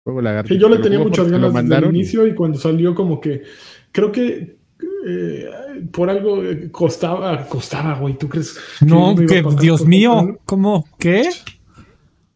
[0.03, 0.59] Juego lagartijo.
[0.59, 3.43] yo le tenía muchas ganas desde el inicio y cuando salió como que
[3.91, 4.62] creo que
[5.05, 5.49] eh,
[5.91, 8.57] por algo costaba, costaba, güey, ¿tú crees?
[8.81, 10.87] No, que, Dios mío, ¿cómo?
[10.97, 11.29] ¿Qué?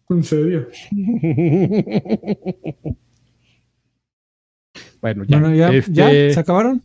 [0.09, 0.67] En serio.
[5.01, 5.39] bueno, ya.
[5.39, 6.11] Bueno, ya, ¿ya?
[6.11, 6.83] Este ¿Se acabaron?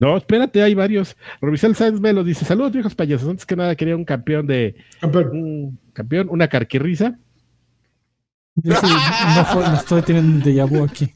[0.00, 1.16] No, espérate, hay varios.
[1.40, 3.28] Robisel Sáenz Melo dice: Saludos, viejos payasos.
[3.28, 4.76] Antes que nada, quería un campeón de.
[5.00, 5.30] Campeón.
[5.30, 7.18] Un campeón, una carquirriza.
[8.54, 11.12] Yo sí, no, estoy teniendo de vu aquí.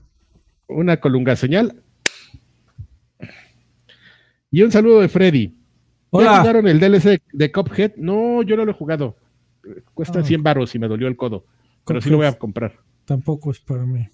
[0.68, 1.82] Una colunga señal.
[4.52, 5.56] Y un saludo de Freddy.
[6.12, 7.92] ¿Ya jugaron el DLC de Cuphead?
[7.96, 9.16] No, yo no lo he jugado.
[9.94, 10.42] Cuesta 100 ah.
[10.44, 11.46] baros y me dolió el codo.
[11.86, 12.78] Pero sí lo voy a comprar.
[13.06, 14.06] Tampoco es para mí.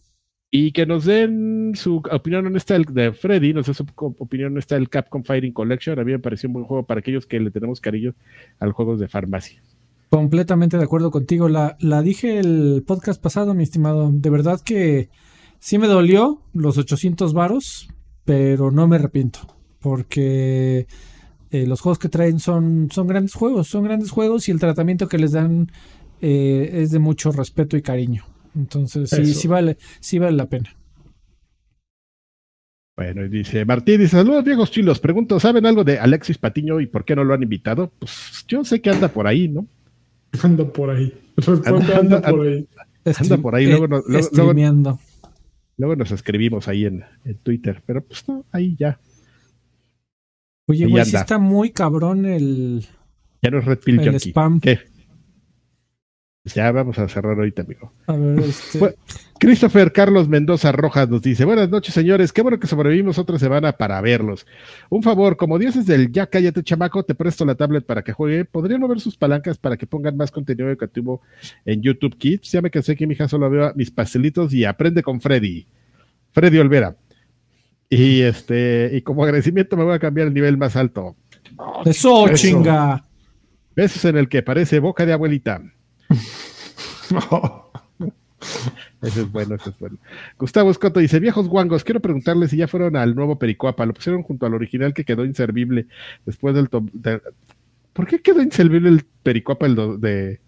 [0.50, 4.58] Y que nos den su opinión en esta de Freddy, nos dé su opinión en
[4.58, 5.98] esta del Capcom Fighting Collection.
[5.98, 8.14] A mí me pareció un buen juego para aquellos que le tenemos cariño
[8.60, 9.60] a los juegos de farmacia.
[10.08, 11.48] Completamente de acuerdo contigo.
[11.48, 14.10] La, la dije el podcast pasado, mi estimado.
[14.12, 15.10] De verdad que
[15.58, 17.88] sí me dolió los 800 varos,
[18.24, 19.57] pero no me arrepiento.
[19.80, 20.86] Porque
[21.50, 25.08] eh, los juegos que traen son, son grandes juegos, son grandes juegos y el tratamiento
[25.08, 25.70] que les dan
[26.20, 28.24] eh, es de mucho respeto y cariño.
[28.54, 30.74] Entonces, sí, sí vale, sí vale la pena.
[32.98, 36.86] Bueno, y dice Martín, dice, saludos viejos chilos, pregunto, ¿saben algo de Alexis Patiño y
[36.86, 37.92] por qué no lo han invitado?
[37.96, 39.68] Pues yo sé que anda por ahí, ¿no?
[40.42, 41.14] Anda por ahí.
[41.64, 42.68] Anda, por ahí.
[43.04, 44.52] Anda por ahí, luego, nos, luego,
[45.76, 47.04] luego, nos escribimos ahí en,
[47.44, 48.98] Twitter, pero pues no, ahí ya.
[50.68, 52.86] Oye, güey, sí está muy cabrón el...
[53.42, 54.60] Ya no es Red Pill el spam.
[54.60, 54.78] ¿Qué?
[56.54, 57.92] Ya vamos a cerrar ahorita, amigo.
[58.06, 58.94] A ver, este...
[59.38, 62.32] Christopher Carlos Mendoza Rojas nos dice: Buenas noches, señores.
[62.32, 64.46] Qué bueno que sobrevivimos otra semana para verlos.
[64.88, 68.44] Un favor, como dioses del ya cállate, chamaco, te presto la tablet para que juegue.
[68.44, 71.22] ¿Podrían mover sus palancas para que pongan más contenido educativo
[71.64, 72.52] en YouTube Kids?
[72.52, 75.66] Ya me cansé que mi hija solo vea mis pastelitos y aprende con Freddy.
[76.32, 76.96] Freddy Olvera.
[77.90, 81.16] Y este, y como agradecimiento me voy a cambiar el nivel más alto.
[81.84, 82.34] Eso, Eso.
[82.34, 83.04] chinga.
[83.74, 85.62] Besos en el que parece boca de abuelita.
[89.00, 89.96] Eso es bueno, eso es bueno.
[90.38, 93.86] Gustavo Escoto dice: Viejos guangos, quiero preguntarles si ya fueron al nuevo Pericuapa.
[93.86, 95.86] Lo pusieron junto al original que quedó inservible
[96.26, 96.68] después del.
[96.68, 100.40] ¿Por qué quedó inservible el Pericuapa el de,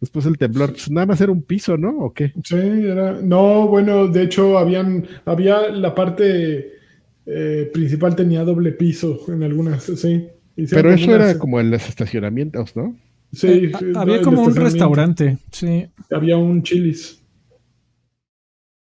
[0.00, 0.70] después del temblor?
[0.70, 1.90] Pues nada más era un piso, ¿no?
[1.98, 2.32] ¿O qué?
[2.44, 3.12] Sí, era.
[3.22, 6.79] No, bueno, de hecho, habían, había la parte
[7.26, 10.28] eh, principal tenía doble piso en algunas, sí.
[10.70, 12.96] Pero eso era como en los estacionamientos, ¿no?
[13.32, 15.86] Sí, eh, había como un restaurante, sí.
[16.10, 17.22] Había un chilis.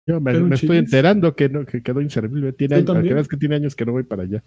[0.07, 2.53] Yo me, estoy enterando que, no, que quedó inservible.
[2.53, 4.43] Tiene años, que tiene años que no voy para allá.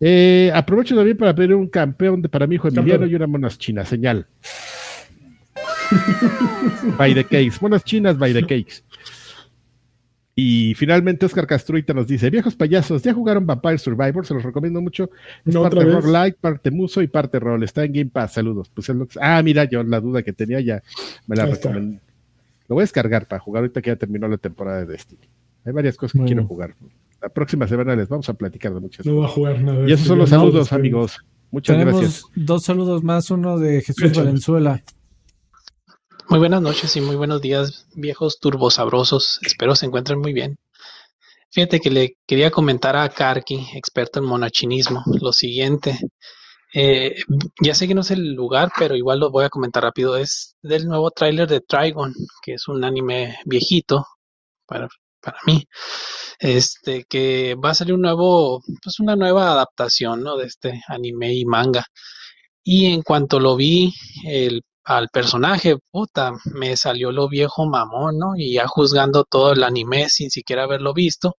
[0.00, 3.58] Eh, aprovecho también para pedir un campeón de, para mi hijo Emiliano y una monas
[3.58, 3.88] chinas.
[3.88, 4.26] Señal.
[6.98, 7.56] by the cakes.
[7.60, 8.82] Monas chinas by the cakes.
[10.42, 14.24] Y finalmente Oscar Castruita nos dice, viejos payasos, ¿ya jugaron Vampire Survivor?
[14.24, 15.10] Se los recomiendo mucho.
[15.44, 17.62] Es parte roguelike, parte muso y parte rol.
[17.62, 18.70] Está en Game Pass, saludos.
[18.72, 18.90] Pues
[19.20, 20.82] Ah, mira, yo la duda que tenía ya
[21.26, 22.00] me la recomendé.
[22.68, 25.20] Lo voy a descargar para jugar ahorita que ya terminó la temporada de Destiny.
[25.66, 26.74] Hay varias cosas que quiero jugar.
[27.20, 29.86] La próxima semana les vamos a platicar de muchas No va a jugar nada.
[29.86, 31.18] Y esos son los saludos, amigos.
[31.50, 32.24] Muchas gracias.
[32.34, 34.82] Dos saludos más, uno de Jesús Valenzuela.
[36.30, 39.40] Muy buenas noches y muy buenos días, viejos turbosabrosos.
[39.42, 40.58] Espero se encuentren muy bien.
[41.50, 45.98] Fíjate que le quería comentar a Karki, experto en monachinismo, lo siguiente.
[46.72, 47.16] Eh,
[47.60, 50.16] ya sé que no es el lugar, pero igual lo voy a comentar rápido.
[50.16, 54.06] Es del nuevo tráiler de Trigon, que es un anime viejito
[54.66, 54.88] para,
[55.20, 55.64] para mí.
[56.38, 60.36] Este, que va a salir un nuevo, pues una nueva adaptación, ¿no?
[60.36, 61.84] De este anime y manga.
[62.62, 63.92] Y en cuanto lo vi,
[64.24, 68.32] el al personaje, puta, me salió lo viejo mamón, ¿no?
[68.36, 71.36] Y ya juzgando todo el anime sin siquiera haberlo visto,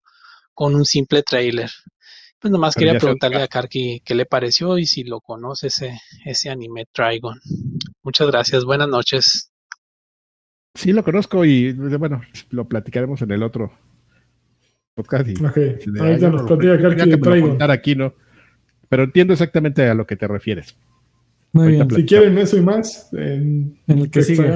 [0.54, 1.70] con un simple trailer.
[2.40, 6.50] Pues nomás quería preguntarle a Karki qué le pareció y si lo conoce ese, ese
[6.50, 7.42] anime Trigon.
[8.04, 9.52] Muchas gracias, buenas noches.
[10.74, 12.22] Sí, lo conozco y bueno,
[12.52, 13.78] lo platicaremos en el otro
[14.96, 15.28] podcast.
[15.28, 15.58] Y, ok,
[16.00, 17.62] ahorita nos platica Karki de Trigon.
[17.70, 18.14] Aquí, ¿no?
[18.88, 20.78] Pero entiendo exactamente a lo que te refieres.
[21.54, 21.90] Muy bien.
[21.90, 24.50] Si quieren eso y más, en, el que sigue.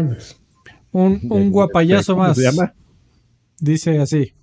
[0.91, 2.37] Un, un guapayazo más.
[3.59, 4.33] Dice así.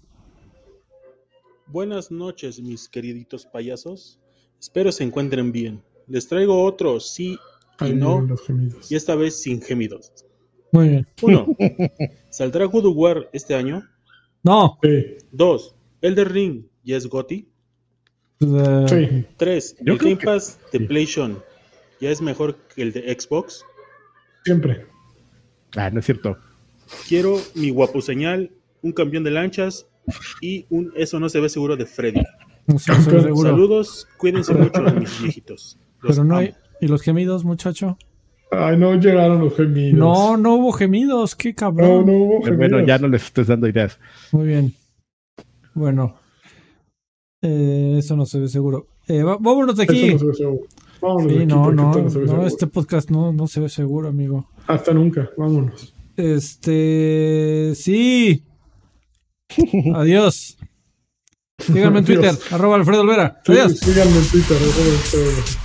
[1.66, 4.18] Buenas noches, mis queriditos payasos.
[4.60, 5.82] Espero se encuentren bien.
[6.06, 7.38] Les traigo otro sí
[7.80, 8.26] y no.
[8.90, 10.12] Y esta vez sin gemidos.
[10.72, 11.06] Muy bien.
[11.22, 11.46] Uno.
[12.30, 13.82] ¿Saldrá War este año?
[14.42, 14.78] No.
[15.30, 15.74] Dos.
[16.00, 17.48] Elder Ring ¿ya es Gotti?
[18.40, 19.24] Sí.
[19.36, 19.76] Tres.
[19.84, 21.42] el Game Pass de PlayStation
[22.02, 23.64] ya es mejor que el de Xbox?
[24.44, 24.86] Siempre.
[25.76, 26.36] Ah, no es cierto.
[27.08, 28.50] Quiero mi guapo señal,
[28.82, 29.86] un campeón de lanchas
[30.40, 32.22] y un eso no se ve seguro de Freddy.
[32.76, 35.78] Saludos, cuídense mucho mis viejitos.
[36.00, 36.54] Pero no hay...
[36.80, 37.96] ¿Y los gemidos, muchacho?
[38.50, 39.96] Ay, no llegaron los gemidos.
[39.96, 42.04] No, no hubo gemidos, qué cabrón.
[42.04, 42.70] No, no hubo gemidos.
[42.70, 44.00] Bueno, ya no les estés dando ideas.
[44.32, 44.74] Muy bien.
[45.72, 46.16] Bueno,
[47.40, 48.88] eh, eso no se ve seguro.
[49.06, 50.08] Eh, vámonos de aquí.
[50.08, 50.66] Eso no se ve seguro.
[51.02, 54.48] Vámonos sí, no, no, no, este podcast no, no se ve seguro, amigo.
[54.68, 55.92] Hasta nunca, vámonos.
[56.16, 58.44] Este, sí.
[59.94, 60.56] Adiós.
[61.58, 63.40] Síganme en Twitter, arroba Alfredo Olvera.
[63.46, 63.78] Adiós.
[63.78, 65.61] síganme en Twitter, arroba Alfredo